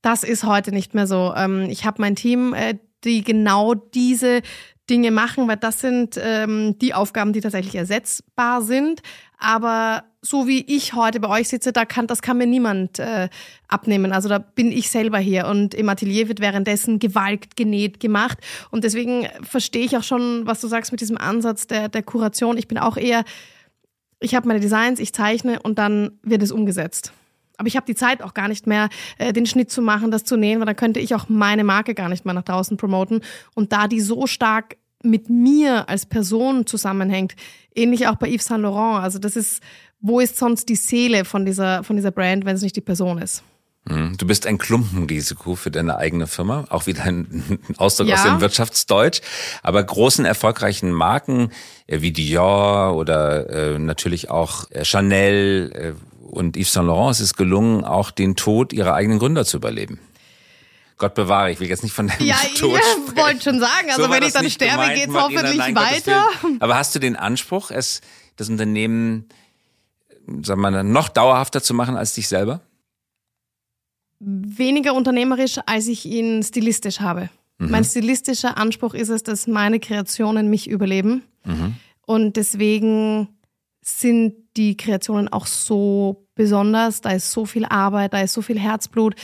das 0.01 0.23
ist 0.23 0.43
heute 0.43 0.71
nicht 0.71 0.93
mehr 0.93 1.07
so. 1.07 1.33
Ähm, 1.35 1.69
ich 1.69 1.85
habe 1.85 2.01
mein 2.01 2.17
Team, 2.17 2.53
äh, 2.53 2.77
die 3.05 3.23
genau 3.23 3.73
diese 3.73 4.41
Dinge 4.89 5.11
machen, 5.11 5.47
weil 5.47 5.57
das 5.57 5.79
sind 5.79 6.19
ähm, 6.21 6.77
die 6.79 6.93
Aufgaben, 6.93 7.31
die 7.31 7.41
tatsächlich 7.41 7.75
ersetzbar 7.75 8.61
sind. 8.61 9.01
Aber 9.37 10.03
so 10.25 10.47
wie 10.47 10.61
ich 10.67 10.93
heute 10.93 11.19
bei 11.19 11.29
euch 11.29 11.49
sitze, 11.49 11.71
da 11.71 11.85
kann, 11.85 12.07
das 12.07 12.21
kann 12.21 12.37
mir 12.37 12.47
niemand 12.47 12.99
äh, 12.99 13.29
abnehmen. 13.67 14.11
Also 14.11 14.27
da 14.27 14.39
bin 14.39 14.71
ich 14.71 14.89
selber 14.89 15.19
hier 15.19 15.47
und 15.47 15.73
im 15.73 15.87
Atelier 15.87 16.27
wird 16.27 16.39
währenddessen 16.39 16.99
gewalkt, 16.99 17.55
genäht, 17.55 17.99
gemacht. 17.99 18.39
Und 18.71 18.83
deswegen 18.83 19.27
verstehe 19.43 19.85
ich 19.85 19.95
auch 19.95 20.03
schon, 20.03 20.47
was 20.47 20.61
du 20.61 20.67
sagst 20.67 20.91
mit 20.91 21.01
diesem 21.01 21.17
Ansatz 21.17 21.67
der, 21.67 21.89
der 21.89 22.03
Kuration. 22.03 22.57
Ich 22.57 22.67
bin 22.67 22.77
auch 22.77 22.97
eher, 22.97 23.23
ich 24.19 24.33
habe 24.33 24.47
meine 24.47 24.59
Designs, 24.59 24.99
ich 24.99 25.13
zeichne 25.13 25.59
und 25.61 25.77
dann 25.77 26.19
wird 26.23 26.41
es 26.41 26.51
umgesetzt. 26.51 27.13
Aber 27.57 27.67
ich 27.67 27.75
habe 27.75 27.85
die 27.85 27.95
Zeit 27.95 28.21
auch 28.21 28.33
gar 28.33 28.47
nicht 28.47 28.67
mehr, 28.67 28.89
äh, 29.17 29.31
den 29.31 29.45
Schnitt 29.45 29.71
zu 29.71 29.81
machen, 29.81 30.11
das 30.11 30.23
zu 30.23 30.37
nähen, 30.37 30.59
weil 30.59 30.65
dann 30.65 30.75
könnte 30.75 30.99
ich 30.99 31.13
auch 31.13 31.29
meine 31.29 31.63
Marke 31.63 31.93
gar 31.93 32.09
nicht 32.09 32.25
mehr 32.25 32.33
nach 32.33 32.43
draußen 32.43 32.77
promoten. 32.77 33.21
Und 33.53 33.71
da 33.71 33.87
die 33.87 34.01
so 34.01 34.27
stark 34.27 34.77
mit 35.03 35.29
mir 35.29 35.87
als 35.87 36.05
Person 36.05 36.65
zusammenhängt, 36.65 37.35
ähnlich 37.75 38.07
auch 38.07 38.15
bei 38.15 38.29
Yves 38.29 38.45
Saint 38.45 38.63
Laurent. 38.63 39.03
Also 39.03 39.19
das 39.19 39.35
ist, 39.35 39.61
wo 39.99 40.19
ist 40.19 40.37
sonst 40.37 40.69
die 40.69 40.75
Seele 40.75 41.25
von 41.25 41.45
dieser, 41.45 41.83
von 41.83 41.95
dieser 41.95 42.11
Brand, 42.11 42.45
wenn 42.45 42.55
es 42.55 42.61
nicht 42.61 42.75
die 42.75 42.81
Person 42.81 43.17
ist? 43.17 43.43
Mhm. 43.87 44.17
Du 44.17 44.25
bist 44.25 44.47
ein 44.47 44.57
Klumpenrisiko 44.57 45.55
für 45.55 45.69
deine 45.69 45.97
eigene 45.97 46.27
Firma, 46.27 46.65
auch 46.69 46.87
wieder 46.87 47.03
ein 47.03 47.59
Ausdruck 47.77 48.07
ja. 48.07 48.15
aus 48.15 48.23
dem 48.23 48.41
Wirtschaftsdeutsch. 48.41 49.21
Aber 49.61 49.83
großen, 49.83 50.25
erfolgreichen 50.25 50.91
Marken 50.91 51.51
äh, 51.87 52.01
wie 52.01 52.11
Dior 52.11 52.95
oder 52.95 53.49
äh, 53.49 53.79
natürlich 53.79 54.29
auch 54.29 54.69
äh, 54.71 54.83
Chanel 54.83 55.71
äh, 55.73 56.25
und 56.25 56.57
Yves 56.57 56.73
Saint 56.73 56.87
Laurent 56.87 57.11
es 57.11 57.19
ist 57.19 57.37
gelungen, 57.37 57.83
auch 57.83 58.11
den 58.11 58.35
Tod 58.35 58.73
ihrer 58.73 58.95
eigenen 58.95 59.19
Gründer 59.19 59.45
zu 59.45 59.57
überleben. 59.57 59.99
Gott 60.97 61.13
bewahre, 61.13 61.51
ich 61.51 61.59
will 61.59 61.67
jetzt 61.67 61.83
nicht 61.83 61.93
von 61.93 62.07
deinem 62.07 62.25
ja, 62.25 62.37
Tod 62.57 62.79
Ja, 62.79 63.23
wollte 63.23 63.43
schon 63.43 63.59
sagen. 63.59 63.89
Also 63.89 64.03
so 64.03 64.09
wenn 64.09 64.23
ich 64.23 64.33
dann 64.33 64.49
sterbe, 64.49 64.81
gemeint, 64.81 64.95
geht's 64.95 65.13
hoffentlich 65.13 65.57
nein, 65.57 65.75
weiter. 65.75 66.25
Aber 66.59 66.75
hast 66.75 66.95
du 66.95 66.99
den 66.99 67.15
Anspruch, 67.15 67.69
es 67.69 68.01
das 68.37 68.49
Unternehmen, 68.49 69.29
sagen 70.27 70.61
wir 70.61 70.71
mal, 70.71 70.83
noch 70.83 71.09
dauerhafter 71.09 71.61
zu 71.61 71.73
machen 71.73 71.95
als 71.97 72.13
dich 72.13 72.27
selber? 72.27 72.61
Weniger 74.19 74.93
unternehmerisch, 74.93 75.59
als 75.65 75.87
ich 75.87 76.05
ihn 76.05 76.41
stilistisch 76.43 76.99
habe. 76.99 77.29
Mhm. 77.57 77.71
Mein 77.71 77.83
stilistischer 77.83 78.57
Anspruch 78.57 78.93
ist 78.93 79.09
es, 79.09 79.23
dass 79.23 79.47
meine 79.47 79.79
Kreationen 79.79 80.49
mich 80.49 80.69
überleben. 80.69 81.23
Mhm. 81.45 81.75
Und 82.05 82.37
deswegen 82.37 83.29
sind 83.83 84.35
die 84.57 84.77
Kreationen 84.77 85.27
auch 85.27 85.45
so 85.45 86.27
besonders. 86.35 87.01
Da 87.01 87.11
ist 87.11 87.31
so 87.31 87.45
viel 87.45 87.65
Arbeit, 87.65 88.13
da 88.13 88.21
ist 88.21 88.33
so 88.33 88.41
viel 88.41 88.59
Herzblut. 88.59 89.15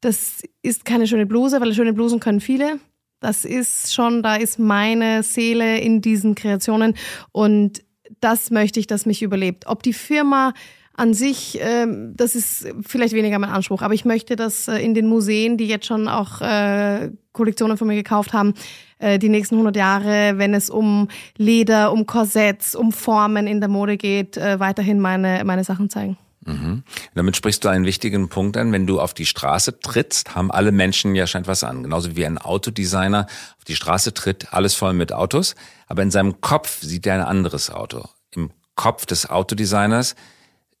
Das 0.00 0.42
ist 0.62 0.84
keine 0.84 1.06
schöne 1.06 1.26
Bluse, 1.26 1.60
weil 1.60 1.74
schöne 1.74 1.92
Blusen 1.92 2.20
können 2.20 2.40
viele. 2.40 2.78
Das 3.20 3.44
ist 3.44 3.92
schon, 3.92 4.22
da 4.22 4.36
ist 4.36 4.58
meine 4.58 5.22
Seele 5.22 5.78
in 5.78 6.00
diesen 6.00 6.34
Kreationen 6.34 6.96
und 7.32 7.82
das 8.20 8.50
möchte 8.50 8.80
ich, 8.80 8.86
dass 8.86 9.06
mich 9.06 9.22
überlebt. 9.22 9.66
Ob 9.66 9.82
die 9.82 9.92
Firma 9.92 10.52
an 10.94 11.14
sich, 11.14 11.58
ähm, 11.62 12.12
das 12.16 12.34
ist 12.34 12.68
vielleicht 12.86 13.14
weniger 13.14 13.38
mein 13.38 13.50
Anspruch, 13.50 13.80
aber 13.82 13.94
ich 13.94 14.04
möchte, 14.04 14.36
dass 14.36 14.68
äh, 14.68 14.78
in 14.78 14.94
den 14.94 15.06
Museen, 15.06 15.56
die 15.56 15.66
jetzt 15.66 15.86
schon 15.86 16.08
auch 16.08 16.40
äh, 16.42 17.10
Kollektionen 17.32 17.78
von 17.78 17.88
mir 17.88 17.94
gekauft 17.94 18.32
haben, 18.32 18.54
äh, 18.98 19.18
die 19.18 19.30
nächsten 19.30 19.54
100 19.54 19.76
Jahre, 19.76 20.36
wenn 20.36 20.52
es 20.52 20.68
um 20.68 21.08
Leder, 21.38 21.92
um 21.92 22.06
Korsetts, 22.06 22.74
um 22.74 22.92
Formen 22.92 23.46
in 23.46 23.60
der 23.60 23.70
Mode 23.70 23.96
geht, 23.96 24.36
äh, 24.36 24.60
weiterhin 24.60 25.00
meine, 25.00 25.42
meine 25.44 25.64
Sachen 25.64 25.88
zeigen. 25.88 26.18
Mhm. 26.50 26.82
Damit 27.14 27.36
sprichst 27.36 27.64
du 27.64 27.68
einen 27.68 27.84
wichtigen 27.84 28.28
Punkt 28.28 28.56
an. 28.56 28.72
Wenn 28.72 28.86
du 28.86 29.00
auf 29.00 29.14
die 29.14 29.26
Straße 29.26 29.80
trittst, 29.80 30.34
haben 30.34 30.50
alle 30.50 30.72
Menschen 30.72 31.14
ja 31.14 31.26
scheint 31.26 31.46
was 31.46 31.64
an. 31.64 31.82
Genauso 31.82 32.16
wie 32.16 32.26
ein 32.26 32.38
Autodesigner 32.38 33.26
auf 33.58 33.64
die 33.64 33.76
Straße 33.76 34.14
tritt, 34.14 34.52
alles 34.52 34.74
voll 34.74 34.92
mit 34.92 35.12
Autos. 35.12 35.54
Aber 35.86 36.02
in 36.02 36.10
seinem 36.10 36.40
Kopf 36.40 36.82
sieht 36.82 37.06
er 37.06 37.14
ein 37.14 37.20
anderes 37.20 37.70
Auto. 37.70 38.08
Im 38.32 38.50
Kopf 38.74 39.06
des 39.06 39.28
Autodesigners 39.28 40.14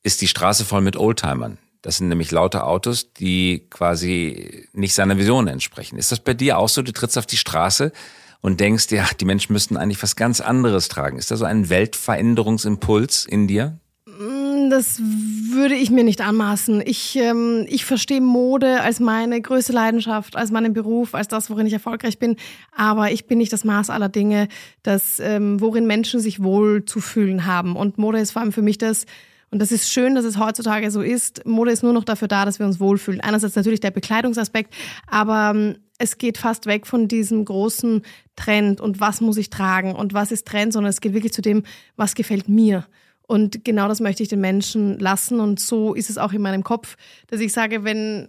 ist 0.02 0.20
die 0.20 0.28
Straße 0.28 0.64
voll 0.64 0.80
mit 0.80 0.96
Oldtimern. 0.96 1.58
Das 1.82 1.96
sind 1.96 2.08
nämlich 2.08 2.30
laute 2.30 2.64
Autos, 2.64 3.12
die 3.14 3.66
quasi 3.70 4.68
nicht 4.72 4.94
seiner 4.94 5.16
Vision 5.16 5.48
entsprechen. 5.48 5.98
Ist 5.98 6.12
das 6.12 6.20
bei 6.20 6.34
dir 6.34 6.58
auch 6.58 6.68
so? 6.68 6.82
Du 6.82 6.92
trittst 6.92 7.16
auf 7.16 7.26
die 7.26 7.38
Straße 7.38 7.92
und 8.42 8.60
denkst, 8.60 8.90
ja, 8.90 9.06
die 9.18 9.24
Menschen 9.24 9.52
müssten 9.52 9.76
eigentlich 9.76 10.02
was 10.02 10.16
ganz 10.16 10.40
anderes 10.40 10.88
tragen. 10.88 11.18
Ist 11.18 11.30
da 11.30 11.36
so 11.36 11.44
ein 11.44 11.68
Weltveränderungsimpuls 11.70 13.26
in 13.26 13.48
dir? 13.48 13.79
Das 14.68 15.00
würde 15.00 15.74
ich 15.74 15.90
mir 15.90 16.04
nicht 16.04 16.20
anmaßen. 16.20 16.82
Ich, 16.84 17.16
ähm, 17.16 17.64
ich 17.68 17.84
verstehe 17.84 18.20
Mode 18.20 18.82
als 18.82 19.00
meine 19.00 19.40
größte 19.40 19.72
Leidenschaft, 19.72 20.36
als 20.36 20.50
meinen 20.50 20.72
Beruf, 20.72 21.14
als 21.14 21.28
das, 21.28 21.48
worin 21.48 21.66
ich 21.66 21.72
erfolgreich 21.72 22.18
bin. 22.18 22.36
Aber 22.72 23.10
ich 23.10 23.26
bin 23.26 23.38
nicht 23.38 23.52
das 23.52 23.64
Maß 23.64 23.88
aller 23.88 24.08
Dinge, 24.08 24.48
das, 24.82 25.20
ähm, 25.20 25.60
worin 25.60 25.86
Menschen 25.86 26.20
sich 26.20 26.42
wohl 26.42 26.84
zu 26.84 27.00
fühlen 27.00 27.46
haben. 27.46 27.76
Und 27.76 27.96
Mode 27.96 28.18
ist 28.18 28.32
vor 28.32 28.42
allem 28.42 28.52
für 28.52 28.62
mich 28.62 28.76
das, 28.76 29.06
und 29.50 29.60
das 29.60 29.72
ist 29.72 29.90
schön, 29.90 30.14
dass 30.14 30.24
es 30.24 30.38
heutzutage 30.38 30.90
so 30.90 31.00
ist. 31.00 31.46
Mode 31.46 31.72
ist 31.72 31.82
nur 31.82 31.92
noch 31.92 32.04
dafür 32.04 32.28
da, 32.28 32.44
dass 32.44 32.58
wir 32.58 32.66
uns 32.66 32.80
wohlfühlen. 32.80 33.20
Einerseits 33.20 33.56
natürlich 33.56 33.80
der 33.80 33.90
Bekleidungsaspekt, 33.90 34.74
aber 35.06 35.52
ähm, 35.54 35.76
es 35.98 36.18
geht 36.18 36.38
fast 36.38 36.66
weg 36.66 36.86
von 36.86 37.08
diesem 37.08 37.44
großen 37.44 38.02
Trend 38.34 38.80
und 38.80 39.00
was 39.00 39.20
muss 39.20 39.36
ich 39.36 39.50
tragen 39.50 39.94
und 39.94 40.14
was 40.14 40.32
ist 40.32 40.46
Trend, 40.46 40.72
sondern 40.72 40.90
es 40.90 41.00
geht 41.00 41.12
wirklich 41.12 41.32
zu 41.32 41.42
dem, 41.42 41.62
was 41.96 42.14
gefällt 42.14 42.48
mir. 42.48 42.86
Und 43.30 43.64
genau 43.64 43.86
das 43.86 44.00
möchte 44.00 44.24
ich 44.24 44.28
den 44.28 44.40
Menschen 44.40 44.98
lassen. 44.98 45.38
Und 45.38 45.60
so 45.60 45.94
ist 45.94 46.10
es 46.10 46.18
auch 46.18 46.32
in 46.32 46.42
meinem 46.42 46.64
Kopf, 46.64 46.96
dass 47.28 47.38
ich 47.38 47.52
sage, 47.52 47.84
wenn 47.84 48.28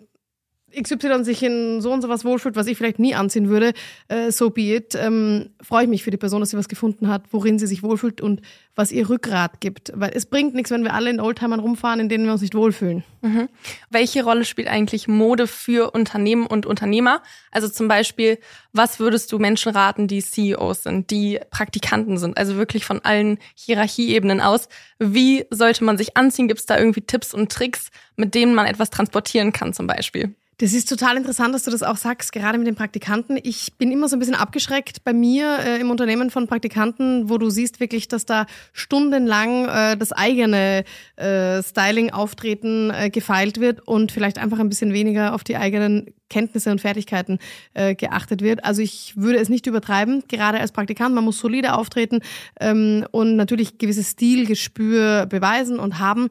XY 0.71 1.23
sich 1.23 1.43
in 1.43 1.81
so 1.81 1.91
und 1.91 2.01
so 2.01 2.09
was 2.09 2.25
wohlfühlt, 2.25 2.55
was 2.55 2.67
ich 2.67 2.77
vielleicht 2.77 2.99
nie 2.99 3.15
anziehen 3.15 3.49
würde, 3.49 3.73
äh, 4.07 4.31
so 4.31 4.49
be 4.49 4.75
it, 4.75 4.95
ähm, 4.95 5.49
freue 5.61 5.83
ich 5.83 5.89
mich 5.89 6.03
für 6.03 6.11
die 6.11 6.17
Person, 6.17 6.39
dass 6.39 6.51
sie 6.51 6.57
was 6.57 6.69
gefunden 6.69 7.07
hat, 7.07 7.23
worin 7.31 7.59
sie 7.59 7.67
sich 7.67 7.83
wohlfühlt 7.83 8.21
und 8.21 8.41
was 8.75 8.91
ihr 8.91 9.09
Rückgrat 9.09 9.59
gibt. 9.59 9.91
Weil 9.95 10.11
es 10.13 10.25
bringt 10.25 10.53
nichts, 10.55 10.71
wenn 10.71 10.83
wir 10.83 10.93
alle 10.93 11.09
in 11.09 11.19
Oldtimern 11.19 11.59
rumfahren, 11.59 11.99
in 11.99 12.09
denen 12.09 12.25
wir 12.25 12.31
uns 12.31 12.41
nicht 12.41 12.55
wohlfühlen. 12.55 13.03
Mhm. 13.21 13.49
Welche 13.89 14.23
Rolle 14.23 14.45
spielt 14.45 14.67
eigentlich 14.67 15.07
Mode 15.07 15.47
für 15.47 15.91
Unternehmen 15.91 16.47
und 16.47 16.65
Unternehmer? 16.65 17.21
Also 17.51 17.67
zum 17.67 17.87
Beispiel, 17.87 18.39
was 18.73 18.99
würdest 18.99 19.31
du 19.31 19.39
Menschen 19.39 19.71
raten, 19.71 20.07
die 20.07 20.21
CEOs 20.21 20.83
sind, 20.83 21.11
die 21.11 21.39
Praktikanten 21.51 22.17
sind, 22.17 22.37
also 22.37 22.55
wirklich 22.55 22.85
von 22.85 22.99
allen 23.03 23.37
Hierarchieebenen 23.55 24.41
aus? 24.41 24.69
Wie 24.99 25.45
sollte 25.49 25.83
man 25.83 25.97
sich 25.97 26.17
anziehen? 26.17 26.47
Gibt 26.47 26.61
es 26.61 26.65
da 26.65 26.77
irgendwie 26.77 27.01
Tipps 27.01 27.33
und 27.33 27.51
Tricks, 27.51 27.91
mit 28.15 28.33
denen 28.33 28.55
man 28.55 28.65
etwas 28.65 28.89
transportieren 28.89 29.51
kann 29.51 29.73
zum 29.73 29.87
Beispiel? 29.87 30.35
Das 30.61 30.73
ist 30.73 30.87
total 30.87 31.17
interessant, 31.17 31.55
dass 31.55 31.63
du 31.63 31.71
das 31.71 31.81
auch 31.81 31.97
sagst, 31.97 32.31
gerade 32.31 32.59
mit 32.59 32.67
den 32.67 32.75
Praktikanten. 32.75 33.39
Ich 33.41 33.73
bin 33.79 33.91
immer 33.91 34.07
so 34.07 34.15
ein 34.15 34.19
bisschen 34.19 34.35
abgeschreckt 34.35 35.03
bei 35.03 35.11
mir 35.11 35.57
äh, 35.57 35.81
im 35.81 35.89
Unternehmen 35.89 36.29
von 36.29 36.45
Praktikanten, 36.45 37.31
wo 37.31 37.39
du 37.39 37.49
siehst 37.49 37.79
wirklich, 37.79 38.07
dass 38.07 38.27
da 38.27 38.45
stundenlang 38.71 39.67
äh, 39.67 39.97
das 39.97 40.11
eigene 40.11 40.83
äh, 41.15 41.63
Styling-Auftreten 41.63 42.91
äh, 42.91 43.09
gefeilt 43.09 43.59
wird 43.59 43.87
und 43.87 44.11
vielleicht 44.11 44.37
einfach 44.37 44.59
ein 44.59 44.69
bisschen 44.69 44.93
weniger 44.93 45.33
auf 45.33 45.43
die 45.43 45.57
eigenen 45.57 46.13
Kenntnisse 46.31 46.71
und 46.71 46.79
Fertigkeiten 46.79 47.39
äh, 47.73 47.93
geachtet 47.93 48.41
wird. 48.41 48.63
Also 48.63 48.81
ich 48.81 49.13
würde 49.17 49.39
es 49.39 49.49
nicht 49.49 49.67
übertreiben, 49.67 50.23
gerade 50.27 50.59
als 50.59 50.71
Praktikant. 50.71 51.13
Man 51.13 51.25
muss 51.25 51.37
solide 51.37 51.73
auftreten 51.73 52.21
ähm, 52.59 53.05
und 53.11 53.35
natürlich 53.35 53.77
gewisses 53.77 54.11
Stilgespür 54.11 55.25
beweisen 55.25 55.77
und 55.77 55.99
haben. 55.99 56.29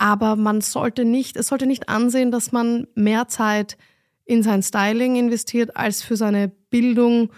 Aber 0.00 0.34
man 0.34 0.62
sollte 0.62 1.04
nicht, 1.04 1.36
es 1.36 1.48
sollte 1.48 1.66
nicht 1.66 1.90
ansehen, 1.90 2.30
dass 2.30 2.52
man 2.52 2.86
mehr 2.94 3.28
Zeit 3.28 3.76
in 4.24 4.42
sein 4.42 4.62
Styling 4.62 5.16
investiert, 5.16 5.76
als 5.76 6.02
für 6.02 6.16
seine 6.16 6.48
Bildung 6.48 7.30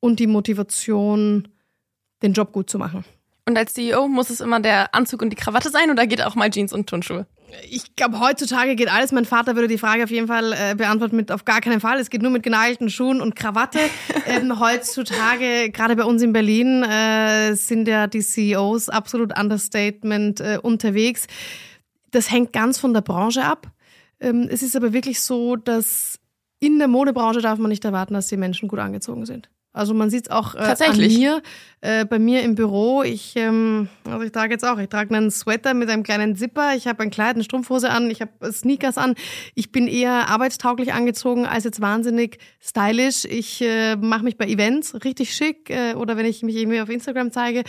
und 0.00 0.18
die 0.18 0.26
Motivation, 0.26 1.48
den 2.22 2.32
Job 2.32 2.52
gut 2.52 2.70
zu 2.70 2.78
machen. 2.78 3.04
Und 3.44 3.58
als 3.58 3.74
CEO 3.74 4.08
muss 4.08 4.30
es 4.30 4.40
immer 4.40 4.60
der 4.60 4.94
Anzug 4.94 5.20
und 5.20 5.28
die 5.28 5.36
Krawatte 5.36 5.68
sein 5.68 5.90
oder 5.90 6.06
geht 6.06 6.22
auch 6.22 6.34
mal 6.36 6.48
Jeans 6.48 6.72
und 6.72 6.88
Turnschuhe? 6.88 7.26
Ich 7.70 7.94
glaube, 7.96 8.18
heutzutage 8.18 8.76
geht 8.76 8.90
alles. 8.90 9.12
Mein 9.12 9.26
Vater 9.26 9.54
würde 9.54 9.68
die 9.68 9.76
Frage 9.76 10.04
auf 10.04 10.10
jeden 10.10 10.26
Fall 10.26 10.54
äh, 10.54 10.74
beantworten 10.74 11.16
mit 11.16 11.30
auf 11.30 11.44
gar 11.44 11.60
keinen 11.60 11.80
Fall. 11.80 12.00
Es 12.00 12.08
geht 12.08 12.22
nur 12.22 12.30
mit 12.30 12.42
genagelten 12.42 12.88
Schuhen 12.88 13.20
und 13.20 13.36
Krawatte. 13.36 13.78
ähm, 14.26 14.58
heutzutage, 14.58 15.70
gerade 15.70 15.96
bei 15.96 16.04
uns 16.04 16.22
in 16.22 16.32
Berlin, 16.32 16.82
äh, 16.82 17.54
sind 17.54 17.86
ja 17.86 18.06
die 18.06 18.22
CEOs 18.22 18.88
absolut 18.88 19.38
Understatement 19.38 20.40
äh, 20.40 20.58
unterwegs. 20.62 21.26
Das 22.16 22.30
hängt 22.30 22.54
ganz 22.54 22.78
von 22.78 22.94
der 22.94 23.02
Branche 23.02 23.44
ab. 23.44 23.70
Ähm, 24.20 24.48
es 24.50 24.62
ist 24.62 24.74
aber 24.74 24.94
wirklich 24.94 25.20
so, 25.20 25.54
dass 25.54 26.18
in 26.60 26.78
der 26.78 26.88
Modebranche 26.88 27.42
darf 27.42 27.58
man 27.58 27.68
nicht 27.68 27.84
erwarten, 27.84 28.14
dass 28.14 28.28
die 28.28 28.38
Menschen 28.38 28.70
gut 28.70 28.78
angezogen 28.78 29.26
sind. 29.26 29.50
Also 29.74 29.92
man 29.92 30.08
sieht 30.08 30.24
es 30.24 30.30
auch 30.30 30.54
äh, 30.54 30.74
an 30.82 30.96
mir, 30.96 31.42
äh, 31.82 32.06
bei 32.06 32.18
mir 32.18 32.40
im 32.40 32.54
Büro. 32.54 33.02
Ich, 33.02 33.34
ähm, 33.36 33.90
also 34.06 34.22
ich 34.22 34.32
trage 34.32 34.54
jetzt 34.54 34.66
auch, 34.66 34.78
ich 34.78 34.88
trage 34.88 35.14
einen 35.14 35.30
Sweater 35.30 35.74
mit 35.74 35.90
einem 35.90 36.04
kleinen 36.04 36.36
Zipper, 36.36 36.74
ich 36.74 36.86
habe 36.86 37.02
ein 37.02 37.10
Kleid, 37.10 37.34
eine 37.34 37.44
Strumpfhose 37.44 37.90
an, 37.90 38.08
ich 38.10 38.22
habe 38.22 38.50
Sneakers 38.50 38.96
an. 38.96 39.14
Ich 39.54 39.70
bin 39.70 39.86
eher 39.86 40.30
arbeitstauglich 40.30 40.94
angezogen 40.94 41.44
als 41.44 41.64
jetzt 41.64 41.82
wahnsinnig 41.82 42.38
stylisch. 42.60 43.26
Ich 43.26 43.60
äh, 43.60 43.96
mache 43.96 44.24
mich 44.24 44.38
bei 44.38 44.46
Events 44.46 45.04
richtig 45.04 45.34
schick 45.34 45.68
äh, 45.68 45.92
oder 45.92 46.16
wenn 46.16 46.24
ich 46.24 46.42
mich 46.42 46.56
irgendwie 46.56 46.80
auf 46.80 46.88
Instagram 46.88 47.30
zeige, 47.30 47.64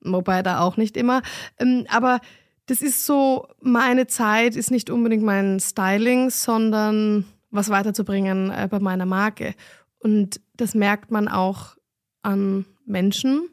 wobei 0.00 0.42
da 0.42 0.58
auch 0.58 0.76
nicht 0.76 0.96
immer. 0.96 1.22
Ähm, 1.60 1.86
aber 1.88 2.18
das 2.66 2.80
ist 2.80 3.06
so, 3.06 3.48
meine 3.60 4.06
Zeit 4.06 4.56
ist 4.56 4.70
nicht 4.70 4.90
unbedingt 4.90 5.24
mein 5.24 5.60
Styling, 5.60 6.30
sondern 6.30 7.24
was 7.50 7.68
weiterzubringen 7.68 8.50
äh, 8.50 8.68
bei 8.70 8.78
meiner 8.78 9.06
Marke. 9.06 9.54
Und 9.98 10.40
das 10.54 10.74
merkt 10.74 11.10
man 11.10 11.28
auch 11.28 11.76
an 12.22 12.64
Menschen. 12.86 13.48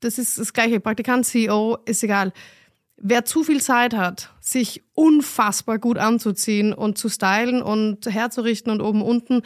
Das 0.00 0.18
ist 0.18 0.38
das 0.38 0.52
gleiche. 0.52 0.80
Praktikant, 0.80 1.26
CEO, 1.26 1.78
ist 1.86 2.02
egal. 2.02 2.32
Wer 2.96 3.24
zu 3.24 3.44
viel 3.44 3.60
Zeit 3.60 3.94
hat, 3.94 4.30
sich 4.40 4.82
unfassbar 4.92 5.78
gut 5.78 5.98
anzuziehen 5.98 6.72
und 6.72 6.98
zu 6.98 7.08
stylen 7.08 7.62
und 7.62 8.06
herzurichten 8.06 8.72
und 8.72 8.80
oben 8.80 9.02
unten, 9.02 9.42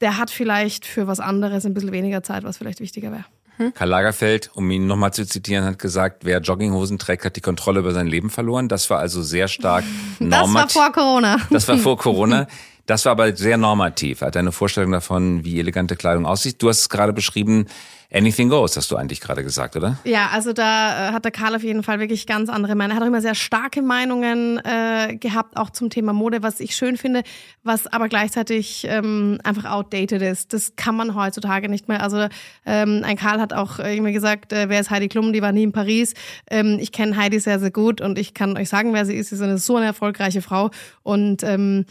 der 0.00 0.16
hat 0.16 0.30
vielleicht 0.30 0.86
für 0.86 1.06
was 1.06 1.20
anderes 1.20 1.66
ein 1.66 1.74
bisschen 1.74 1.92
weniger 1.92 2.22
Zeit, 2.22 2.44
was 2.44 2.58
vielleicht 2.58 2.80
wichtiger 2.80 3.10
wäre. 3.10 3.24
Hm? 3.60 3.74
Karl 3.74 3.90
Lagerfeld, 3.90 4.50
um 4.54 4.70
ihn 4.70 4.86
nochmal 4.86 5.12
zu 5.12 5.26
zitieren, 5.26 5.66
hat 5.66 5.78
gesagt, 5.78 6.24
wer 6.24 6.40
Jogginghosen 6.40 6.98
trägt, 6.98 7.26
hat 7.26 7.36
die 7.36 7.42
Kontrolle 7.42 7.80
über 7.80 7.92
sein 7.92 8.06
Leben 8.06 8.30
verloren. 8.30 8.68
Das 8.68 8.88
war 8.88 8.98
also 8.98 9.20
sehr 9.20 9.48
stark 9.48 9.84
normativ. 10.18 10.54
Das 10.54 10.76
war 10.76 10.84
vor 10.84 10.92
Corona. 10.92 11.36
Das 11.50 11.68
war 11.68 11.76
vor 11.76 11.98
Corona. 11.98 12.46
Das 12.90 13.04
war 13.04 13.12
aber 13.12 13.36
sehr 13.36 13.56
normativ. 13.56 14.20
Hat 14.20 14.36
eine 14.36 14.50
Vorstellung 14.50 14.90
davon, 14.90 15.44
wie 15.44 15.60
elegante 15.60 15.94
Kleidung 15.94 16.26
aussieht. 16.26 16.60
Du 16.60 16.68
hast 16.68 16.80
es 16.80 16.88
gerade 16.88 17.12
beschrieben, 17.12 17.66
Anything 18.12 18.48
goes, 18.48 18.76
hast 18.76 18.90
du 18.90 18.96
eigentlich 18.96 19.20
gerade 19.20 19.44
gesagt, 19.44 19.76
oder? 19.76 19.96
Ja, 20.02 20.30
also 20.32 20.52
da 20.52 21.10
äh, 21.10 21.12
hat 21.12 21.24
der 21.24 21.30
Karl 21.30 21.54
auf 21.54 21.62
jeden 21.62 21.84
Fall 21.84 22.00
wirklich 22.00 22.26
ganz 22.26 22.50
andere 22.50 22.74
Meinungen. 22.74 22.90
Er 22.90 22.96
hat 22.96 23.02
auch 23.04 23.06
immer 23.06 23.20
sehr 23.20 23.36
starke 23.36 23.82
Meinungen 23.82 24.60
äh, 24.64 25.14
gehabt, 25.14 25.56
auch 25.56 25.70
zum 25.70 25.88
Thema 25.90 26.12
Mode, 26.12 26.42
was 26.42 26.58
ich 26.58 26.74
schön 26.74 26.96
finde, 26.96 27.22
was 27.62 27.86
aber 27.86 28.08
gleichzeitig 28.08 28.84
ähm, 28.88 29.38
einfach 29.44 29.70
outdated 29.70 30.22
ist. 30.22 30.52
Das 30.52 30.74
kann 30.74 30.96
man 30.96 31.14
heutzutage 31.14 31.68
nicht 31.68 31.86
mehr. 31.86 32.02
Also 32.02 32.26
ähm, 32.66 33.02
ein 33.04 33.16
Karl 33.16 33.40
hat 33.40 33.52
auch 33.52 33.78
irgendwie 33.78 34.12
gesagt, 34.12 34.52
äh, 34.52 34.68
wer 34.68 34.80
ist 34.80 34.90
Heidi 34.90 35.06
Klum, 35.06 35.32
die 35.32 35.42
war 35.42 35.52
nie 35.52 35.62
in 35.62 35.70
Paris. 35.70 36.14
Ähm, 36.50 36.78
ich 36.80 36.90
kenne 36.90 37.16
Heidi 37.16 37.38
sehr, 37.38 37.60
sehr 37.60 37.70
gut 37.70 38.00
und 38.00 38.18
ich 38.18 38.34
kann 38.34 38.56
euch 38.56 38.68
sagen, 38.68 38.92
wer 38.92 39.06
sie 39.06 39.14
ist. 39.14 39.28
Sie 39.28 39.36
ist 39.36 39.42
eine 39.42 39.58
so 39.58 39.76
eine 39.76 39.86
erfolgreiche 39.86 40.42
Frau 40.42 40.72
und 41.04 41.44
ähm, 41.44 41.86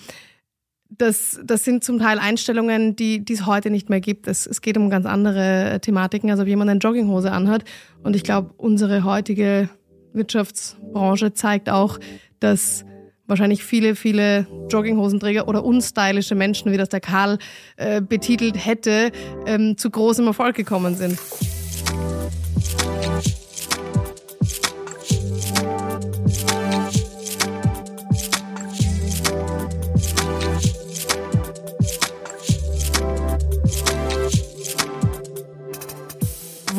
das, 0.89 1.39
das 1.43 1.63
sind 1.63 1.83
zum 1.83 1.99
Teil 1.99 2.19
Einstellungen, 2.19 2.95
die, 2.95 3.23
die 3.23 3.33
es 3.33 3.45
heute 3.45 3.69
nicht 3.69 3.89
mehr 3.89 4.01
gibt. 4.01 4.27
Es, 4.27 4.47
es 4.47 4.61
geht 4.61 4.77
um 4.77 4.89
ganz 4.89 5.05
andere 5.05 5.79
Thematiken, 5.81 6.31
als 6.31 6.39
ob 6.39 6.47
jemand 6.47 6.69
eine 6.69 6.79
Jogginghose 6.79 7.31
anhat. 7.31 7.63
Und 8.03 8.15
ich 8.15 8.23
glaube, 8.23 8.51
unsere 8.57 9.03
heutige 9.03 9.69
Wirtschaftsbranche 10.13 11.33
zeigt 11.33 11.69
auch, 11.69 11.99
dass 12.39 12.85
wahrscheinlich 13.27 13.63
viele, 13.63 13.95
viele 13.95 14.47
Jogginghosenträger 14.69 15.47
oder 15.47 15.63
unstylische 15.63 16.33
Menschen, 16.33 16.71
wie 16.71 16.77
das 16.77 16.89
der 16.89 16.99
Karl 16.99 17.37
äh, 17.77 18.01
betitelt 18.01 18.65
hätte, 18.65 19.11
ähm, 19.45 19.77
zu 19.77 19.91
großem 19.91 20.25
Erfolg 20.25 20.55
gekommen 20.55 20.95
sind. 20.95 21.19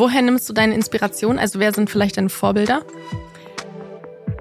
Woher 0.01 0.23
nimmst 0.23 0.49
du 0.49 0.53
deine 0.53 0.75
Inspiration? 0.75 1.39
Also 1.39 1.61
wer 1.61 1.73
sind 1.73 1.91
vielleicht 1.91 2.17
deine 2.17 2.31
Vorbilder? 2.31 2.83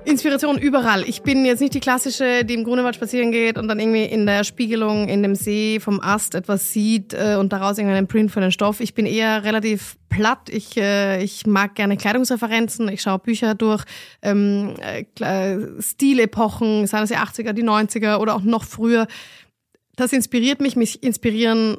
Inspiration 0.05 0.57
überall. 0.57 1.03
Ich 1.07 1.21
bin 1.21 1.45
jetzt 1.45 1.59
nicht 1.59 1.73
die 1.73 1.81
klassische, 1.81 2.45
die 2.45 2.53
im 2.53 2.63
Grunewald 2.63 2.95
spazieren 2.95 3.31
geht 3.31 3.57
und 3.57 3.67
dann 3.67 3.79
irgendwie 3.79 4.05
in 4.05 4.25
der 4.25 4.43
Spiegelung 4.45 5.09
in 5.09 5.21
dem 5.21 5.35
See 5.35 5.79
vom 5.79 5.99
Ast 5.99 6.33
etwas 6.33 6.71
sieht 6.71 7.13
äh, 7.13 7.35
und 7.37 7.51
daraus 7.51 7.77
irgendeinen 7.77 8.07
Print 8.07 8.31
für 8.31 8.39
den 8.39 8.51
Stoff. 8.51 8.79
Ich 8.79 8.93
bin 8.93 9.05
eher 9.05 9.43
relativ 9.43 9.97
platt. 10.07 10.49
Ich, 10.49 10.77
äh, 10.77 11.21
ich 11.21 11.45
mag 11.45 11.75
gerne 11.75 11.97
Kleidungsreferenzen. 11.97 12.87
Ich 12.87 13.01
schaue 13.01 13.19
Bücher 13.19 13.53
durch, 13.53 13.83
ähm, 14.21 14.75
äh, 14.79 15.57
Stilepochen, 15.81 16.87
seien 16.87 17.03
es 17.03 17.09
die 17.09 17.17
80er, 17.17 17.51
die 17.51 17.63
90er 17.63 18.17
oder 18.17 18.35
auch 18.35 18.41
noch 18.41 18.63
früher. 18.63 19.07
Das 19.97 20.13
inspiriert 20.13 20.61
mich. 20.61 20.77
Mich 20.77 21.03
inspirieren 21.03 21.77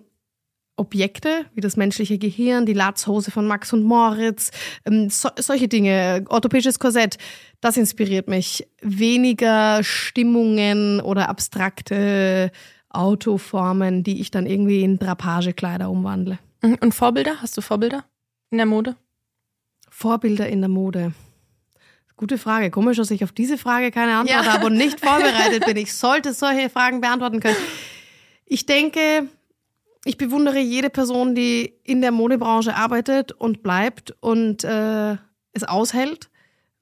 Objekte, 0.80 1.44
wie 1.54 1.60
das 1.60 1.76
menschliche 1.76 2.16
Gehirn, 2.16 2.64
die 2.64 2.72
Latzhose 2.72 3.30
von 3.30 3.46
Max 3.46 3.72
und 3.72 3.82
Moritz, 3.82 4.50
ähm, 4.86 5.10
so, 5.10 5.28
solche 5.38 5.68
Dinge, 5.68 6.24
orthopädisches 6.28 6.78
Korsett, 6.78 7.18
das 7.60 7.76
inspiriert 7.76 8.28
mich. 8.28 8.66
Weniger 8.80 9.84
Stimmungen 9.84 11.00
oder 11.00 11.28
abstrakte 11.28 12.50
Autoformen, 12.88 14.02
die 14.02 14.20
ich 14.20 14.30
dann 14.30 14.46
irgendwie 14.46 14.82
in 14.82 14.98
Drapagekleider 14.98 15.90
umwandle. 15.90 16.38
Mhm. 16.62 16.78
Und 16.80 16.94
Vorbilder? 16.94 17.42
Hast 17.42 17.56
du 17.56 17.60
Vorbilder 17.60 18.04
in 18.50 18.56
der 18.56 18.66
Mode? 18.66 18.96
Vorbilder 19.90 20.48
in 20.48 20.60
der 20.60 20.70
Mode. 20.70 21.12
Gute 22.16 22.38
Frage. 22.38 22.70
Komisch, 22.70 22.96
dass 22.96 23.10
ich 23.10 23.22
auf 23.22 23.32
diese 23.32 23.58
Frage 23.58 23.90
keine 23.90 24.16
Antwort 24.16 24.44
ja. 24.44 24.52
habe 24.52 24.66
und 24.66 24.74
nicht 24.74 25.00
vorbereitet 25.04 25.66
bin. 25.66 25.76
Ich 25.76 25.94
sollte 25.94 26.32
solche 26.32 26.70
Fragen 26.70 27.00
beantworten 27.00 27.40
können. 27.40 27.56
Ich 28.46 28.66
denke, 28.66 29.28
ich 30.04 30.16
bewundere 30.16 30.60
jede 30.60 30.90
Person, 30.90 31.34
die 31.34 31.74
in 31.84 32.00
der 32.00 32.12
Modebranche 32.12 32.74
arbeitet 32.74 33.32
und 33.32 33.62
bleibt 33.62 34.14
und 34.20 34.64
äh, 34.64 35.16
es 35.52 35.64
aushält, 35.64 36.30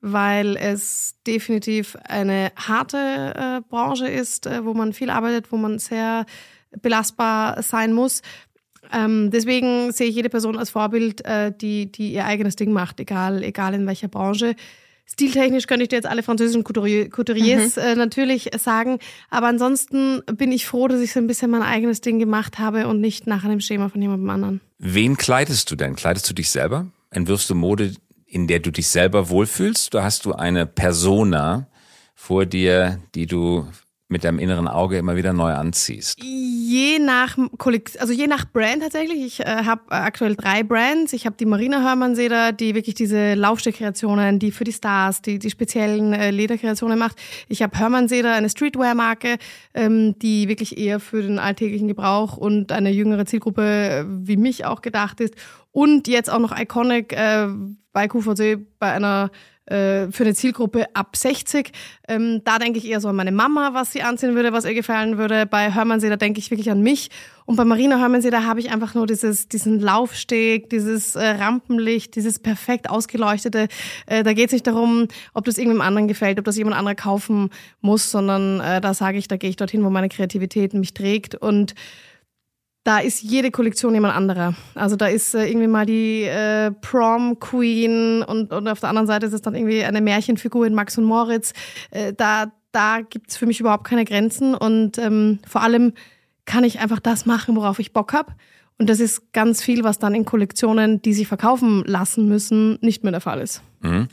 weil 0.00 0.56
es 0.56 1.16
definitiv 1.26 1.96
eine 2.04 2.52
harte 2.56 3.34
äh, 3.34 3.60
Branche 3.68 4.06
ist, 4.06 4.46
äh, 4.46 4.64
wo 4.64 4.74
man 4.74 4.92
viel 4.92 5.10
arbeitet, 5.10 5.50
wo 5.50 5.56
man 5.56 5.78
sehr 5.78 6.26
belastbar 6.80 7.62
sein 7.62 7.92
muss. 7.92 8.22
Ähm, 8.92 9.30
deswegen 9.30 9.92
sehe 9.92 10.08
ich 10.08 10.14
jede 10.14 10.30
Person 10.30 10.56
als 10.56 10.70
Vorbild, 10.70 11.24
äh, 11.24 11.52
die, 11.52 11.90
die 11.90 12.12
ihr 12.12 12.24
eigenes 12.24 12.56
Ding 12.56 12.72
macht, 12.72 13.00
egal, 13.00 13.42
egal 13.42 13.74
in 13.74 13.86
welcher 13.86 14.08
Branche. 14.08 14.54
Stiltechnisch 15.10 15.66
könnte 15.66 15.84
ich 15.84 15.88
dir 15.88 15.96
jetzt 15.96 16.06
alle 16.06 16.22
französischen 16.22 16.64
Couturiers 16.64 17.76
mhm. 17.76 17.82
äh, 17.82 17.94
natürlich 17.94 18.50
sagen. 18.58 18.98
Aber 19.30 19.46
ansonsten 19.46 20.22
bin 20.34 20.52
ich 20.52 20.66
froh, 20.66 20.86
dass 20.86 21.00
ich 21.00 21.12
so 21.12 21.20
ein 21.20 21.26
bisschen 21.26 21.50
mein 21.50 21.62
eigenes 21.62 22.02
Ding 22.02 22.18
gemacht 22.18 22.58
habe 22.58 22.86
und 22.86 23.00
nicht 23.00 23.26
nach 23.26 23.44
einem 23.44 23.60
Schema 23.60 23.88
von 23.88 24.02
jemandem 24.02 24.28
anderen. 24.28 24.60
Wen 24.78 25.16
kleidest 25.16 25.70
du 25.70 25.76
denn? 25.76 25.96
Kleidest 25.96 26.28
du 26.28 26.34
dich 26.34 26.50
selber? 26.50 26.86
Entwirfst 27.10 27.48
du 27.48 27.54
Mode, 27.54 27.94
in 28.26 28.46
der 28.46 28.60
du 28.60 28.70
dich 28.70 28.88
selber 28.88 29.30
wohlfühlst? 29.30 29.94
Oder 29.94 30.04
hast 30.04 30.26
du 30.26 30.34
eine 30.34 30.66
Persona 30.66 31.68
vor 32.14 32.44
dir, 32.44 33.00
die 33.14 33.26
du 33.26 33.66
mit 34.08 34.24
deinem 34.24 34.38
inneren 34.38 34.68
Auge 34.68 34.96
immer 34.96 35.16
wieder 35.16 35.32
neu 35.32 35.52
anziehst? 35.52 36.18
Je 36.22 36.98
nach 36.98 37.36
also 37.98 38.12
je 38.12 38.26
nach 38.26 38.46
Brand 38.50 38.82
tatsächlich. 38.82 39.24
Ich 39.24 39.40
äh, 39.40 39.64
habe 39.64 39.82
äh, 39.90 39.94
aktuell 39.94 40.34
drei 40.34 40.62
Brands. 40.62 41.12
Ich 41.12 41.26
habe 41.26 41.36
die 41.36 41.44
Marina 41.44 41.82
Hörmann-Seder, 41.82 42.52
die 42.52 42.74
wirklich 42.74 42.94
diese 42.94 43.34
Laufstehkreationen, 43.34 44.38
die 44.38 44.50
für 44.50 44.64
die 44.64 44.72
Stars, 44.72 45.22
die 45.22 45.38
die 45.38 45.50
speziellen 45.50 46.14
äh, 46.14 46.30
Lederkreationen 46.30 46.98
macht. 46.98 47.16
Ich 47.48 47.62
habe 47.62 47.78
Hörmann-Seder, 47.78 48.32
eine 48.32 48.48
Streetwear-Marke, 48.48 49.36
ähm, 49.74 50.18
die 50.18 50.48
wirklich 50.48 50.78
eher 50.78 51.00
für 51.00 51.22
den 51.22 51.38
alltäglichen 51.38 51.88
Gebrauch 51.88 52.36
und 52.36 52.72
eine 52.72 52.90
jüngere 52.90 53.26
Zielgruppe 53.26 53.62
äh, 53.62 54.04
wie 54.08 54.36
mich 54.38 54.64
auch 54.64 54.80
gedacht 54.80 55.20
ist. 55.20 55.34
Und 55.70 56.08
jetzt 56.08 56.30
auch 56.30 56.40
noch 56.40 56.58
Iconic 56.58 57.12
äh, 57.12 57.48
bei 57.92 58.08
QVC 58.08 58.58
bei 58.78 58.92
einer 58.92 59.30
äh, 59.70 60.10
für 60.10 60.24
eine 60.24 60.34
Zielgruppe 60.34 60.86
ab 60.94 61.16
60. 61.16 61.72
Ähm, 62.08 62.42
da 62.44 62.58
denke 62.58 62.78
ich 62.78 62.86
eher 62.86 63.00
so 63.00 63.08
an 63.08 63.16
meine 63.16 63.32
Mama, 63.32 63.70
was 63.74 63.92
sie 63.92 64.02
anziehen 64.02 64.34
würde, 64.34 64.52
was 64.52 64.64
ihr 64.64 64.74
gefallen 64.74 65.18
würde. 65.18 65.46
Bei 65.46 65.74
Hörmannsee, 65.74 66.08
da 66.08 66.16
denke 66.16 66.40
ich 66.40 66.50
wirklich 66.50 66.70
an 66.70 66.82
mich. 66.82 67.10
Und 67.44 67.56
bei 67.56 67.64
Marina 67.64 67.98
Hörmannsee, 67.98 68.30
da 68.30 68.44
habe 68.44 68.60
ich 68.60 68.70
einfach 68.70 68.94
nur 68.94 69.06
dieses, 69.06 69.48
diesen 69.48 69.80
Laufsteg, 69.80 70.68
dieses 70.70 71.16
äh, 71.16 71.26
Rampenlicht, 71.26 72.14
dieses 72.16 72.38
perfekt 72.38 72.90
ausgeleuchtete. 72.90 73.68
Äh, 74.06 74.22
da 74.22 74.32
geht 74.32 74.46
es 74.46 74.52
nicht 74.52 74.66
darum, 74.66 75.08
ob 75.34 75.44
das 75.44 75.56
irgendwem 75.56 75.80
anderen 75.80 76.08
gefällt, 76.08 76.38
ob 76.38 76.44
das 76.44 76.56
jemand 76.56 76.76
anderer 76.76 76.94
kaufen 76.94 77.50
muss, 77.80 78.10
sondern 78.10 78.60
äh, 78.60 78.80
da 78.80 78.92
sage 78.94 79.18
ich, 79.18 79.28
da 79.28 79.36
gehe 79.36 79.50
ich 79.50 79.56
dorthin, 79.56 79.84
wo 79.84 79.90
meine 79.90 80.08
Kreativität 80.08 80.74
mich 80.74 80.94
trägt. 80.94 81.34
Und 81.34 81.74
da 82.84 82.98
ist 82.98 83.22
jede 83.22 83.50
Kollektion 83.50 83.94
jemand 83.94 84.16
anderer. 84.16 84.54
Also 84.74 84.96
da 84.96 85.06
ist 85.06 85.34
äh, 85.34 85.46
irgendwie 85.46 85.66
mal 85.66 85.86
die 85.86 86.22
äh, 86.22 86.70
Prom 86.70 87.38
Queen 87.38 88.22
und, 88.22 88.52
und 88.52 88.68
auf 88.68 88.80
der 88.80 88.88
anderen 88.88 89.06
Seite 89.06 89.26
ist 89.26 89.32
es 89.32 89.42
dann 89.42 89.54
irgendwie 89.54 89.84
eine 89.84 90.00
Märchenfigur 90.00 90.66
in 90.66 90.74
Max 90.74 90.96
und 90.96 91.04
Moritz. 91.04 91.52
Äh, 91.90 92.14
da 92.14 92.52
da 92.72 93.00
gibt 93.00 93.30
es 93.30 93.36
für 93.36 93.46
mich 93.46 93.60
überhaupt 93.60 93.84
keine 93.84 94.04
Grenzen 94.04 94.54
und 94.54 94.98
ähm, 94.98 95.38
vor 95.46 95.62
allem 95.62 95.94
kann 96.44 96.64
ich 96.64 96.80
einfach 96.80 97.00
das 97.00 97.26
machen, 97.26 97.56
worauf 97.56 97.78
ich 97.78 97.92
Bock 97.92 98.12
habe. 98.12 98.32
Und 98.78 98.88
das 98.88 99.00
ist 99.00 99.32
ganz 99.32 99.62
viel, 99.62 99.84
was 99.84 99.98
dann 99.98 100.14
in 100.14 100.24
Kollektionen, 100.24 101.02
die 101.02 101.12
sich 101.12 101.26
verkaufen 101.26 101.82
lassen 101.84 102.28
müssen, 102.28 102.78
nicht 102.80 103.02
mehr 103.02 103.12
der 103.12 103.20
Fall 103.20 103.40
ist. 103.40 103.62
Mhm. 103.80 104.08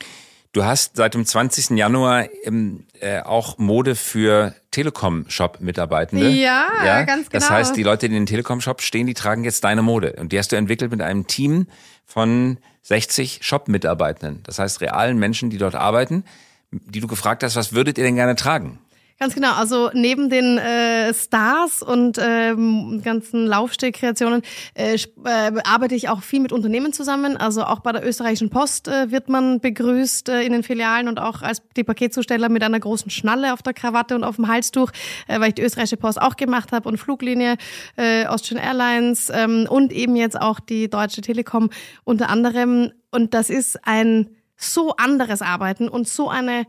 Du 0.56 0.64
hast 0.64 0.96
seit 0.96 1.14
dem 1.14 1.26
20. 1.26 1.72
Januar 1.72 2.30
ähm, 2.46 2.86
äh, 3.02 3.20
auch 3.20 3.58
Mode 3.58 3.94
für 3.94 4.56
Telekom-Shop-Mitarbeitende. 4.72 6.30
Ja, 6.30 6.70
ja, 6.86 7.04
ganz 7.04 7.30
genau. 7.30 7.42
Das 7.42 7.50
heißt, 7.50 7.76
die 7.76 7.84
Leute, 7.84 8.08
die 8.08 8.16
in 8.16 8.22
den 8.22 8.26
Telekom-Shop 8.26 8.82
stehen, 8.82 9.06
die 9.06 9.14
tragen 9.14 9.44
jetzt 9.44 9.66
deine 9.66 9.82
Mode. 9.82 10.14
Und 10.14 10.32
die 10.32 10.40
hast 10.40 10.54
du 10.54 10.56
entwickelt 10.56 10.92
mit 10.92 11.02
einem 11.02 11.28
Team 11.28 11.68
von 12.06 12.58
60 12.84 13.40
Shop-Mitarbeitenden. 13.42 14.44
Das 14.44 14.58
heißt, 14.58 14.80
realen 14.80 15.18
Menschen, 15.18 15.50
die 15.50 15.58
dort 15.58 15.76
arbeiten, 15.76 16.24
die 16.72 17.02
du 17.02 17.08
gefragt 17.08 17.44
hast, 17.44 17.58
was 17.58 17.74
würdet 17.74 17.98
ihr 17.98 18.06
denn 18.06 18.16
gerne 18.16 18.38
tragen? 18.38 18.80
Ganz 19.18 19.34
genau. 19.34 19.54
Also 19.54 19.92
neben 19.94 20.30
den 20.30 20.58
äh, 20.58 21.14
Stars 21.14 21.82
und 21.82 22.20
ähm, 22.22 23.02
ganzen 23.02 23.46
Laufstehkreationen 23.46 24.42
äh, 24.74 24.96
äh, 24.96 25.54
arbeite 25.64 25.96
ich 25.96 26.10
auch 26.10 26.22
viel 26.22 26.42
mit 26.42 26.52
Unternehmen 26.52 26.92
zusammen. 26.92 27.38
Also 27.38 27.64
auch 27.64 27.80
bei 27.80 27.94
der 27.94 28.06
österreichischen 28.06 28.50
Post 28.50 28.90
äh, 28.90 29.12
wird 29.12 29.30
man 29.30 29.62
begrüßt 29.62 30.28
äh, 30.28 30.42
in 30.42 30.52
den 30.52 30.64
Filialen 30.64 31.08
und 31.08 31.22
auch 31.22 31.44
als 31.44 31.62
die 31.78 31.86
Paketzusteller 31.86 32.50
mit 32.50 32.62
einer 32.62 32.80
großen 32.80 33.10
Schnalle 33.10 33.54
auf 33.54 33.64
der 33.64 33.74
Krawatte 33.74 34.16
und 34.16 34.26
auf 34.26 34.36
dem 34.36 34.50
Halstuch, 34.50 34.92
äh, 35.30 35.40
weil 35.40 35.50
ich 35.50 35.56
die 35.56 35.62
österreichische 35.62 35.96
Post 35.96 36.22
auch 36.22 36.36
gemacht 36.36 36.74
habe 36.74 36.90
und 36.90 36.98
Fluglinie, 36.98 37.56
äh, 37.96 38.26
Austrian 38.26 38.62
Airlines 38.62 39.32
ähm, 39.34 39.66
und 39.70 39.94
eben 39.94 40.18
jetzt 40.18 40.40
auch 40.40 40.60
die 40.60 40.90
Deutsche 40.90 41.22
Telekom 41.22 41.70
unter 42.04 42.30
anderem. 42.30 42.92
Und 43.12 43.34
das 43.34 43.50
ist 43.50 43.80
ein 43.88 44.36
so 44.58 44.94
anderes 44.98 45.42
Arbeiten 45.42 45.88
und 45.88 46.06
so 46.06 46.30
eine 46.30 46.66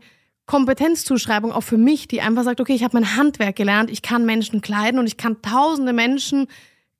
Kompetenzzuschreibung 0.47 1.51
auch 1.51 1.61
für 1.61 1.77
mich, 1.77 2.07
die 2.07 2.21
einfach 2.21 2.43
sagt, 2.43 2.59
okay, 2.59 2.73
ich 2.73 2.83
habe 2.83 2.97
mein 2.97 3.15
Handwerk 3.15 3.55
gelernt, 3.55 3.91
ich 3.91 4.01
kann 4.01 4.25
Menschen 4.25 4.61
kleiden 4.61 4.99
und 4.99 5.05
ich 5.05 5.17
kann 5.17 5.41
tausende 5.41 5.93
Menschen 5.93 6.47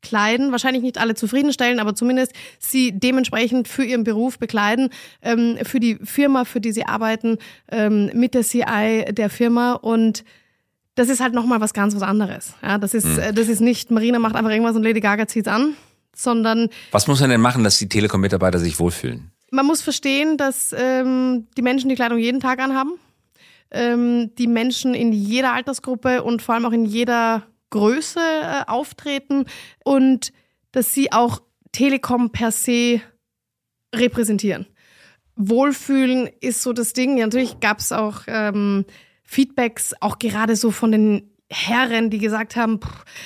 kleiden, 0.02 0.52
wahrscheinlich 0.52 0.84
nicht 0.84 1.00
alle 1.00 1.16
zufriedenstellen, 1.16 1.80
aber 1.80 1.96
zumindest 1.96 2.34
sie 2.60 2.92
dementsprechend 2.92 3.68
für 3.68 3.84
ihren 3.84 4.04
Beruf 4.04 4.38
bekleiden, 4.38 4.90
ähm, 5.22 5.58
für 5.64 5.80
die 5.80 5.98
Firma, 6.04 6.46
für 6.46 6.62
die 6.62 6.72
sie 6.72 6.86
arbeiten, 6.86 7.38
ähm, 7.72 8.12
mit 8.14 8.34
der 8.34 8.44
CI 8.44 9.06
der 9.10 9.30
Firma 9.30 9.74
und 9.74 10.24
das 10.96 11.10
ist 11.10 11.22
halt 11.22 11.34
nochmal 11.34 11.62
was 11.62 11.74
ganz 11.74 11.96
was 11.96 12.02
anderes. 12.02 12.54
Ja, 12.62 12.78
das 12.78 12.94
ist, 12.94 13.06
mhm. 13.06 13.34
das 13.34 13.48
ist 13.48 13.62
nicht, 13.62 13.92
Marina 13.92 14.20
macht 14.20 14.36
einfach 14.36 14.52
irgendwas 14.52 14.76
und 14.76 14.84
Lady 14.84 15.00
Gaga 15.00 15.28
zieht's 15.28 15.48
an, 15.48 15.74
sondern. 16.14 16.70
Was 16.92 17.08
muss 17.08 17.22
man 17.22 17.30
denn 17.30 17.42
machen, 17.42 17.64
dass 17.64 17.78
die 17.78 17.88
Telekom-Mitarbeiter 17.88 18.60
sich 18.60 18.80
wohlfühlen? 18.80 19.32
Man 19.52 19.66
muss 19.66 19.82
verstehen, 19.82 20.38
dass 20.38 20.76
ähm, 20.78 21.48
die 21.56 21.62
Menschen 21.62 21.90
die 21.90 21.96
Kleidung 21.96 22.18
jeden 22.18 22.42
Tag 22.42 22.60
anhaben 22.60 22.94
ähm, 23.72 24.32
die 24.38 24.48
Menschen 24.48 24.94
in 24.94 25.12
jeder 25.12 25.54
Altersgruppe 25.54 26.24
und 26.24 26.42
vor 26.42 26.56
allem 26.56 26.66
auch 26.66 26.72
in 26.72 26.86
jeder 26.86 27.44
Größe 27.70 28.20
äh, 28.20 28.64
auftreten 28.68 29.46
und 29.84 30.32
dass 30.72 30.94
sie 30.94 31.12
auch 31.12 31.42
Telekom 31.72 32.32
per 32.32 32.52
se 32.52 33.02
repräsentieren. 33.94 34.68
Wohlfühlen 35.36 36.30
ist 36.40 36.64
so 36.64 36.74
das 36.74 36.94
Ding. 36.94 37.18
Ja, 37.18 37.26
natürlich 37.26 37.60
gab 37.60 37.80
es 37.80 37.92
auch 37.92 38.22
ähm, 38.28 38.86
Feedbacks, 39.24 39.94
auch 40.02 40.18
gerade 40.20 40.56
so 40.56 40.72
von 40.72 40.92
den 40.92 41.37
Herren, 41.50 42.10
die 42.10 42.18
gesagt 42.18 42.58
haben, 42.58 42.80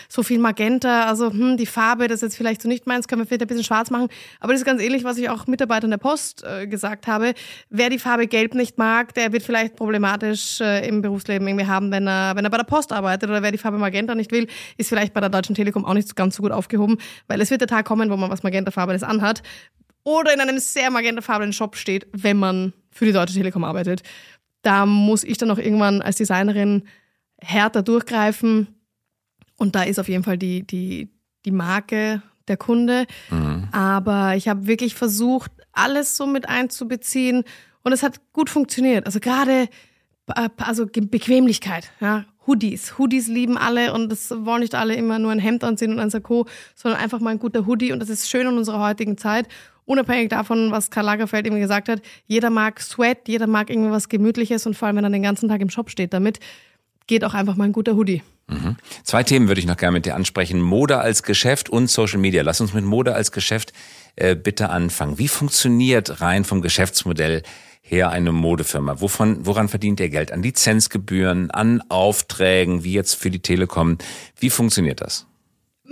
so 0.07 0.21
viel 0.21 0.37
Magenta, 0.37 1.05
also 1.05 1.31
hm, 1.31 1.57
die 1.57 1.65
Farbe, 1.65 2.07
das 2.07 2.17
ist 2.17 2.21
jetzt 2.21 2.37
vielleicht 2.37 2.61
so 2.61 2.67
nicht 2.67 2.85
meins, 2.85 3.07
können 3.07 3.21
wir 3.21 3.25
vielleicht 3.25 3.41
ein 3.41 3.47
bisschen 3.47 3.63
schwarz 3.63 3.89
machen. 3.89 4.09
Aber 4.39 4.53
das 4.53 4.61
ist 4.61 4.65
ganz 4.65 4.79
ähnlich, 4.79 5.03
was 5.03 5.17
ich 5.17 5.29
auch 5.29 5.47
Mitarbeitern 5.47 5.89
der 5.89 5.97
Post 5.97 6.43
äh, 6.43 6.67
gesagt 6.67 7.07
habe. 7.07 7.33
Wer 7.69 7.89
die 7.89 7.97
Farbe 7.97 8.27
Gelb 8.27 8.53
nicht 8.53 8.77
mag, 8.77 9.15
der 9.15 9.33
wird 9.33 9.41
vielleicht 9.41 9.75
problematisch 9.75 10.61
äh, 10.61 10.87
im 10.87 11.01
Berufsleben 11.01 11.47
irgendwie 11.47 11.65
haben, 11.65 11.91
wenn 11.91 12.07
er, 12.07 12.35
wenn 12.35 12.45
er 12.45 12.51
bei 12.51 12.57
der 12.57 12.63
Post 12.63 12.93
arbeitet. 12.93 13.27
Oder 13.27 13.41
wer 13.41 13.51
die 13.51 13.57
Farbe 13.57 13.79
Magenta 13.79 14.13
nicht 14.13 14.31
will, 14.31 14.47
ist 14.77 14.89
vielleicht 14.89 15.13
bei 15.13 15.19
der 15.19 15.29
Deutschen 15.29 15.55
Telekom 15.55 15.83
auch 15.83 15.95
nicht 15.95 16.15
ganz 16.15 16.35
so 16.35 16.43
gut 16.43 16.51
aufgehoben, 16.51 16.97
weil 17.27 17.41
es 17.41 17.49
wird 17.49 17.61
der 17.61 17.67
Tag 17.67 17.85
kommen, 17.85 18.11
wo 18.11 18.17
man 18.17 18.29
was 18.29 18.43
Magentafarbenes 18.43 19.01
anhat. 19.01 19.41
Oder 20.03 20.33
in 20.33 20.41
einem 20.41 20.59
sehr 20.59 20.91
magentafarbenen 20.91 21.53
Shop 21.53 21.75
steht, 21.75 22.07
wenn 22.11 22.37
man 22.37 22.73
für 22.91 23.05
die 23.05 23.13
Deutsche 23.13 23.33
Telekom 23.33 23.63
arbeitet. 23.63 24.03
Da 24.61 24.85
muss 24.85 25.23
ich 25.23 25.39
dann 25.39 25.49
auch 25.49 25.57
irgendwann 25.57 26.03
als 26.03 26.17
Designerin 26.17 26.83
härter 27.43 27.83
durchgreifen. 27.83 28.67
Und 29.57 29.75
da 29.75 29.83
ist 29.83 29.99
auf 29.99 30.09
jeden 30.09 30.23
Fall 30.23 30.37
die, 30.37 30.65
die, 30.65 31.09
die 31.45 31.51
Marke 31.51 32.21
der 32.47 32.57
Kunde. 32.57 33.05
Mhm. 33.29 33.67
Aber 33.71 34.35
ich 34.35 34.47
habe 34.47 34.67
wirklich 34.67 34.95
versucht, 34.95 35.51
alles 35.71 36.17
so 36.17 36.25
mit 36.25 36.49
einzubeziehen. 36.49 37.43
Und 37.83 37.93
es 37.93 38.03
hat 38.03 38.21
gut 38.33 38.49
funktioniert. 38.49 39.05
Also 39.05 39.19
gerade 39.19 39.67
äh, 40.35 40.49
also 40.57 40.85
Bequemlichkeit, 40.85 41.91
ja. 41.99 42.25
Hoodies. 42.47 42.97
Hoodies 42.97 43.27
lieben 43.27 43.57
alle 43.57 43.93
und 43.93 44.11
das 44.11 44.31
wollen 44.31 44.61
nicht 44.61 44.73
alle 44.73 44.95
immer 44.95 45.19
nur 45.19 45.31
ein 45.31 45.39
Hemd 45.39 45.63
anziehen 45.63 45.91
und 45.91 45.99
ein 45.99 46.09
Sakko, 46.09 46.47
sondern 46.75 46.99
einfach 46.99 47.19
mal 47.19 47.29
ein 47.29 47.39
guter 47.39 47.67
Hoodie 47.67 47.91
und 47.91 47.99
das 47.99 48.09
ist 48.09 48.29
schön 48.29 48.47
in 48.47 48.57
unserer 48.57 48.79
heutigen 48.79 49.17
Zeit. 49.17 49.47
Unabhängig 49.85 50.29
davon, 50.29 50.71
was 50.71 50.89
Karl 50.89 51.05
Lagerfeld 51.05 51.45
eben 51.45 51.59
gesagt 51.59 51.89
hat, 51.89 52.01
jeder 52.25 52.49
mag 52.49 52.79
Sweat, 52.79 53.27
jeder 53.27 53.47
mag 53.47 53.69
irgendwas 53.69 54.09
Gemütliches 54.09 54.65
und 54.65 54.75
vor 54.75 54.87
allem, 54.87 54.97
wenn 54.97 55.03
er 55.03 55.09
den 55.09 55.23
ganzen 55.23 55.49
Tag 55.49 55.61
im 55.61 55.69
Shop 55.69 55.89
steht 55.89 56.13
damit, 56.13 56.39
geht 57.07 57.23
auch 57.23 57.33
einfach 57.33 57.55
mal 57.55 57.65
ein 57.65 57.71
guter 57.71 57.95
Hoodie. 57.95 58.21
Mhm. 58.47 58.75
Zwei 59.03 59.23
Themen 59.23 59.47
würde 59.47 59.59
ich 59.59 59.67
noch 59.67 59.77
gerne 59.77 59.93
mit 59.93 60.05
dir 60.05 60.15
ansprechen. 60.15 60.61
Mode 60.61 60.99
als 60.99 61.23
Geschäft 61.23 61.69
und 61.69 61.89
Social 61.89 62.19
Media. 62.19 62.43
Lass 62.43 62.61
uns 62.61 62.73
mit 62.73 62.83
Mode 62.83 63.15
als 63.15 63.31
Geschäft 63.31 63.73
äh, 64.15 64.35
bitte 64.35 64.69
anfangen. 64.69 65.17
Wie 65.17 65.27
funktioniert 65.27 66.21
rein 66.21 66.43
vom 66.43 66.61
Geschäftsmodell 66.61 67.43
her 67.81 68.09
eine 68.09 68.31
Modefirma? 68.31 68.99
Wovon, 68.99 69.45
woran 69.45 69.69
verdient 69.69 69.99
ihr 69.99 70.09
Geld? 70.09 70.31
An 70.31 70.43
Lizenzgebühren, 70.43 71.49
an 71.51 71.81
Aufträgen, 71.89 72.83
wie 72.83 72.93
jetzt 72.93 73.15
für 73.15 73.31
die 73.31 73.41
Telekom? 73.41 73.97
Wie 74.37 74.49
funktioniert 74.49 75.01
das? 75.01 75.27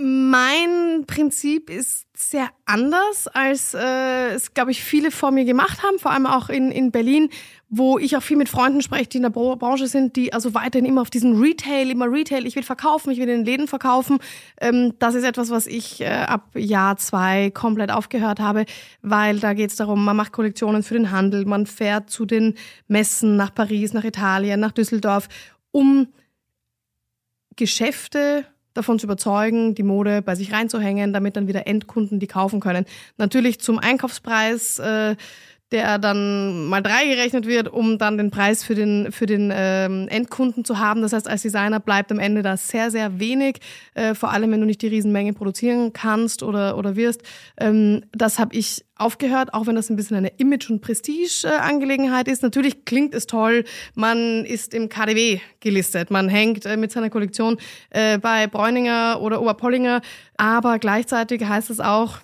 Mein 0.02 1.04
Prinzip 1.06 1.68
ist 1.68 2.06
sehr 2.16 2.48
anders, 2.64 3.28
als 3.28 3.74
äh, 3.74 4.30
es, 4.30 4.54
glaube 4.54 4.70
ich, 4.70 4.82
viele 4.82 5.10
vor 5.10 5.30
mir 5.30 5.44
gemacht 5.44 5.82
haben, 5.82 5.98
vor 5.98 6.12
allem 6.12 6.26
auch 6.26 6.48
in, 6.48 6.70
in 6.70 6.90
Berlin, 6.90 7.28
wo 7.72 7.98
ich 7.98 8.16
auch 8.16 8.22
viel 8.22 8.36
mit 8.36 8.48
Freunden 8.48 8.82
spreche, 8.82 9.06
die 9.06 9.18
in 9.18 9.22
der 9.22 9.30
Branche 9.30 9.86
sind, 9.86 10.16
die 10.16 10.32
also 10.32 10.54
weiterhin 10.54 10.84
immer 10.84 11.02
auf 11.02 11.10
diesen 11.10 11.40
Retail, 11.40 11.88
immer 11.88 12.10
Retail, 12.10 12.44
ich 12.44 12.56
will 12.56 12.64
verkaufen, 12.64 13.12
ich 13.12 13.18
will 13.18 13.28
in 13.28 13.38
den 13.38 13.44
Läden 13.44 13.68
verkaufen. 13.68 14.18
Ähm, 14.60 14.94
das 14.98 15.14
ist 15.14 15.22
etwas, 15.22 15.50
was 15.50 15.68
ich 15.68 16.00
äh, 16.00 16.08
ab 16.08 16.50
Jahr 16.56 16.96
zwei 16.96 17.50
komplett 17.50 17.92
aufgehört 17.92 18.40
habe, 18.40 18.66
weil 19.02 19.38
da 19.38 19.54
geht 19.54 19.70
es 19.70 19.76
darum, 19.76 20.04
man 20.04 20.16
macht 20.16 20.32
Kollektionen 20.32 20.82
für 20.82 20.94
den 20.94 21.12
Handel, 21.12 21.44
man 21.44 21.64
fährt 21.64 22.10
zu 22.10 22.26
den 22.26 22.54
Messen 22.88 23.36
nach 23.36 23.54
Paris, 23.54 23.92
nach 23.92 24.04
Italien, 24.04 24.58
nach 24.58 24.72
Düsseldorf, 24.72 25.28
um 25.70 26.08
Geschäfte 27.54 28.46
davon 28.74 28.98
zu 28.98 29.06
überzeugen, 29.06 29.74
die 29.74 29.82
Mode 29.82 30.22
bei 30.22 30.34
sich 30.34 30.52
reinzuhängen, 30.52 31.12
damit 31.12 31.36
dann 31.36 31.48
wieder 31.48 31.66
Endkunden 31.66 32.18
die 32.18 32.26
kaufen 32.26 32.60
können. 32.60 32.84
Natürlich 33.16 33.60
zum 33.60 33.78
Einkaufspreis, 33.78 34.78
äh, 34.78 35.16
der 35.72 35.98
dann 35.98 36.66
mal 36.66 36.82
drei 36.82 37.06
gerechnet 37.06 37.46
wird, 37.46 37.68
um 37.68 37.98
dann 37.98 38.18
den 38.18 38.30
Preis 38.30 38.64
für 38.64 38.74
den, 38.74 39.12
für 39.12 39.26
den 39.26 39.52
ähm, 39.54 40.08
Endkunden 40.08 40.64
zu 40.64 40.78
haben. 40.78 41.02
Das 41.02 41.12
heißt, 41.12 41.28
als 41.28 41.42
Designer 41.42 41.78
bleibt 41.78 42.10
am 42.10 42.18
Ende 42.18 42.42
da 42.42 42.56
sehr, 42.56 42.90
sehr 42.90 43.20
wenig, 43.20 43.58
äh, 43.94 44.14
vor 44.14 44.32
allem 44.32 44.50
wenn 44.50 44.60
du 44.60 44.66
nicht 44.66 44.82
die 44.82 44.88
Riesenmenge 44.88 45.32
produzieren 45.32 45.92
kannst 45.92 46.42
oder, 46.42 46.76
oder 46.76 46.96
wirst. 46.96 47.22
Ähm, 47.58 48.02
das 48.12 48.38
habe 48.38 48.54
ich 48.56 48.84
aufgehört, 48.96 49.54
auch 49.54 49.66
wenn 49.66 49.76
das 49.76 49.90
ein 49.90 49.96
bisschen 49.96 50.16
eine 50.16 50.32
Image- 50.38 50.70
und 50.70 50.80
Prestige-Angelegenheit 50.80 52.28
ist. 52.28 52.42
Natürlich 52.42 52.84
klingt 52.84 53.14
es 53.14 53.26
toll, 53.26 53.64
man 53.94 54.44
ist 54.44 54.74
im 54.74 54.88
KDW 54.88 55.40
gelistet, 55.60 56.10
man 56.10 56.28
hängt 56.28 56.66
äh, 56.66 56.76
mit 56.76 56.90
seiner 56.90 57.10
Kollektion 57.10 57.58
äh, 57.90 58.18
bei 58.18 58.46
Bräuninger 58.48 59.20
oder 59.22 59.40
Oberpollinger, 59.40 60.02
aber 60.36 60.78
gleichzeitig 60.78 61.44
heißt 61.44 61.70
es 61.70 61.80
auch, 61.80 62.18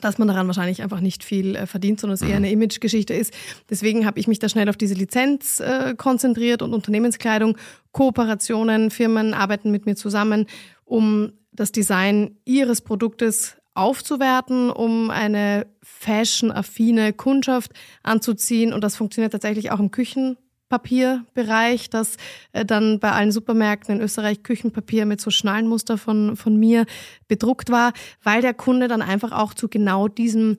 dass 0.00 0.18
man 0.18 0.28
daran 0.28 0.46
wahrscheinlich 0.46 0.82
einfach 0.82 1.00
nicht 1.00 1.24
viel 1.24 1.56
äh, 1.56 1.66
verdient, 1.66 2.00
sondern 2.00 2.14
es 2.14 2.22
eher 2.22 2.30
mhm. 2.30 2.36
eine 2.36 2.50
Imagegeschichte 2.50 3.14
ist. 3.14 3.32
Deswegen 3.68 4.06
habe 4.06 4.18
ich 4.18 4.28
mich 4.28 4.38
da 4.38 4.48
schnell 4.48 4.68
auf 4.68 4.76
diese 4.76 4.94
Lizenz 4.94 5.60
äh, 5.60 5.94
konzentriert 5.96 6.62
und 6.62 6.74
Unternehmenskleidung, 6.74 7.56
Kooperationen, 7.92 8.90
Firmen 8.90 9.34
arbeiten 9.34 9.70
mit 9.70 9.86
mir 9.86 9.96
zusammen, 9.96 10.46
um 10.84 11.32
das 11.52 11.72
Design 11.72 12.36
ihres 12.44 12.80
Produktes 12.80 13.56
aufzuwerten, 13.74 14.70
um 14.70 15.10
eine 15.10 15.66
fashion-affine 15.82 17.12
Kundschaft 17.12 17.72
anzuziehen. 18.02 18.72
Und 18.72 18.82
das 18.82 18.96
funktioniert 18.96 19.32
tatsächlich 19.32 19.70
auch 19.70 19.80
im 19.80 19.90
Küchen 19.90 20.36
Papierbereich, 20.70 21.90
das 21.90 22.16
äh, 22.52 22.64
dann 22.64 22.98
bei 22.98 23.12
allen 23.12 23.32
Supermärkten 23.32 23.96
in 23.96 24.00
Österreich 24.00 24.42
Küchenpapier 24.42 25.04
mit 25.04 25.20
so 25.20 25.30
Schnallenmuster 25.30 25.98
von, 25.98 26.36
von 26.36 26.56
mir 26.56 26.86
bedruckt 27.28 27.70
war, 27.70 27.92
weil 28.22 28.40
der 28.40 28.54
Kunde 28.54 28.88
dann 28.88 29.02
einfach 29.02 29.32
auch 29.32 29.52
zu 29.52 29.68
genau 29.68 30.08
diesem 30.08 30.56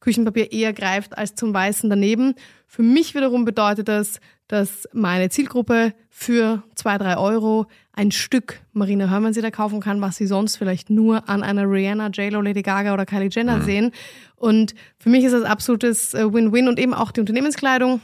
Küchenpapier 0.00 0.50
eher 0.50 0.72
greift 0.72 1.16
als 1.16 1.34
zum 1.34 1.54
Weißen 1.54 1.88
daneben. 1.88 2.34
Für 2.66 2.82
mich 2.82 3.14
wiederum 3.14 3.44
bedeutet 3.44 3.88
das, 3.88 4.18
dass 4.48 4.88
meine 4.92 5.28
Zielgruppe 5.28 5.92
für 6.08 6.62
zwei, 6.74 6.98
drei 6.98 7.16
Euro 7.18 7.66
ein 7.92 8.10
Stück 8.10 8.60
Marina 8.72 9.08
Hörmann-Sieder 9.08 9.50
kaufen 9.50 9.80
kann, 9.80 10.00
was 10.00 10.16
sie 10.16 10.26
sonst 10.26 10.56
vielleicht 10.56 10.90
nur 10.90 11.28
an 11.28 11.42
einer 11.42 11.70
Rihanna, 11.70 12.08
JLo, 12.08 12.40
Lady 12.40 12.62
Gaga 12.62 12.94
oder 12.94 13.06
Kylie 13.06 13.28
Jenner 13.30 13.58
mhm. 13.58 13.62
sehen. 13.62 13.92
Und 14.36 14.74
für 14.98 15.10
mich 15.10 15.24
ist 15.24 15.32
das 15.32 15.44
absolutes 15.44 16.14
äh, 16.14 16.32
Win-Win 16.32 16.66
und 16.66 16.78
eben 16.78 16.94
auch 16.94 17.12
die 17.12 17.20
Unternehmenskleidung 17.20 18.00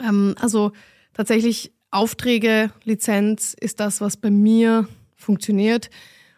ähm, 0.00 0.34
also 0.40 0.72
tatsächlich 1.12 1.72
Aufträge, 1.90 2.70
Lizenz 2.82 3.54
ist 3.58 3.78
das, 3.78 4.00
was 4.00 4.16
bei 4.16 4.30
mir 4.30 4.88
funktioniert. 5.16 5.90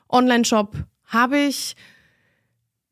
Online-Shop 0.08 0.76
habe 1.06 1.38
ich, 1.38 1.76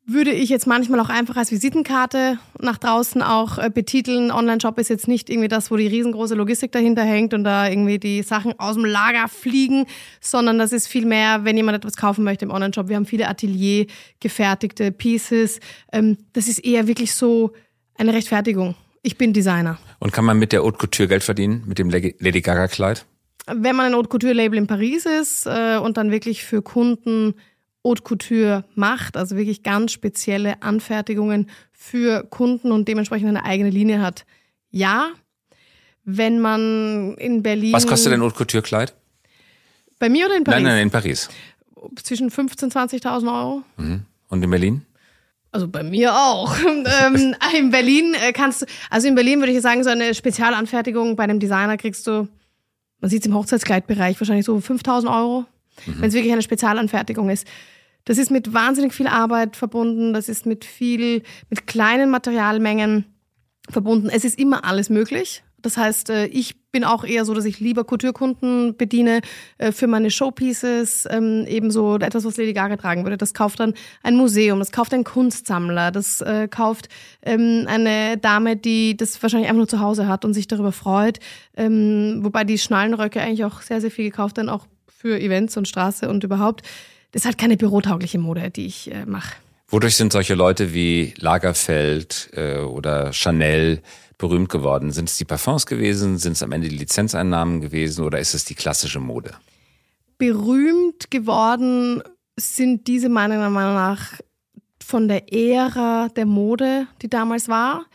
würde 0.07 0.31
ich 0.31 0.49
jetzt 0.49 0.65
manchmal 0.65 0.99
auch 0.99 1.09
einfach 1.09 1.35
als 1.35 1.51
Visitenkarte 1.51 2.39
nach 2.59 2.79
draußen 2.79 3.21
auch 3.21 3.59
äh, 3.59 3.69
betiteln. 3.69 4.31
Online-Shop 4.31 4.79
ist 4.79 4.89
jetzt 4.89 5.07
nicht 5.07 5.29
irgendwie 5.29 5.47
das, 5.47 5.69
wo 5.69 5.77
die 5.77 5.87
riesengroße 5.87 6.33
Logistik 6.33 6.71
dahinter 6.71 7.03
hängt 7.03 7.35
und 7.35 7.43
da 7.43 7.69
irgendwie 7.69 7.99
die 7.99 8.23
Sachen 8.23 8.59
aus 8.59 8.75
dem 8.75 8.85
Lager 8.85 9.27
fliegen, 9.27 9.85
sondern 10.19 10.57
das 10.57 10.71
ist 10.71 10.87
viel 10.87 11.05
mehr, 11.05 11.45
wenn 11.45 11.57
jemand 11.57 11.77
etwas 11.77 11.97
kaufen 11.97 12.23
möchte 12.23 12.45
im 12.45 12.51
Online-Shop. 12.51 12.89
Wir 12.89 12.95
haben 12.95 13.05
viele 13.05 13.27
Atelier 13.27 13.85
gefertigte 14.19 14.91
Pieces. 14.91 15.59
Ähm, 15.91 16.17
das 16.33 16.47
ist 16.47 16.59
eher 16.59 16.87
wirklich 16.87 17.13
so 17.13 17.53
eine 17.95 18.13
Rechtfertigung. 18.13 18.75
Ich 19.05 19.19
bin 19.19 19.33
Designer. 19.33 19.77
Und 19.99 20.13
kann 20.13 20.25
man 20.25 20.39
mit 20.39 20.51
der 20.51 20.63
Haute 20.63 20.79
Couture 20.79 21.07
Geld 21.07 21.21
verdienen, 21.21 21.61
mit 21.67 21.77
dem 21.77 21.91
Lady 21.91 22.41
Gaga 22.41 22.67
Kleid? 22.67 23.05
Wenn 23.45 23.75
man 23.75 23.85
ein 23.85 23.93
Haute 23.93 24.09
Couture 24.09 24.33
Label 24.33 24.57
in 24.57 24.65
Paris 24.65 25.05
ist 25.05 25.45
äh, 25.45 25.77
und 25.77 25.97
dann 25.97 26.09
wirklich 26.09 26.43
für 26.43 26.63
Kunden 26.63 27.35
Haute 27.83 28.01
Couture 28.01 28.65
macht, 28.73 29.15
also 29.15 29.37
wirklich 29.37 29.61
ganz 29.61 29.91
spezielle 29.91 30.59
Anfertigungen 30.63 31.51
für 31.71 32.23
Kunden 32.23 32.71
und 32.71 32.87
dementsprechend 32.87 33.29
eine 33.29 33.45
eigene 33.45 33.69
Linie 33.69 34.01
hat, 34.01 34.25
ja. 34.71 35.11
Wenn 36.03 36.39
man 36.39 37.13
in 37.19 37.43
Berlin. 37.43 37.73
Was 37.73 37.85
kostet 37.85 38.11
ein 38.11 38.21
Haute 38.21 38.35
Couture 38.35 38.63
Kleid? 38.63 38.95
Bei 39.99 40.09
mir 40.09 40.25
oder 40.25 40.35
in 40.35 40.43
Paris? 40.43 40.63
Nein, 40.63 40.73
nein, 40.73 40.81
in 40.81 40.89
Paris. 40.89 41.29
Zwischen 42.01 42.31
15.000 42.31 42.63
und 42.63 42.73
20.000 42.73 43.39
Euro. 43.39 43.61
Mhm. 43.77 44.01
Und 44.29 44.43
in 44.43 44.49
Berlin? 44.49 44.81
Also 45.55 45.69
bei 45.69 45.83
mir 45.83 46.13
auch. 46.13 46.53
ähm, 47.05 47.33
in 47.57 47.69
Berlin 47.71 48.13
äh, 48.13 48.33
kannst 48.33 48.63
du, 48.63 48.65
also 48.89 49.07
in 49.07 49.15
Berlin 49.15 49.39
würde 49.39 49.53
ich 49.53 49.61
sagen, 49.61 49.85
so 49.85 49.89
eine 49.89 50.13
Spezialanfertigung 50.13 51.15
bei 51.15 51.23
einem 51.23 51.39
Designer 51.39 51.77
kriegst 51.77 52.05
du, 52.07 52.27
man 52.99 53.09
sieht 53.09 53.21
es 53.21 53.27
im 53.27 53.33
Hochzeitskleidbereich, 53.33 54.19
wahrscheinlich 54.19 54.45
so 54.45 54.59
5000 54.59 55.09
Euro, 55.09 55.45
mhm. 55.85 56.01
wenn 56.01 56.09
es 56.09 56.13
wirklich 56.13 56.33
eine 56.33 56.41
Spezialanfertigung 56.41 57.29
ist. 57.29 57.47
Das 58.03 58.17
ist 58.17 58.31
mit 58.31 58.53
wahnsinnig 58.53 58.93
viel 58.93 59.07
Arbeit 59.07 59.55
verbunden, 59.55 60.13
das 60.13 60.27
ist 60.27 60.45
mit 60.45 60.65
viel, 60.65 61.23
mit 61.49 61.67
kleinen 61.67 62.09
Materialmengen 62.09 63.05
verbunden. 63.69 64.09
Es 64.09 64.25
ist 64.25 64.37
immer 64.37 64.65
alles 64.65 64.89
möglich. 64.89 65.41
Das 65.61 65.77
heißt, 65.77 66.09
äh, 66.09 66.25
ich 66.25 66.64
bin 66.75 66.83
auch 66.83 67.05
eher 67.05 67.23
so, 67.23 67.33
dass 67.33 67.45
ich 67.45 67.61
lieber 67.61 67.85
Couture-Kunden 67.85 68.75
bediene 68.75 69.21
äh, 69.59 69.71
für 69.71 69.87
meine 69.87 70.11
Showpieces, 70.11 71.07
ähm, 71.09 71.45
ebenso 71.47 71.95
etwas, 71.95 72.25
was 72.25 72.35
Lady 72.35 72.51
Gaga 72.51 72.75
tragen 72.75 73.05
würde. 73.05 73.15
Das 73.15 73.33
kauft 73.33 73.61
dann 73.61 73.73
ein 74.03 74.17
Museum, 74.17 74.59
das 74.59 74.73
kauft 74.73 74.93
ein 74.93 75.05
Kunstsammler, 75.05 75.91
das 75.91 76.19
äh, 76.19 76.49
kauft 76.49 76.89
ähm, 77.21 77.63
eine 77.69 78.17
Dame, 78.17 78.57
die 78.57 78.97
das 78.97 79.23
wahrscheinlich 79.23 79.47
einfach 79.47 79.59
nur 79.59 79.69
zu 79.69 79.79
Hause 79.79 80.09
hat 80.09 80.25
und 80.25 80.33
sich 80.33 80.49
darüber 80.49 80.73
freut. 80.73 81.19
Ähm, 81.55 82.19
wobei 82.23 82.43
die 82.43 82.57
Schnallenröcke 82.57 83.21
eigentlich 83.21 83.45
auch 83.45 83.61
sehr, 83.61 83.79
sehr 83.79 83.89
viel 83.89 84.09
gekauft 84.09 84.35
werden, 84.35 84.49
auch 84.49 84.65
für 84.89 85.17
Events 85.17 85.55
und 85.55 85.69
Straße 85.69 86.09
und 86.09 86.25
überhaupt. 86.25 86.61
Das 87.13 87.21
ist 87.21 87.25
halt 87.25 87.37
keine 87.37 87.55
bürotaugliche 87.55 88.19
Mode, 88.19 88.51
die 88.51 88.65
ich 88.65 88.91
mache. 89.05 89.33
Wodurch 89.69 89.95
sind 89.95 90.11
solche 90.11 90.35
Leute 90.35 90.73
wie 90.73 91.13
Lagerfeld 91.19 92.31
oder 92.67 93.13
Chanel 93.13 93.81
berühmt 94.17 94.49
geworden? 94.49 94.91
Sind 94.91 95.09
es 95.09 95.17
die 95.17 95.25
Parfums 95.25 95.65
gewesen? 95.65 96.17
Sind 96.17 96.33
es 96.33 96.43
am 96.43 96.51
Ende 96.51 96.69
die 96.69 96.77
Lizenzeinnahmen 96.77 97.61
gewesen 97.61 98.03
oder 98.03 98.19
ist 98.19 98.33
es 98.33 98.45
die 98.45 98.55
klassische 98.55 98.99
Mode? 98.99 99.35
Berühmt 100.17 101.11
geworden 101.11 102.01
sind 102.37 102.87
diese 102.87 103.09
meiner 103.09 103.49
Meinung 103.49 103.75
nach 103.75 104.19
von 104.83 105.07
der 105.07 105.33
Ära 105.33 106.09
der 106.15 106.25
Mode, 106.25 106.87
die 107.01 107.09
damals 107.09 107.47
war. 107.47 107.85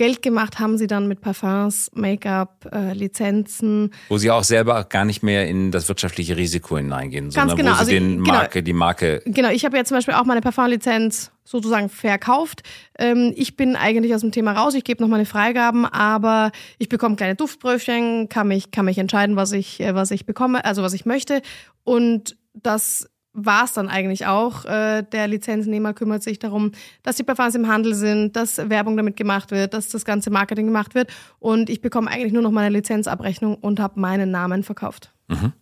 Geld 0.00 0.22
gemacht 0.22 0.58
haben 0.58 0.78
sie 0.78 0.86
dann 0.86 1.08
mit 1.08 1.20
Parfums, 1.20 1.90
Make-up, 1.92 2.66
äh, 2.72 2.94
Lizenzen. 2.94 3.90
Wo 4.08 4.16
sie 4.16 4.30
auch 4.30 4.44
selber 4.44 4.84
gar 4.84 5.04
nicht 5.04 5.22
mehr 5.22 5.46
in 5.46 5.72
das 5.72 5.88
wirtschaftliche 5.90 6.38
Risiko 6.38 6.78
hineingehen, 6.78 7.24
Ganz 7.24 7.34
sondern 7.34 7.58
genau. 7.58 7.72
wo 7.72 7.74
sie 7.74 7.80
also, 7.80 7.90
den 7.90 8.24
genau. 8.24 8.32
Marke, 8.32 8.62
die 8.62 8.72
Marke. 8.72 9.22
Genau, 9.26 9.50
ich 9.50 9.66
habe 9.66 9.76
ja 9.76 9.84
zum 9.84 9.98
Beispiel 9.98 10.14
auch 10.14 10.24
meine 10.24 10.40
Parfumlizenz 10.40 11.32
sozusagen 11.44 11.90
verkauft. 11.90 12.62
Ähm, 12.98 13.34
ich 13.36 13.58
bin 13.58 13.76
eigentlich 13.76 14.14
aus 14.14 14.22
dem 14.22 14.32
Thema 14.32 14.52
raus, 14.52 14.72
ich 14.72 14.84
gebe 14.84 15.02
noch 15.02 15.10
meine 15.10 15.26
Freigaben, 15.26 15.84
aber 15.84 16.50
ich 16.78 16.88
bekomme 16.88 17.16
kleine 17.16 17.34
Duftbröfchen, 17.34 18.30
kann 18.30 18.48
mich, 18.48 18.70
kann 18.70 18.86
mich 18.86 18.96
entscheiden, 18.96 19.36
was 19.36 19.52
ich, 19.52 19.80
äh, 19.80 19.94
was 19.94 20.10
ich 20.12 20.24
bekomme, 20.24 20.64
also 20.64 20.82
was 20.82 20.94
ich 20.94 21.04
möchte. 21.04 21.42
Und 21.84 22.38
das 22.54 23.09
war 23.32 23.64
es 23.64 23.72
dann 23.72 23.88
eigentlich 23.88 24.26
auch. 24.26 24.64
Äh, 24.64 25.02
der 25.02 25.28
Lizenznehmer 25.28 25.94
kümmert 25.94 26.22
sich 26.22 26.38
darum, 26.38 26.72
dass 27.02 27.16
die 27.16 27.22
Parfums 27.22 27.54
im 27.54 27.68
Handel 27.68 27.94
sind, 27.94 28.36
dass 28.36 28.58
Werbung 28.68 28.96
damit 28.96 29.16
gemacht 29.16 29.50
wird, 29.50 29.74
dass 29.74 29.88
das 29.88 30.04
ganze 30.04 30.30
Marketing 30.30 30.66
gemacht 30.66 30.94
wird. 30.94 31.10
Und 31.38 31.70
ich 31.70 31.80
bekomme 31.80 32.10
eigentlich 32.10 32.32
nur 32.32 32.42
noch 32.42 32.50
meine 32.50 32.74
Lizenzabrechnung 32.74 33.54
und 33.56 33.80
habe 33.80 34.00
meinen 34.00 34.30
Namen 34.30 34.62
verkauft. 34.62 35.12
Mhm. 35.28 35.52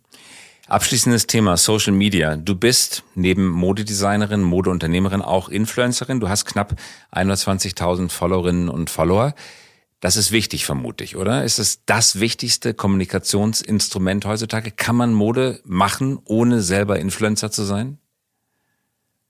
Abschließendes 0.67 1.25
Thema 1.25 1.57
Social 1.57 1.93
Media. 1.93 2.35
Du 2.35 2.53
bist 2.55 3.03
neben 3.15 3.47
Modedesignerin, 3.47 4.43
Modeunternehmerin 4.43 5.23
auch 5.23 5.49
Influencerin. 5.49 6.19
Du 6.19 6.29
hast 6.29 6.45
knapp 6.45 6.75
21.000 7.11 8.09
Followerinnen 8.11 8.69
und 8.69 8.91
Follower. 8.91 9.33
Das 9.99 10.15
ist 10.15 10.31
wichtig, 10.31 10.65
vermute 10.65 11.03
ich, 11.03 11.17
oder? 11.17 11.43
Ist 11.43 11.59
es 11.59 11.83
das 11.85 12.19
wichtigste 12.19 12.73
Kommunikationsinstrument 12.73 14.25
heutzutage? 14.25 14.71
Kann 14.71 14.95
man 14.95 15.13
Mode 15.13 15.61
machen, 15.65 16.19
ohne 16.23 16.61
selber 16.61 16.99
Influencer 16.99 17.51
zu 17.51 17.63
sein? 17.63 17.97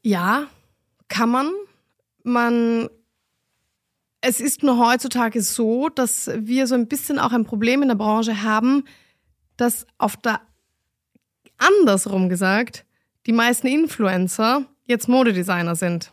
Ja, 0.01 0.47
kann 1.07 1.29
man. 1.29 1.51
Man 2.23 2.89
es 4.21 4.39
ist 4.39 4.63
nur 4.63 4.77
heutzutage 4.77 5.41
so, 5.41 5.89
dass 5.89 6.29
wir 6.35 6.67
so 6.67 6.75
ein 6.75 6.87
bisschen 6.87 7.19
auch 7.19 7.31
ein 7.31 7.45
Problem 7.45 7.81
in 7.81 7.87
der 7.87 7.95
Branche 7.95 8.43
haben, 8.43 8.83
dass 9.57 9.87
auf 9.97 10.17
der 10.17 10.41
andersrum 11.57 12.29
gesagt 12.29 12.85
die 13.25 13.31
meisten 13.31 13.67
Influencer 13.67 14.65
jetzt 14.85 15.07
Modedesigner 15.07 15.75
sind. 15.75 16.11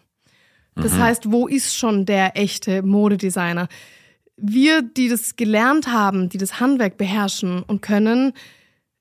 Das 0.75 0.93
mhm. 0.93 1.03
heißt, 1.03 1.33
wo 1.33 1.47
ist 1.47 1.77
schon 1.77 2.05
der 2.05 2.37
echte 2.37 2.83
Modedesigner? 2.83 3.69
Wir, 4.37 4.83
die 4.83 5.09
das 5.09 5.37
gelernt 5.37 5.89
haben, 5.89 6.29
die 6.29 6.39
das 6.39 6.61
Handwerk 6.61 6.97
beherrschen 6.97 7.63
und 7.63 7.81
können, 7.83 8.33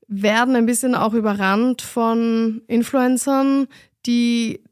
werden 0.08 0.56
ein 0.56 0.66
bisschen 0.66 0.96
auch 0.96 1.14
überrannt 1.14 1.82
von 1.82 2.62
Influencern, 2.68 3.68
die 4.06 4.64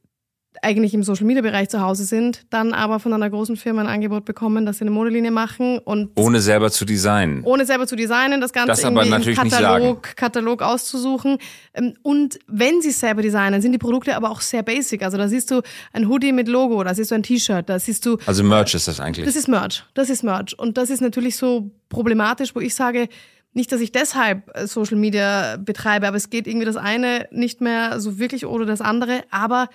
eigentlich 0.63 0.93
im 0.93 1.03
Social 1.03 1.25
Media 1.25 1.41
Bereich 1.41 1.69
zu 1.69 1.81
Hause 1.81 2.05
sind, 2.05 2.45
dann 2.49 2.73
aber 2.73 2.99
von 2.99 3.13
einer 3.13 3.29
großen 3.29 3.57
Firma 3.57 3.81
ein 3.81 3.87
Angebot 3.87 4.25
bekommen, 4.25 4.65
dass 4.65 4.77
sie 4.77 4.83
eine 4.83 4.91
Modelinie 4.91 5.31
machen 5.31 5.79
und 5.79 6.11
ohne 6.15 6.39
selber 6.39 6.71
zu 6.71 6.85
designen. 6.85 7.43
Ohne 7.43 7.65
selber 7.65 7.87
zu 7.87 7.95
designen, 7.95 8.41
das 8.41 8.53
Ganze 8.53 8.67
das 8.67 8.85
aber 8.85 9.05
natürlich 9.05 9.37
im 9.37 9.49
Katalog, 9.49 10.15
Katalog 10.15 10.61
auszusuchen. 10.61 11.37
Ähm, 11.73 11.93
und 12.01 12.39
wenn 12.47 12.81
sie 12.81 12.91
selber 12.91 13.21
designen, 13.21 13.61
sind 13.61 13.71
die 13.71 13.77
Produkte 13.77 14.15
aber 14.15 14.29
auch 14.29 14.41
sehr 14.41 14.63
basic. 14.63 15.03
Also 15.03 15.17
da 15.17 15.27
siehst 15.27 15.51
du 15.51 15.61
ein 15.91 16.07
Hoodie 16.07 16.31
mit 16.31 16.47
Logo, 16.47 16.83
da 16.83 16.93
siehst 16.93 17.11
du 17.11 17.15
ein 17.15 17.23
T-Shirt, 17.23 17.67
da 17.67 17.79
siehst 17.79 18.05
du. 18.05 18.17
Also 18.25 18.43
Merch 18.43 18.73
ist 18.73 18.87
das 18.87 18.99
eigentlich. 18.99 19.25
Das 19.25 19.35
ist 19.35 19.47
Merch. 19.47 19.83
Das 19.93 20.09
ist 20.09 20.23
Merch. 20.23 20.57
Und 20.57 20.77
das 20.77 20.89
ist 20.89 21.01
natürlich 21.01 21.35
so 21.35 21.71
problematisch, 21.89 22.55
wo 22.55 22.59
ich 22.59 22.73
sage, 22.73 23.09
nicht, 23.53 23.71
dass 23.71 23.81
ich 23.81 23.91
deshalb 23.91 24.49
äh, 24.57 24.67
Social 24.67 24.97
Media 24.97 25.57
betreibe, 25.57 26.07
aber 26.07 26.17
es 26.17 26.29
geht 26.29 26.47
irgendwie 26.47 26.65
das 26.65 26.75
eine 26.75 27.27
nicht 27.31 27.61
mehr 27.61 27.99
so 27.99 28.17
wirklich 28.17 28.45
oder 28.45 28.65
das 28.65 28.81
andere. 28.81 29.23
Aber 29.29 29.69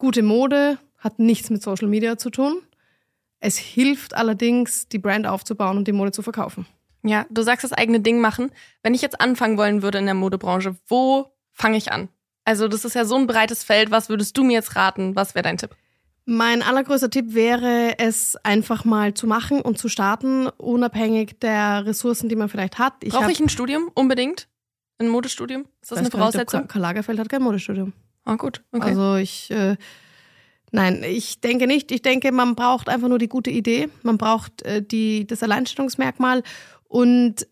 Gute 0.00 0.22
Mode 0.22 0.78
hat 0.96 1.18
nichts 1.18 1.50
mit 1.50 1.62
Social 1.62 1.86
Media 1.86 2.16
zu 2.16 2.30
tun. 2.30 2.62
Es 3.38 3.58
hilft 3.58 4.14
allerdings, 4.16 4.88
die 4.88 4.98
Brand 4.98 5.26
aufzubauen 5.26 5.76
und 5.76 5.86
die 5.86 5.92
Mode 5.92 6.10
zu 6.10 6.22
verkaufen. 6.22 6.66
Ja, 7.02 7.26
du 7.28 7.42
sagst 7.42 7.64
das 7.64 7.74
eigene 7.74 8.00
Ding 8.00 8.18
machen. 8.18 8.50
Wenn 8.82 8.94
ich 8.94 9.02
jetzt 9.02 9.20
anfangen 9.20 9.58
wollen 9.58 9.82
würde 9.82 9.98
in 9.98 10.06
der 10.06 10.14
Modebranche, 10.14 10.74
wo 10.86 11.26
fange 11.52 11.76
ich 11.76 11.92
an? 11.92 12.08
Also 12.46 12.66
das 12.66 12.86
ist 12.86 12.94
ja 12.94 13.04
so 13.04 13.16
ein 13.16 13.26
breites 13.26 13.62
Feld. 13.62 13.90
Was 13.90 14.08
würdest 14.08 14.38
du 14.38 14.42
mir 14.42 14.54
jetzt 14.54 14.74
raten? 14.74 15.16
Was 15.16 15.34
wäre 15.34 15.42
dein 15.42 15.58
Tipp? 15.58 15.76
Mein 16.24 16.62
allergrößter 16.62 17.10
Tipp 17.10 17.34
wäre, 17.34 17.98
es 17.98 18.36
einfach 18.36 18.86
mal 18.86 19.12
zu 19.12 19.26
machen 19.26 19.60
und 19.60 19.76
zu 19.76 19.90
starten, 19.90 20.46
unabhängig 20.46 21.40
der 21.40 21.84
Ressourcen, 21.84 22.30
die 22.30 22.36
man 22.36 22.48
vielleicht 22.48 22.78
hat. 22.78 23.00
Brauche 23.00 23.32
ich 23.32 23.40
ein 23.40 23.50
Studium 23.50 23.90
unbedingt? 23.94 24.48
Ein 24.98 25.08
Modestudium? 25.08 25.66
Ist 25.82 25.92
das 25.92 25.98
eine 25.98 26.10
Voraussetzung? 26.10 26.68
Karl 26.68 26.80
Lagerfeld 26.80 27.18
hat 27.18 27.28
kein 27.28 27.42
Modestudium. 27.42 27.92
Ah, 28.30 28.36
gut. 28.36 28.62
Okay. 28.70 28.90
Also 28.90 29.16
ich, 29.16 29.50
äh, 29.50 29.76
nein, 30.70 31.02
ich 31.02 31.40
denke 31.40 31.66
nicht. 31.66 31.90
Ich 31.90 32.00
denke, 32.00 32.30
man 32.30 32.54
braucht 32.54 32.88
einfach 32.88 33.08
nur 33.08 33.18
die 33.18 33.28
gute 33.28 33.50
Idee. 33.50 33.88
Man 34.04 34.18
braucht 34.18 34.62
äh, 34.62 34.82
die, 34.82 35.26
das 35.26 35.42
Alleinstellungsmerkmal. 35.42 36.44
Und 36.86 37.48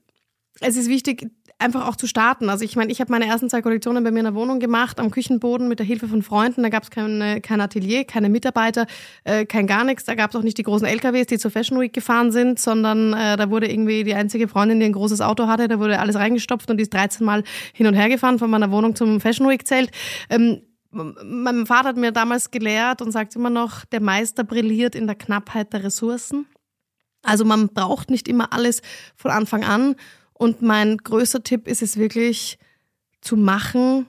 es 0.60 0.76
ist 0.76 0.88
wichtig, 0.88 1.32
einfach 1.58 1.88
auch 1.88 1.96
zu 1.96 2.06
starten. 2.06 2.50
Also 2.50 2.64
ich 2.64 2.76
meine, 2.76 2.92
ich 2.92 3.00
habe 3.00 3.10
meine 3.10 3.26
ersten 3.26 3.50
zwei 3.50 3.62
Kollektionen 3.62 4.04
bei 4.04 4.10
mir 4.10 4.20
in 4.20 4.26
der 4.26 4.34
Wohnung 4.34 4.60
gemacht, 4.60 5.00
am 5.00 5.10
Küchenboden 5.10 5.68
mit 5.68 5.80
der 5.80 5.86
Hilfe 5.86 6.06
von 6.06 6.22
Freunden. 6.22 6.62
Da 6.62 6.68
gab 6.68 6.84
es 6.84 6.90
kein, 6.90 7.42
kein 7.42 7.60
Atelier, 7.60 8.04
keine 8.04 8.28
Mitarbeiter, 8.28 8.86
äh, 9.24 9.44
kein 9.44 9.66
gar 9.66 9.84
nichts. 9.84 10.04
Da 10.04 10.14
gab 10.14 10.30
es 10.30 10.36
auch 10.36 10.42
nicht 10.42 10.58
die 10.58 10.62
großen 10.62 10.86
LKWs, 10.86 11.26
die 11.26 11.38
zur 11.38 11.50
Fashion 11.50 11.80
Week 11.80 11.92
gefahren 11.92 12.30
sind, 12.30 12.60
sondern 12.60 13.12
äh, 13.12 13.36
da 13.36 13.50
wurde 13.50 13.70
irgendwie 13.70 14.04
die 14.04 14.14
einzige 14.14 14.46
Freundin, 14.46 14.78
die 14.78 14.86
ein 14.86 14.92
großes 14.92 15.20
Auto 15.20 15.48
hatte, 15.48 15.66
da 15.66 15.78
wurde 15.80 15.98
alles 15.98 16.16
reingestopft 16.16 16.70
und 16.70 16.76
die 16.76 16.82
ist 16.82 16.94
13 16.94 17.26
Mal 17.26 17.42
hin 17.72 17.86
und 17.86 17.94
her 17.94 18.08
gefahren 18.08 18.38
von 18.38 18.50
meiner 18.50 18.70
Wohnung 18.70 18.94
zum 18.94 19.20
Fashion 19.20 19.48
Week 19.48 19.66
Zelt. 19.66 19.90
Ähm, 20.30 20.62
mein 20.90 21.66
Vater 21.66 21.90
hat 21.90 21.96
mir 21.96 22.12
damals 22.12 22.50
gelehrt 22.50 23.02
und 23.02 23.12
sagt 23.12 23.36
immer 23.36 23.50
noch, 23.50 23.84
der 23.86 24.00
Meister 24.00 24.44
brilliert 24.44 24.94
in 24.94 25.06
der 25.06 25.16
Knappheit 25.16 25.72
der 25.72 25.84
Ressourcen. 25.84 26.46
Also 27.22 27.44
man 27.44 27.68
braucht 27.68 28.10
nicht 28.10 28.28
immer 28.28 28.52
alles 28.52 28.80
von 29.16 29.30
Anfang 29.30 29.64
an. 29.64 29.96
Und 30.32 30.62
mein 30.62 30.98
größter 30.98 31.42
Tipp 31.42 31.66
ist 31.66 31.82
es 31.82 31.96
wirklich 31.96 32.58
zu 33.20 33.36
machen, 33.36 34.06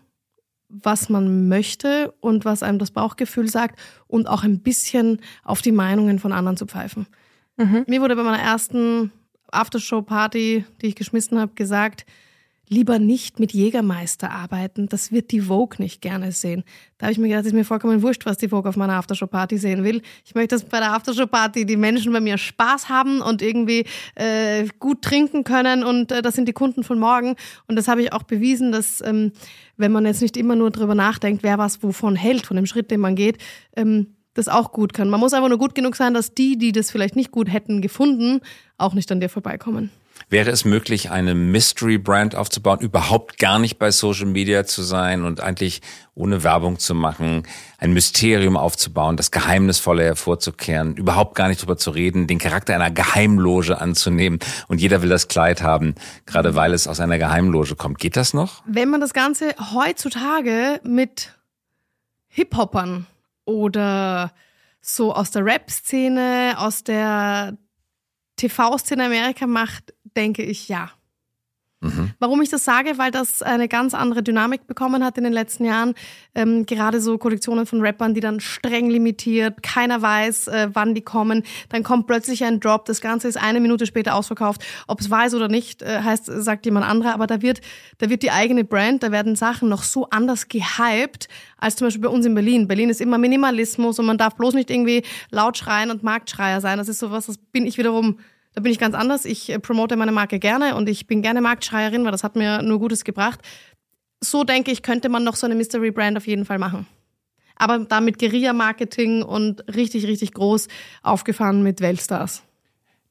was 0.70 1.10
man 1.10 1.48
möchte 1.48 2.14
und 2.20 2.46
was 2.46 2.62
einem 2.62 2.78
das 2.78 2.92
Bauchgefühl 2.92 3.50
sagt 3.50 3.80
und 4.08 4.28
auch 4.28 4.44
ein 4.44 4.62
bisschen 4.62 5.20
auf 5.44 5.62
die 5.62 5.72
Meinungen 5.72 6.20
von 6.20 6.32
anderen 6.32 6.58
zu 6.58 6.68
pfeifen. 6.68 7.08
Mhm. 7.58 7.86
Mir 7.88 8.02
wurde 8.02 8.16
bei 8.16 8.24
meiner 8.24 8.42
ersten 8.42 9.12
Aftershow-Party, 9.52 10.66
die 10.82 10.88
ich 10.88 10.96
geschmissen 10.96 11.40
habe, 11.40 11.54
gesagt, 11.56 12.06
lieber 12.70 13.00
nicht 13.00 13.40
mit 13.40 13.52
Jägermeister 13.52 14.32
arbeiten. 14.32 14.88
Das 14.88 15.12
wird 15.12 15.32
die 15.32 15.42
Vogue 15.42 15.78
nicht 15.80 16.02
gerne 16.02 16.32
sehen. 16.32 16.64
Da 16.98 17.08
habe 17.08 17.14
ich 17.14 17.18
mir 17.18 17.28
gedacht, 17.28 17.46
ist 17.46 17.54
mir 17.54 17.66
vollkommen 17.66 18.04
wurscht, 18.04 18.26
was 18.26 18.38
die 18.38 18.50
Vogue 18.50 18.70
auf 18.70 18.78
meiner 18.78 18.94
Aftershow-Party 18.94 19.58
sehen 19.58 19.84
will. 19.84 20.02
Ich 20.24 20.36
möchte, 20.36 20.56
dass 20.56 20.64
bei 20.64 20.80
der 20.80 20.94
Aftershow-Party 20.94 21.66
die 21.66 21.78
Menschen 21.78 22.14
bei 22.14 22.22
mir 22.22 22.38
Spaß 22.38 22.88
haben 22.88 23.22
und 23.22 23.42
irgendwie 23.42 23.86
äh, 24.16 24.68
gut 24.78 25.02
trinken 25.02 25.44
können 25.44 25.84
und 25.84 26.12
äh, 26.12 26.22
das 26.22 26.36
sind 26.36 26.48
die 26.48 26.54
Kunden 26.54 26.84
von 26.84 27.00
morgen. 27.00 27.36
Und 27.68 27.76
das 27.76 27.88
habe 27.88 28.04
ich 28.04 28.14
auch 28.14 28.24
bewiesen, 28.24 28.72
dass 28.72 29.02
ähm, 29.02 29.32
wenn 29.76 29.92
man 29.92 30.06
jetzt 30.06 30.22
nicht 30.22 30.38
immer 30.38 30.56
nur 30.56 30.70
drüber 30.70 30.94
nachdenkt, 30.94 31.42
wer 31.42 31.58
was 31.58 31.82
wovon 31.82 32.16
hält, 32.16 32.46
von 32.46 32.56
dem 32.56 32.68
Schritt, 32.68 32.92
den 32.92 33.00
man 33.00 33.16
geht, 33.16 33.40
ähm, 33.76 34.16
das 34.36 34.48
auch 34.48 34.72
gut 34.72 34.94
kann. 34.94 35.10
Man 35.10 35.20
muss 35.20 35.34
einfach 35.34 35.50
nur 35.50 35.58
gut 35.58 35.74
genug 35.74 35.96
sein, 35.96 36.14
dass 36.14 36.36
die, 36.36 36.58
die 36.58 36.72
das 36.72 36.92
vielleicht 36.92 37.16
nicht 37.16 37.32
gut 37.32 37.52
hätten 37.52 37.82
gefunden, 37.82 38.42
auch 38.78 38.94
nicht 38.94 39.12
an 39.12 39.20
dir 39.20 39.30
vorbeikommen. 39.30 39.90
Wäre 40.32 40.52
es 40.52 40.64
möglich, 40.64 41.10
eine 41.10 41.34
Mystery-Brand 41.34 42.36
aufzubauen, 42.36 42.80
überhaupt 42.82 43.40
gar 43.40 43.58
nicht 43.58 43.80
bei 43.80 43.90
Social 43.90 44.28
Media 44.28 44.64
zu 44.64 44.84
sein 44.84 45.24
und 45.24 45.42
eigentlich 45.42 45.82
ohne 46.14 46.44
Werbung 46.44 46.78
zu 46.78 46.94
machen, 46.94 47.48
ein 47.80 47.94
Mysterium 47.94 48.56
aufzubauen, 48.56 49.18
das 49.18 49.32
Geheimnisvolle 49.32 50.04
hervorzukehren, 50.04 50.96
überhaupt 50.96 51.34
gar 51.34 51.48
nicht 51.48 51.64
drüber 51.64 51.78
zu 51.78 51.90
reden, 51.90 52.28
den 52.28 52.38
Charakter 52.38 52.76
einer 52.76 52.92
Geheimloge 52.92 53.82
anzunehmen 53.82 54.38
und 54.68 54.80
jeder 54.80 55.02
will 55.02 55.10
das 55.10 55.30
Kleid 55.30 55.64
haben, 55.64 55.96
gerade 56.28 56.54
weil 56.54 56.76
es 56.76 56.88
aus 56.88 57.00
einer 57.00 57.18
Geheimloge 57.18 57.76
kommt. 57.76 57.98
Geht 57.98 58.16
das 58.16 58.36
noch? 58.36 58.62
Wenn 58.68 58.90
man 58.90 59.02
das 59.02 59.14
Ganze 59.14 59.56
heutzutage 59.74 60.80
mit 60.84 61.34
Hip-Hoppern 62.28 63.08
oder 63.46 64.32
so 64.80 65.12
aus 65.12 65.32
der 65.32 65.44
Rap-Szene, 65.44 66.54
aus 66.58 66.84
der 66.84 67.58
TV-Szene 68.40 69.06
Amerika 69.06 69.48
macht, 69.48 69.94
denke 70.16 70.44
ich 70.44 70.70
ja. 70.70 70.92
Mhm. 71.82 72.12
Warum 72.20 72.42
ich 72.42 72.50
das 72.50 72.66
sage, 72.66 72.98
weil 72.98 73.10
das 73.10 73.42
eine 73.42 73.70
ganz 73.70 73.94
andere 73.94 74.22
Dynamik 74.22 74.68
bekommen 74.68 75.04
hat 75.04 75.18
in 75.18 75.24
den 75.24 75.32
letzten 75.32 75.64
Jahren. 75.64 75.96
Ähm, 76.36 76.66
gerade 76.66 77.00
so 77.00 77.18
Kollektionen 77.18 77.66
von 77.66 77.80
Rappern, 77.80 78.14
die 78.14 78.20
dann 78.20 78.42
streng 78.42 78.90
limitiert, 78.90 79.64
keiner 79.64 80.02
weiß, 80.02 80.50
äh, 80.50 80.70
wann 80.74 80.94
die 80.94 81.02
kommen. 81.02 81.44
Dann 81.70 81.84
kommt 81.84 82.06
plötzlich 82.06 82.44
ein 82.44 82.60
Drop, 82.60 82.84
das 82.84 83.00
Ganze 83.00 83.30
ist 83.30 83.38
eine 83.38 83.62
Minute 83.62 83.86
später 83.86 84.16
ausverkauft. 84.16 84.62
Ob 84.88 85.00
es 85.00 85.10
weiß 85.10 85.36
oder 85.36 85.48
nicht, 85.48 85.82
äh, 85.82 86.02
heißt, 86.04 86.26
sagt 86.26 86.66
jemand 86.66 86.86
anderer. 86.86 87.14
Aber 87.14 87.28
da 87.28 87.42
wird, 87.42 87.62
da 88.00 88.10
wird 88.10 88.24
die 88.24 88.32
eigene 88.32 88.66
Brand, 88.66 89.02
da 89.02 89.14
werden 89.14 89.38
Sachen 89.38 89.70
noch 89.70 89.84
so 89.84 90.10
anders 90.10 90.50
gehypt, 90.50 91.30
als 91.58 91.78
zum 91.78 91.88
Beispiel 91.88 92.04
bei 92.04 92.10
uns 92.10 92.26
in 92.26 92.36
Berlin. 92.36 92.68
Berlin 92.68 92.90
ist 92.90 93.00
immer 93.00 93.18
Minimalismus 93.18 94.00
und 94.00 94.06
man 94.06 94.18
darf 94.18 94.36
bloß 94.36 94.54
nicht 94.54 94.70
irgendwie 94.70 95.04
laut 95.32 95.58
schreien 95.58 95.92
und 95.92 96.04
Marktschreier 96.04 96.60
sein. 96.60 96.78
Das 96.78 96.90
ist 96.90 97.00
sowas, 97.00 97.28
das 97.28 97.38
bin 97.38 97.66
ich 97.66 97.78
wiederum 97.78 98.18
da 98.56 98.62
bin 98.62 98.72
ich 98.72 98.80
ganz 98.80 98.96
anders. 98.96 99.26
Ich 99.26 99.50
äh, 99.50 99.60
promote 99.60 99.96
meine 99.96 100.12
Marke 100.12 100.40
gerne 100.40 100.76
und 100.76 100.90
ich 100.90 101.08
bin 101.08 101.22
gerne 101.22 101.42
Marktschreierin, 101.42 102.04
weil 102.04 102.12
das 102.12 102.24
hat 102.24 102.36
mir 102.36 102.62
nur 102.62 102.80
Gutes 102.80 103.04
gebracht. 103.04 103.40
So 104.22 104.44
denke 104.44 104.72
ich, 104.72 104.84
könnte 104.84 105.10
man 105.10 105.24
noch 105.24 105.36
so 105.36 105.46
eine 105.46 105.56
Mystery 105.56 105.92
Brand 105.92 106.18
auf 106.18 106.28
jeden 106.28 106.46
Fall 106.46 106.60
machen. 106.60 106.88
Aber 107.56 107.80
da 107.80 108.02
mit 108.02 108.20
Guerilla-Marketing 108.20 109.22
und 109.22 109.64
richtig, 109.74 110.08
richtig 110.08 110.34
groß 110.34 110.68
aufgefahren 111.04 111.62
mit 111.62 111.82
Weltstars. 111.82 112.44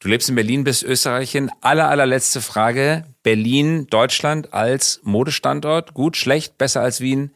Du 0.01 0.09
lebst 0.09 0.29
in 0.29 0.37
Berlin, 0.37 0.65
bist 0.65 0.85
Österreichin. 0.85 1.51
Aller, 1.61 1.89
allerletzte 1.89 2.41
Frage. 2.41 3.05
Berlin, 3.23 3.87
Deutschland 3.91 4.55
als 4.55 5.01
Modestandort. 5.03 5.93
Gut, 5.93 6.17
schlecht, 6.17 6.57
besser 6.57 6.83
als 6.83 7.01
Wien, 7.01 7.31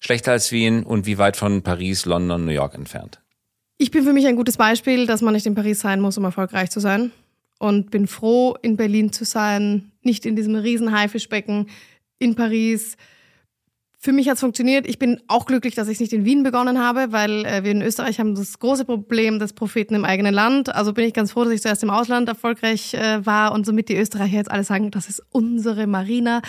schlechter 0.00 0.32
als 0.32 0.52
Wien 0.52 0.84
und 0.84 1.06
wie 1.06 1.18
weit 1.18 1.36
von 1.36 1.62
Paris, 1.62 2.06
London, 2.06 2.44
New 2.44 2.52
York 2.52 2.74
entfernt? 2.74 3.20
Ich 3.78 3.90
bin 3.90 4.04
für 4.04 4.12
mich 4.12 4.26
ein 4.26 4.36
gutes 4.36 4.56
Beispiel, 4.56 5.06
dass 5.06 5.22
man 5.22 5.34
nicht 5.34 5.46
in 5.46 5.54
Paris 5.54 5.80
sein 5.80 6.00
muss, 6.00 6.16
um 6.16 6.24
erfolgreich 6.24 6.70
zu 6.70 6.78
sein 6.78 7.10
und 7.64 7.90
bin 7.90 8.06
froh, 8.06 8.56
in 8.60 8.76
Berlin 8.76 9.10
zu 9.10 9.24
sein, 9.24 9.90
nicht 10.02 10.26
in 10.26 10.36
diesem 10.36 10.54
riesen 10.54 10.92
Haifischbecken 10.92 11.68
in 12.18 12.34
Paris. 12.34 12.98
Für 13.98 14.12
mich 14.12 14.28
hat 14.28 14.34
es 14.34 14.40
funktioniert. 14.40 14.86
Ich 14.86 14.98
bin 14.98 15.22
auch 15.28 15.46
glücklich, 15.46 15.74
dass 15.74 15.88
ich 15.88 15.94
es 15.94 16.00
nicht 16.00 16.12
in 16.12 16.26
Wien 16.26 16.42
begonnen 16.42 16.78
habe, 16.78 17.10
weil 17.10 17.46
äh, 17.46 17.64
wir 17.64 17.70
in 17.70 17.80
Österreich 17.80 18.20
haben 18.20 18.34
das 18.34 18.58
große 18.58 18.84
Problem 18.84 19.38
des 19.38 19.54
Propheten 19.54 19.94
im 19.94 20.04
eigenen 20.04 20.34
Land. 20.34 20.74
Also 20.74 20.92
bin 20.92 21.06
ich 21.06 21.14
ganz 21.14 21.32
froh, 21.32 21.44
dass 21.44 21.54
ich 21.54 21.62
zuerst 21.62 21.82
im 21.82 21.88
Ausland 21.88 22.28
erfolgreich 22.28 22.92
äh, 22.92 23.24
war 23.24 23.52
und 23.52 23.64
somit 23.64 23.88
die 23.88 23.96
Österreicher 23.96 24.36
jetzt 24.36 24.50
alle 24.50 24.64
sagen, 24.64 24.90
das 24.90 25.08
ist 25.08 25.22
unsere 25.30 25.86
Marina. 25.86 26.42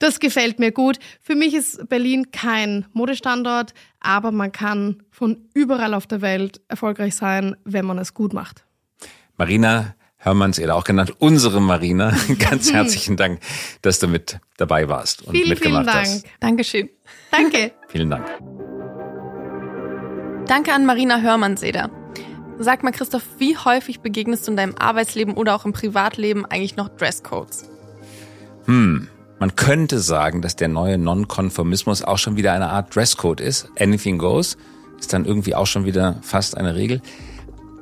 Das 0.00 0.18
gefällt 0.18 0.58
mir 0.58 0.72
gut. 0.72 0.98
Für 1.20 1.36
mich 1.36 1.54
ist 1.54 1.88
Berlin 1.88 2.32
kein 2.32 2.86
Modestandort, 2.92 3.72
aber 4.00 4.32
man 4.32 4.50
kann 4.50 5.04
von 5.12 5.46
überall 5.54 5.94
auf 5.94 6.08
der 6.08 6.22
Welt 6.22 6.60
erfolgreich 6.66 7.14
sein, 7.14 7.54
wenn 7.64 7.86
man 7.86 7.98
es 7.98 8.14
gut 8.14 8.32
macht. 8.32 8.64
Marina 9.36 9.94
Hörmannseder, 10.22 10.76
auch 10.76 10.84
genannt 10.84 11.14
unsere 11.18 11.60
Marina. 11.60 12.14
Ganz 12.38 12.72
herzlichen 12.72 13.16
Dank, 13.16 13.40
dass 13.82 13.98
du 13.98 14.06
mit 14.06 14.38
dabei 14.58 14.88
warst 14.88 15.22
und 15.22 15.34
vielen, 15.34 15.48
mitgemacht 15.48 15.84
vielen 15.84 15.94
Dank. 15.94 16.06
hast. 16.06 16.26
Dankeschön. 16.40 16.90
Danke. 17.30 17.72
Vielen 17.88 18.10
Dank. 18.10 18.26
Danke 20.46 20.72
an 20.72 20.86
Marina 20.86 21.20
Hörmannseder. 21.20 21.90
Sag 22.58 22.82
mal, 22.82 22.92
Christoph, 22.92 23.22
wie 23.38 23.56
häufig 23.56 24.00
begegnest 24.00 24.46
du 24.46 24.52
in 24.52 24.56
deinem 24.56 24.74
Arbeitsleben 24.76 25.34
oder 25.34 25.56
auch 25.56 25.64
im 25.64 25.72
Privatleben 25.72 26.44
eigentlich 26.44 26.76
noch 26.76 26.88
Dresscodes? 26.88 27.68
Hm. 28.66 29.08
Man 29.38 29.56
könnte 29.56 30.00
sagen, 30.00 30.42
dass 30.42 30.54
der 30.54 30.68
neue 30.68 30.98
Nonkonformismus 30.98 32.02
auch 32.02 32.18
schon 32.18 32.36
wieder 32.36 32.52
eine 32.52 32.68
Art 32.68 32.94
Dresscode 32.94 33.40
ist. 33.40 33.70
Anything 33.78 34.18
goes 34.18 34.58
ist 34.98 35.12
dann 35.14 35.24
irgendwie 35.24 35.54
auch 35.54 35.66
schon 35.66 35.86
wieder 35.86 36.18
fast 36.22 36.56
eine 36.56 36.74
Regel. 36.74 37.00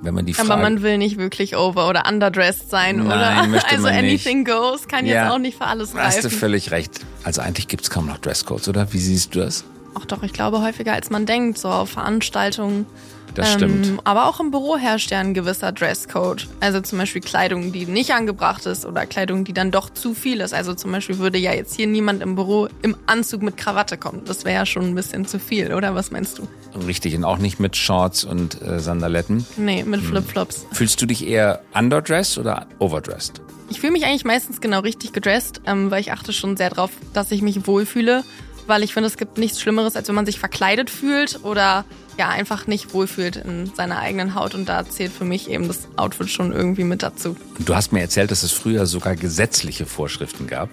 Wenn 0.01 0.15
man 0.15 0.27
die 0.27 0.35
Frage, 0.35 0.53
Aber 0.53 0.63
man 0.63 0.83
will 0.83 0.97
nicht 0.99 1.19
wirklich 1.19 1.57
over- 1.57 1.89
oder 1.89 2.05
underdressed 2.09 2.71
sein, 2.71 2.99
Nein, 2.99 3.07
oder? 3.07 3.47
möchte 3.49 3.69
also 3.71 3.83
man 3.83 3.95
nicht. 4.03 4.27
anything 4.27 4.45
goes 4.45 4.87
kann 4.87 5.05
Ja. 5.07 5.25
jetzt 5.25 5.33
auch 5.33 5.39
nicht 5.39 5.59
für 5.59 5.67
alles 5.67 5.93
hast 5.95 6.25
du 6.25 6.31
völlig 6.31 6.71
recht. 6.71 7.01
Also 7.25 7.41
eigentlich 7.41 7.67
gibt's 7.69 7.91
kaum 7.91 8.07
noch 8.07 8.19
Dresscodes, 8.19 8.69
oder? 8.69 8.93
Wie 8.93 8.99
siehst 8.99 9.35
du 9.35 9.41
das? 9.41 9.65
Ach 10.01 10.07
doch, 10.07 10.23
ich 10.23 10.33
glaube 10.33 10.61
häufiger 10.63 10.93
als 10.93 11.11
man 11.11 11.27
denkt, 11.27 11.59
so 11.59 11.69
auf 11.69 11.91
Veranstaltungen. 11.91 12.87
Das 13.35 13.53
stimmt. 13.53 13.99
Aber 14.05 14.27
auch 14.27 14.41
im 14.41 14.51
Büro 14.51 14.77
herrscht 14.79 15.11
ja 15.13 15.21
ein 15.21 15.33
gewisser 15.35 15.71
Dresscode. 15.71 16.49
Also 16.61 16.81
zum 16.81 16.99
Beispiel 16.99 17.21
Kleidung, 17.21 17.73
die 17.73 17.85
nicht 17.87 18.11
angebracht 18.13 18.67
ist 18.67 18.85
oder 18.87 19.07
Kleidung, 19.07 19.45
die 19.45 19.53
dann 19.53 19.71
doch 19.71 19.91
zu 19.91 20.15
viel 20.15 20.41
ist. 20.41 20.55
Also 20.55 20.75
zum 20.75 20.91
Beispiel 20.91 21.19
würde 21.19 21.39
ja 21.39 21.53
jetzt 21.53 21.77
hier 21.77 21.87
niemand 21.87 22.23
im 22.23 22.35
Büro 22.35 22.69
im 22.83 22.97
Anzug 23.07 23.43
mit 23.43 23.57
Krawatte 23.57 23.97
kommen. 23.97 24.23
Das 24.25 24.45
wäre 24.45 24.55
ja 24.57 24.67
schon 24.67 24.87
ein 24.87 24.95
bisschen 24.95 25.25
zu 25.27 25.39
viel, 25.39 25.73
oder? 25.75 25.95
Was 25.95 26.11
meinst 26.11 26.39
du? 26.39 26.49
Richtig, 26.87 27.15
und 27.17 27.25
auch 27.25 27.39
nicht 27.39 27.61
mit 27.61 27.77
Shorts 27.77 28.25
und 28.25 28.61
äh, 28.63 28.81
Sandaletten. 28.81 29.47
Nee, 29.57 29.85
mit 29.85 30.01
Hm. 30.01 30.09
Flipflops. 30.09 30.67
Fühlst 30.73 31.01
du 31.01 31.07
dich 31.07 31.25
eher 31.27 31.61
underdressed 31.75 32.39
oder 32.39 32.67
overdressed? 32.79 33.41
Ich 33.71 33.81
fühle 33.81 33.93
mich 33.93 34.05
eigentlich 34.07 34.25
meistens 34.25 34.61
genau 34.63 34.81
richtig 34.81 35.13
gedresst, 35.13 35.61
ähm, 35.67 35.91
weil 35.91 36.01
ich 36.01 36.11
achte 36.13 36.33
schon 36.33 36.57
sehr 36.57 36.71
drauf, 36.71 36.91
dass 37.13 37.31
ich 37.31 37.43
mich 37.43 37.67
wohlfühle. 37.67 38.25
Weil 38.69 38.83
ich 38.83 38.93
finde, 38.93 39.09
es 39.09 39.17
gibt 39.17 39.39
nichts 39.39 39.61
Schlimmeres, 39.61 39.97
als 39.97 40.09
wenn 40.09 40.15
man 40.15 40.27
sich 40.27 40.39
verkleidet 40.39 40.91
fühlt 40.91 41.43
oder 41.43 41.87
ja 42.19 42.29
einfach 42.29 42.67
nicht 42.67 42.93
wohlfühlt 42.93 43.37
in 43.37 43.73
seiner 43.75 43.99
eigenen 43.99 44.35
Haut. 44.35 44.55
Und 44.55 44.69
da 44.69 44.87
zählt 44.87 45.11
für 45.11 45.25
mich 45.25 45.49
eben 45.49 45.69
das 45.69 45.89
Outfit 45.97 46.29
schon 46.29 46.53
irgendwie 46.53 46.85
mit 46.85 47.03
dazu. 47.03 47.35
Du 47.61 47.75
hast 47.75 47.93
mir 47.93 48.01
erzählt, 48.01 48.31
dass 48.31 48.43
es 48.43 48.53
früher 48.53 48.85
sogar 48.87 49.17
gesetzliche 49.17 49.87
Vorschriften 49.87 50.47
gab. 50.47 50.69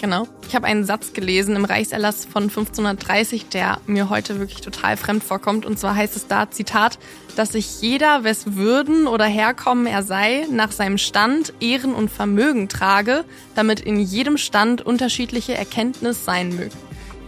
Genau. 0.00 0.28
Ich 0.48 0.54
habe 0.54 0.66
einen 0.66 0.84
Satz 0.84 1.12
gelesen 1.12 1.56
im 1.56 1.64
Reichserlass 1.64 2.24
von 2.24 2.44
1530, 2.44 3.48
der 3.48 3.80
mir 3.86 4.08
heute 4.08 4.38
wirklich 4.38 4.62
total 4.62 4.96
fremd 4.96 5.22
vorkommt. 5.22 5.66
Und 5.66 5.78
zwar 5.78 5.96
heißt 5.96 6.16
es 6.16 6.26
da, 6.26 6.50
Zitat, 6.50 6.98
dass 7.36 7.52
sich 7.52 7.82
jeder, 7.82 8.24
wes 8.24 8.54
Würden 8.54 9.06
oder 9.06 9.26
Herkommen 9.26 9.86
er 9.86 10.02
sei, 10.02 10.46
nach 10.50 10.72
seinem 10.72 10.98
Stand, 10.98 11.52
Ehren 11.60 11.94
und 11.94 12.10
Vermögen 12.10 12.68
trage, 12.68 13.24
damit 13.54 13.80
in 13.80 14.00
jedem 14.00 14.38
Stand 14.38 14.82
unterschiedliche 14.82 15.54
Erkenntnis 15.54 16.24
sein 16.24 16.56
möge. 16.56 16.70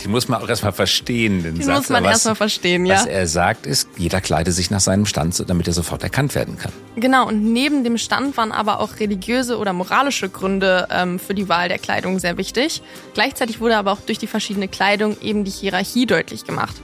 Die 0.02 0.08
muss 0.08 0.28
man 0.28 0.42
auch 0.42 0.48
erstmal 0.48 0.72
verstehen, 0.72 1.42
den 1.42 1.54
Den 1.54 1.62
Satz. 1.62 1.76
muss 1.76 1.88
man 1.90 2.04
erstmal 2.04 2.34
verstehen, 2.34 2.86
ja. 2.86 2.96
Was 2.96 3.06
er 3.06 3.26
sagt 3.26 3.66
ist, 3.66 3.88
jeder 3.96 4.20
kleide 4.20 4.52
sich 4.52 4.70
nach 4.70 4.80
seinem 4.80 5.06
Stand, 5.06 5.48
damit 5.48 5.66
er 5.66 5.72
sofort 5.72 6.02
erkannt 6.02 6.34
werden 6.34 6.58
kann. 6.58 6.72
Genau, 6.96 7.28
und 7.28 7.52
neben 7.52 7.84
dem 7.84 7.98
Stand 7.98 8.36
waren 8.36 8.52
aber 8.52 8.80
auch 8.80 8.98
religiöse 9.00 9.58
oder 9.58 9.72
moralische 9.72 10.28
Gründe 10.28 10.88
ähm, 10.90 11.18
für 11.18 11.34
die 11.34 11.48
Wahl 11.48 11.68
der 11.68 11.78
Kleidung 11.78 12.18
sehr 12.18 12.36
wichtig. 12.36 12.82
Gleichzeitig 13.14 13.60
wurde 13.60 13.76
aber 13.76 13.92
auch 13.92 14.00
durch 14.00 14.18
die 14.18 14.26
verschiedene 14.26 14.68
Kleidung 14.68 15.16
eben 15.20 15.44
die 15.44 15.50
Hierarchie 15.50 16.06
deutlich 16.06 16.44
gemacht. 16.44 16.74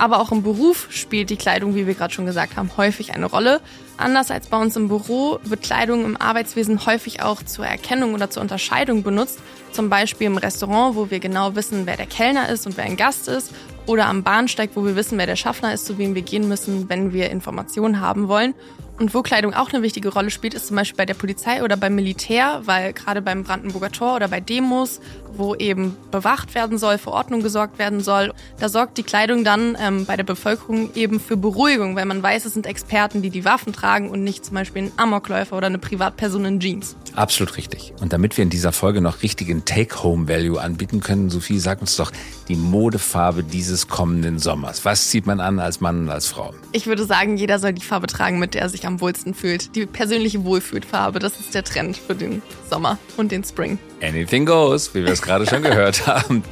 Aber 0.00 0.18
auch 0.18 0.32
im 0.32 0.42
Beruf 0.42 0.86
spielt 0.88 1.28
die 1.28 1.36
Kleidung, 1.36 1.74
wie 1.74 1.86
wir 1.86 1.92
gerade 1.92 2.14
schon 2.14 2.24
gesagt 2.24 2.56
haben, 2.56 2.70
häufig 2.78 3.12
eine 3.12 3.26
Rolle. 3.26 3.60
Anders 3.98 4.30
als 4.30 4.46
bei 4.46 4.56
uns 4.56 4.74
im 4.74 4.88
Büro 4.88 5.38
wird 5.44 5.60
Kleidung 5.60 6.06
im 6.06 6.16
Arbeitswesen 6.16 6.86
häufig 6.86 7.22
auch 7.22 7.42
zur 7.42 7.66
Erkennung 7.66 8.14
oder 8.14 8.30
zur 8.30 8.40
Unterscheidung 8.40 9.02
benutzt. 9.02 9.40
Zum 9.72 9.90
Beispiel 9.90 10.28
im 10.28 10.38
Restaurant, 10.38 10.96
wo 10.96 11.10
wir 11.10 11.20
genau 11.20 11.54
wissen, 11.54 11.84
wer 11.84 11.98
der 11.98 12.06
Kellner 12.06 12.48
ist 12.48 12.64
und 12.66 12.78
wer 12.78 12.84
ein 12.84 12.96
Gast 12.96 13.28
ist. 13.28 13.52
Oder 13.84 14.06
am 14.06 14.22
Bahnsteig, 14.22 14.70
wo 14.74 14.86
wir 14.86 14.96
wissen, 14.96 15.18
wer 15.18 15.26
der 15.26 15.36
Schaffner 15.36 15.74
ist, 15.74 15.84
zu 15.84 15.98
wem 15.98 16.14
wir 16.14 16.22
gehen 16.22 16.48
müssen, 16.48 16.88
wenn 16.88 17.12
wir 17.12 17.28
Informationen 17.28 18.00
haben 18.00 18.28
wollen. 18.28 18.54
Und 19.00 19.14
wo 19.14 19.22
Kleidung 19.22 19.54
auch 19.54 19.72
eine 19.72 19.82
wichtige 19.82 20.10
Rolle 20.10 20.30
spielt, 20.30 20.52
ist 20.52 20.66
zum 20.66 20.76
Beispiel 20.76 20.98
bei 20.98 21.06
der 21.06 21.14
Polizei 21.14 21.64
oder 21.64 21.78
beim 21.78 21.94
Militär, 21.94 22.60
weil 22.66 22.92
gerade 22.92 23.22
beim 23.22 23.44
Brandenburger 23.44 23.90
Tor 23.90 24.16
oder 24.16 24.28
bei 24.28 24.40
Demos, 24.40 25.00
wo 25.32 25.54
eben 25.54 25.96
bewacht 26.10 26.54
werden 26.54 26.76
soll, 26.76 26.98
für 26.98 27.10
Ordnung 27.12 27.42
gesorgt 27.42 27.78
werden 27.78 28.02
soll, 28.02 28.34
da 28.58 28.68
sorgt 28.68 28.98
die 28.98 29.02
Kleidung 29.02 29.42
dann 29.42 29.74
ähm, 29.80 30.04
bei 30.04 30.18
der 30.18 30.24
Bevölkerung 30.24 30.94
eben 30.94 31.18
für 31.18 31.38
Beruhigung, 31.38 31.96
weil 31.96 32.04
man 32.04 32.22
weiß, 32.22 32.44
es 32.44 32.52
sind 32.52 32.66
Experten, 32.66 33.22
die 33.22 33.30
die 33.30 33.46
Waffen 33.46 33.72
tragen 33.72 34.10
und 34.10 34.22
nicht 34.22 34.44
zum 34.44 34.54
Beispiel 34.54 34.82
ein 34.82 34.92
Amokläufer 34.98 35.56
oder 35.56 35.68
eine 35.68 35.78
Privatperson 35.78 36.44
in 36.44 36.60
Jeans. 36.60 36.94
Absolut 37.14 37.56
richtig. 37.56 37.94
Und 38.02 38.12
damit 38.12 38.36
wir 38.36 38.42
in 38.42 38.50
dieser 38.50 38.72
Folge 38.72 39.00
noch 39.00 39.22
richtigen 39.22 39.64
Take-Home-Value 39.64 40.60
anbieten 40.60 41.00
können, 41.00 41.30
Sophie, 41.30 41.58
sag 41.58 41.80
uns 41.80 41.96
doch 41.96 42.12
die 42.48 42.56
Modefarbe 42.56 43.44
dieses 43.44 43.88
kommenden 43.88 44.38
Sommers. 44.38 44.84
Was 44.84 45.08
zieht 45.08 45.26
man 45.26 45.40
an 45.40 45.58
als 45.58 45.80
Mann 45.80 46.02
und 46.02 46.10
als 46.10 46.26
Frau? 46.26 46.52
Ich 46.72 46.86
würde 46.86 47.04
sagen, 47.04 47.38
jeder 47.38 47.58
soll 47.58 47.72
die 47.72 47.82
Farbe 47.82 48.06
tragen, 48.06 48.38
mit 48.38 48.54
der 48.54 48.62
er 48.62 48.68
sich 48.68 48.86
am 48.86 48.89
wohlsten 48.98 49.34
fühlt. 49.34 49.76
Die 49.76 49.84
persönliche 49.84 50.42
Wohlfühlfarbe, 50.42 51.18
das 51.18 51.38
ist 51.38 51.54
der 51.54 51.64
Trend 51.64 51.98
für 51.98 52.14
den 52.14 52.40
Sommer 52.68 52.98
und 53.18 53.30
den 53.30 53.44
Spring. 53.44 53.78
Anything 54.02 54.46
goes, 54.46 54.94
wie 54.94 55.04
wir 55.04 55.12
es 55.12 55.20
gerade 55.20 55.46
schon 55.46 55.62
gehört 55.62 56.06
haben. 56.06 56.42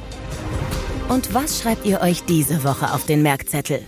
Und 1.09 1.33
was 1.33 1.59
schreibt 1.59 1.87
ihr 1.87 2.01
euch 2.01 2.23
diese 2.23 2.63
Woche 2.63 2.93
auf 2.93 3.05
den 3.07 3.23
Merkzettel? 3.23 3.81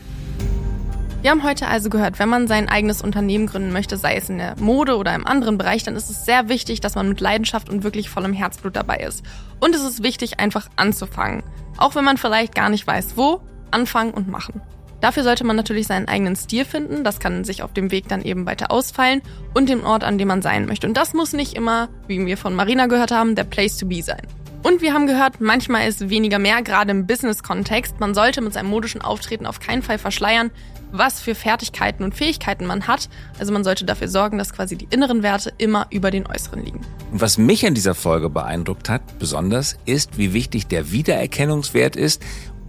Wir 1.21 1.29
haben 1.29 1.43
heute 1.43 1.67
also 1.67 1.91
gehört, 1.91 2.17
wenn 2.17 2.29
man 2.29 2.47
sein 2.47 2.67
eigenes 2.67 3.03
Unternehmen 3.03 3.45
gründen 3.45 3.71
möchte, 3.71 3.95
sei 3.95 4.15
es 4.15 4.27
in 4.27 4.39
der 4.39 4.55
Mode 4.59 4.97
oder 4.97 5.13
im 5.13 5.27
anderen 5.27 5.59
Bereich, 5.59 5.83
dann 5.83 5.95
ist 5.95 6.09
es 6.09 6.25
sehr 6.25 6.49
wichtig, 6.49 6.81
dass 6.81 6.95
man 6.95 7.07
mit 7.07 7.21
Leidenschaft 7.21 7.69
und 7.69 7.83
wirklich 7.83 8.09
vollem 8.09 8.33
Herzblut 8.33 8.75
dabei 8.75 8.97
ist. 8.97 9.23
Und 9.59 9.75
es 9.75 9.83
ist 9.83 10.01
wichtig, 10.01 10.39
einfach 10.39 10.67
anzufangen. 10.77 11.43
Auch 11.77 11.93
wenn 11.93 12.03
man 12.03 12.17
vielleicht 12.17 12.55
gar 12.55 12.69
nicht 12.69 12.87
weiß, 12.87 13.17
wo, 13.17 13.39
anfangen 13.69 14.15
und 14.15 14.29
machen. 14.29 14.61
Dafür 15.01 15.23
sollte 15.23 15.43
man 15.43 15.55
natürlich 15.55 15.87
seinen 15.87 16.07
eigenen 16.07 16.35
Stil 16.35 16.63
finden, 16.63 17.03
das 17.03 17.19
kann 17.19 17.43
sich 17.43 17.63
auf 17.63 17.73
dem 17.73 17.91
Weg 17.91 18.07
dann 18.07 18.21
eben 18.21 18.45
weiter 18.45 18.71
ausfallen 18.71 19.21
und 19.55 19.67
den 19.67 19.83
Ort, 19.83 20.03
an 20.03 20.19
dem 20.19 20.27
man 20.27 20.43
sein 20.43 20.67
möchte. 20.67 20.87
Und 20.87 20.95
das 20.95 21.13
muss 21.13 21.33
nicht 21.33 21.55
immer, 21.55 21.89
wie 22.07 22.23
wir 22.25 22.37
von 22.37 22.55
Marina 22.55 22.85
gehört 22.85 23.11
haben, 23.11 23.35
der 23.35 23.43
Place 23.43 23.77
to 23.77 23.87
be 23.87 24.03
sein. 24.03 24.21
Und 24.63 24.83
wir 24.83 24.93
haben 24.93 25.07
gehört, 25.07 25.41
manchmal 25.41 25.87
ist 25.87 26.11
weniger 26.11 26.37
mehr, 26.37 26.61
gerade 26.61 26.91
im 26.91 27.07
Business-Kontext. 27.07 27.99
Man 27.99 28.13
sollte 28.13 28.41
mit 28.41 28.53
seinem 28.53 28.69
modischen 28.69 29.01
Auftreten 29.01 29.47
auf 29.47 29.59
keinen 29.59 29.81
Fall 29.81 29.97
verschleiern, 29.97 30.51
was 30.91 31.19
für 31.19 31.33
Fertigkeiten 31.33 32.03
und 32.03 32.13
Fähigkeiten 32.13 32.67
man 32.67 32.85
hat. 32.85 33.09
Also 33.39 33.53
man 33.53 33.63
sollte 33.63 33.85
dafür 33.85 34.07
sorgen, 34.07 34.37
dass 34.37 34.53
quasi 34.53 34.75
die 34.75 34.87
inneren 34.91 35.23
Werte 35.23 35.51
immer 35.57 35.87
über 35.89 36.11
den 36.11 36.27
äußeren 36.27 36.63
liegen. 36.63 36.81
Und 37.11 37.21
was 37.21 37.39
mich 37.39 37.65
an 37.65 37.73
dieser 37.73 37.95
Folge 37.95 38.29
beeindruckt 38.29 38.87
hat, 38.87 39.01
besonders, 39.17 39.77
ist, 39.85 40.19
wie 40.19 40.33
wichtig 40.33 40.67
der 40.67 40.91
Wiedererkennungswert 40.91 41.95
ist 41.95 42.21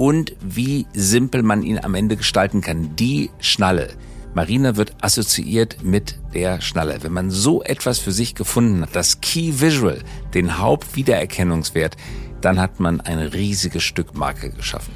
und 0.02 0.34
wie 0.40 0.88
simpel 0.94 1.44
man 1.44 1.62
ihn 1.62 1.78
am 1.78 1.94
Ende 1.94 2.16
gestalten 2.16 2.60
kann. 2.60 2.96
Die 2.96 3.30
Schnalle. 3.38 3.90
Marina 4.34 4.74
wird 4.74 4.96
assoziiert 5.00 5.84
mit 5.84 6.18
der 6.34 6.60
Schnalle. 6.60 7.04
Wenn 7.04 7.12
man 7.12 7.30
so 7.30 7.62
etwas 7.62 8.00
für 8.00 8.10
sich 8.10 8.34
gefunden 8.34 8.82
hat, 8.82 8.96
das 8.96 9.20
Key 9.20 9.60
Visual, 9.60 10.02
den 10.34 10.58
Hauptwiedererkennungswert, 10.58 11.96
dann 12.40 12.58
hat 12.58 12.80
man 12.80 13.00
ein 13.00 13.20
riesiges 13.20 13.84
Stück 13.84 14.16
Marke 14.16 14.50
geschaffen. 14.50 14.92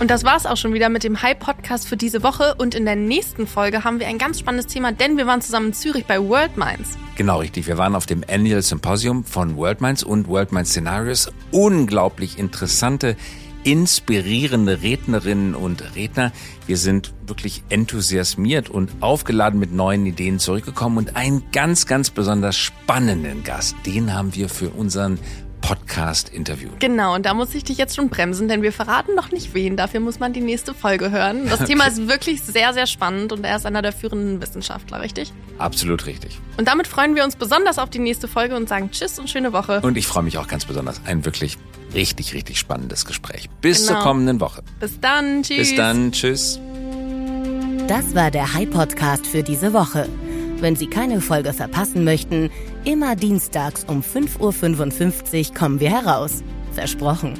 Und 0.00 0.10
das 0.10 0.24
war's 0.24 0.46
auch 0.46 0.56
schon 0.56 0.72
wieder 0.72 0.88
mit 0.88 1.04
dem 1.04 1.20
Hype-Podcast 1.20 1.86
für 1.86 1.98
diese 1.98 2.22
Woche. 2.22 2.54
Und 2.56 2.74
in 2.74 2.86
der 2.86 2.96
nächsten 2.96 3.46
Folge 3.46 3.84
haben 3.84 4.00
wir 4.00 4.08
ein 4.08 4.16
ganz 4.16 4.40
spannendes 4.40 4.72
Thema, 4.72 4.92
denn 4.92 5.18
wir 5.18 5.26
waren 5.26 5.42
zusammen 5.42 5.66
in 5.66 5.72
Zürich 5.74 6.06
bei 6.06 6.18
World 6.18 6.56
Minds. 6.56 6.96
Genau 7.16 7.40
richtig. 7.40 7.66
Wir 7.66 7.76
waren 7.76 7.94
auf 7.94 8.06
dem 8.06 8.24
Annual 8.26 8.62
Symposium 8.62 9.22
von 9.22 9.54
World 9.58 9.82
Minds 9.82 10.02
und 10.02 10.28
World 10.28 10.50
Minds 10.50 10.70
Scenarios. 10.70 11.30
Unglaublich 11.50 12.38
interessante, 12.38 13.16
inspirierende 13.64 14.82
Rednerinnen 14.82 15.54
und 15.54 15.94
Redner. 15.94 16.32
Wir 16.66 16.76
sind 16.76 17.12
wirklich 17.26 17.62
enthusiasmiert 17.68 18.68
und 18.68 18.90
aufgeladen 19.00 19.58
mit 19.58 19.72
neuen 19.72 20.06
Ideen 20.06 20.38
zurückgekommen 20.38 20.98
und 20.98 21.16
einen 21.16 21.44
ganz, 21.52 21.86
ganz 21.86 22.10
besonders 22.10 22.56
spannenden 22.56 23.44
Gast, 23.44 23.76
den 23.86 24.12
haben 24.14 24.34
wir 24.34 24.48
für 24.48 24.70
unseren 24.70 25.18
Podcast 25.62 26.28
interviewt. 26.28 26.80
Genau, 26.80 27.14
und 27.14 27.24
da 27.24 27.32
muss 27.32 27.54
ich 27.54 27.64
dich 27.64 27.78
jetzt 27.78 27.96
schon 27.96 28.10
bremsen, 28.10 28.48
denn 28.48 28.62
wir 28.62 28.72
verraten 28.72 29.14
noch 29.14 29.30
nicht 29.30 29.54
wen. 29.54 29.76
Dafür 29.76 30.00
muss 30.00 30.18
man 30.18 30.32
die 30.32 30.40
nächste 30.40 30.74
Folge 30.74 31.10
hören. 31.10 31.48
Das 31.48 31.64
Thema 31.64 31.86
ist 31.86 32.08
wirklich 32.08 32.42
sehr, 32.42 32.74
sehr 32.74 32.86
spannend 32.86 33.32
und 33.32 33.44
er 33.44 33.56
ist 33.56 33.64
einer 33.64 33.80
der 33.80 33.92
führenden 33.92 34.42
Wissenschaftler, 34.42 35.00
richtig? 35.00 35.32
Absolut 35.58 36.04
richtig. 36.06 36.38
Und 36.58 36.68
damit 36.68 36.88
freuen 36.88 37.14
wir 37.14 37.24
uns 37.24 37.36
besonders 37.36 37.78
auf 37.78 37.88
die 37.88 38.00
nächste 38.00 38.28
Folge 38.28 38.56
und 38.56 38.68
sagen 38.68 38.90
Tschüss 38.90 39.18
und 39.18 39.30
schöne 39.30 39.52
Woche. 39.52 39.80
Und 39.82 39.96
ich 39.96 40.06
freue 40.06 40.24
mich 40.24 40.36
auch 40.36 40.48
ganz 40.48 40.64
besonders. 40.64 41.00
Ein 41.06 41.24
wirklich 41.24 41.56
richtig, 41.94 42.34
richtig 42.34 42.58
spannendes 42.58 43.04
Gespräch. 43.06 43.48
Bis 43.60 43.86
Genau. 43.86 44.00
zur 44.00 44.08
kommenden 44.08 44.40
Woche. 44.40 44.62
Bis 44.80 44.98
dann. 45.00 45.42
Tschüss. 45.42 45.56
Bis 45.58 45.74
dann. 45.76 46.12
Tschüss. 46.12 46.58
Das 47.88 48.14
war 48.14 48.30
der 48.30 48.54
High 48.54 48.70
Podcast 48.70 49.26
für 49.26 49.42
diese 49.42 49.72
Woche. 49.72 50.08
Wenn 50.60 50.76
Sie 50.76 50.86
keine 50.86 51.20
Folge 51.20 51.52
verpassen 51.52 52.04
möchten, 52.04 52.48
immer 52.84 53.16
dienstags 53.16 53.84
um 53.84 54.02
5.55 54.02 55.48
Uhr 55.50 55.54
kommen 55.54 55.80
wir 55.80 55.90
heraus. 55.90 56.42
Versprochen. 56.72 57.34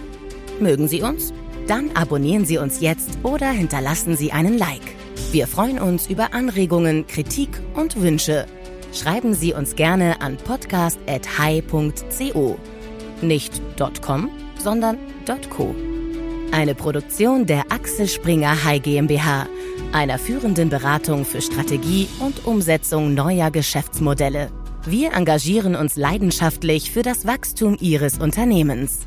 Mögen 0.61 0.89
Sie 0.89 1.03
uns? 1.03 1.33
Dann 1.69 1.91
abonnieren 1.95 2.45
Sie 2.45 2.59
uns 2.59 2.81
jetzt 2.81 3.11
oder 3.23 3.51
hinterlassen 3.51 4.17
Sie 4.17 4.33
einen 4.33 4.59
Like. 4.59 4.83
Wir 5.31 5.47
freuen 5.47 5.79
uns 5.79 6.09
über 6.09 6.35
Anregungen, 6.35 7.07
Kritik 7.07 7.49
und 7.75 8.03
Wünsche. 8.03 8.47
Schreiben 8.93 9.35
Sie 9.35 9.55
uns 9.55 9.77
gerne 9.77 10.21
an 10.21 10.37
podcast.hi.co. 10.37 12.59
Nicht 13.23 13.63
.com, 14.05 14.29
sondern 14.59 14.99
.co. 15.49 15.75
Eine 16.51 16.75
Produktion 16.75 17.47
der 17.47 17.71
Axel 17.71 18.09
Springer 18.09 18.65
High 18.65 18.83
GmbH, 18.83 19.47
einer 19.93 20.19
führenden 20.19 20.69
Beratung 20.69 21.25
für 21.25 21.41
Strategie 21.41 22.09
und 22.21 22.45
Umsetzung 22.45 23.15
neuer 23.15 23.51
Geschäftsmodelle. 23.51 24.51
Wir 24.85 25.13
engagieren 25.15 25.77
uns 25.77 25.97
leidenschaftlich 25.97 26.91
für 26.91 27.03
das 27.03 27.27
Wachstum 27.27 27.77
Ihres 27.81 28.19
Unternehmens. 28.19 29.07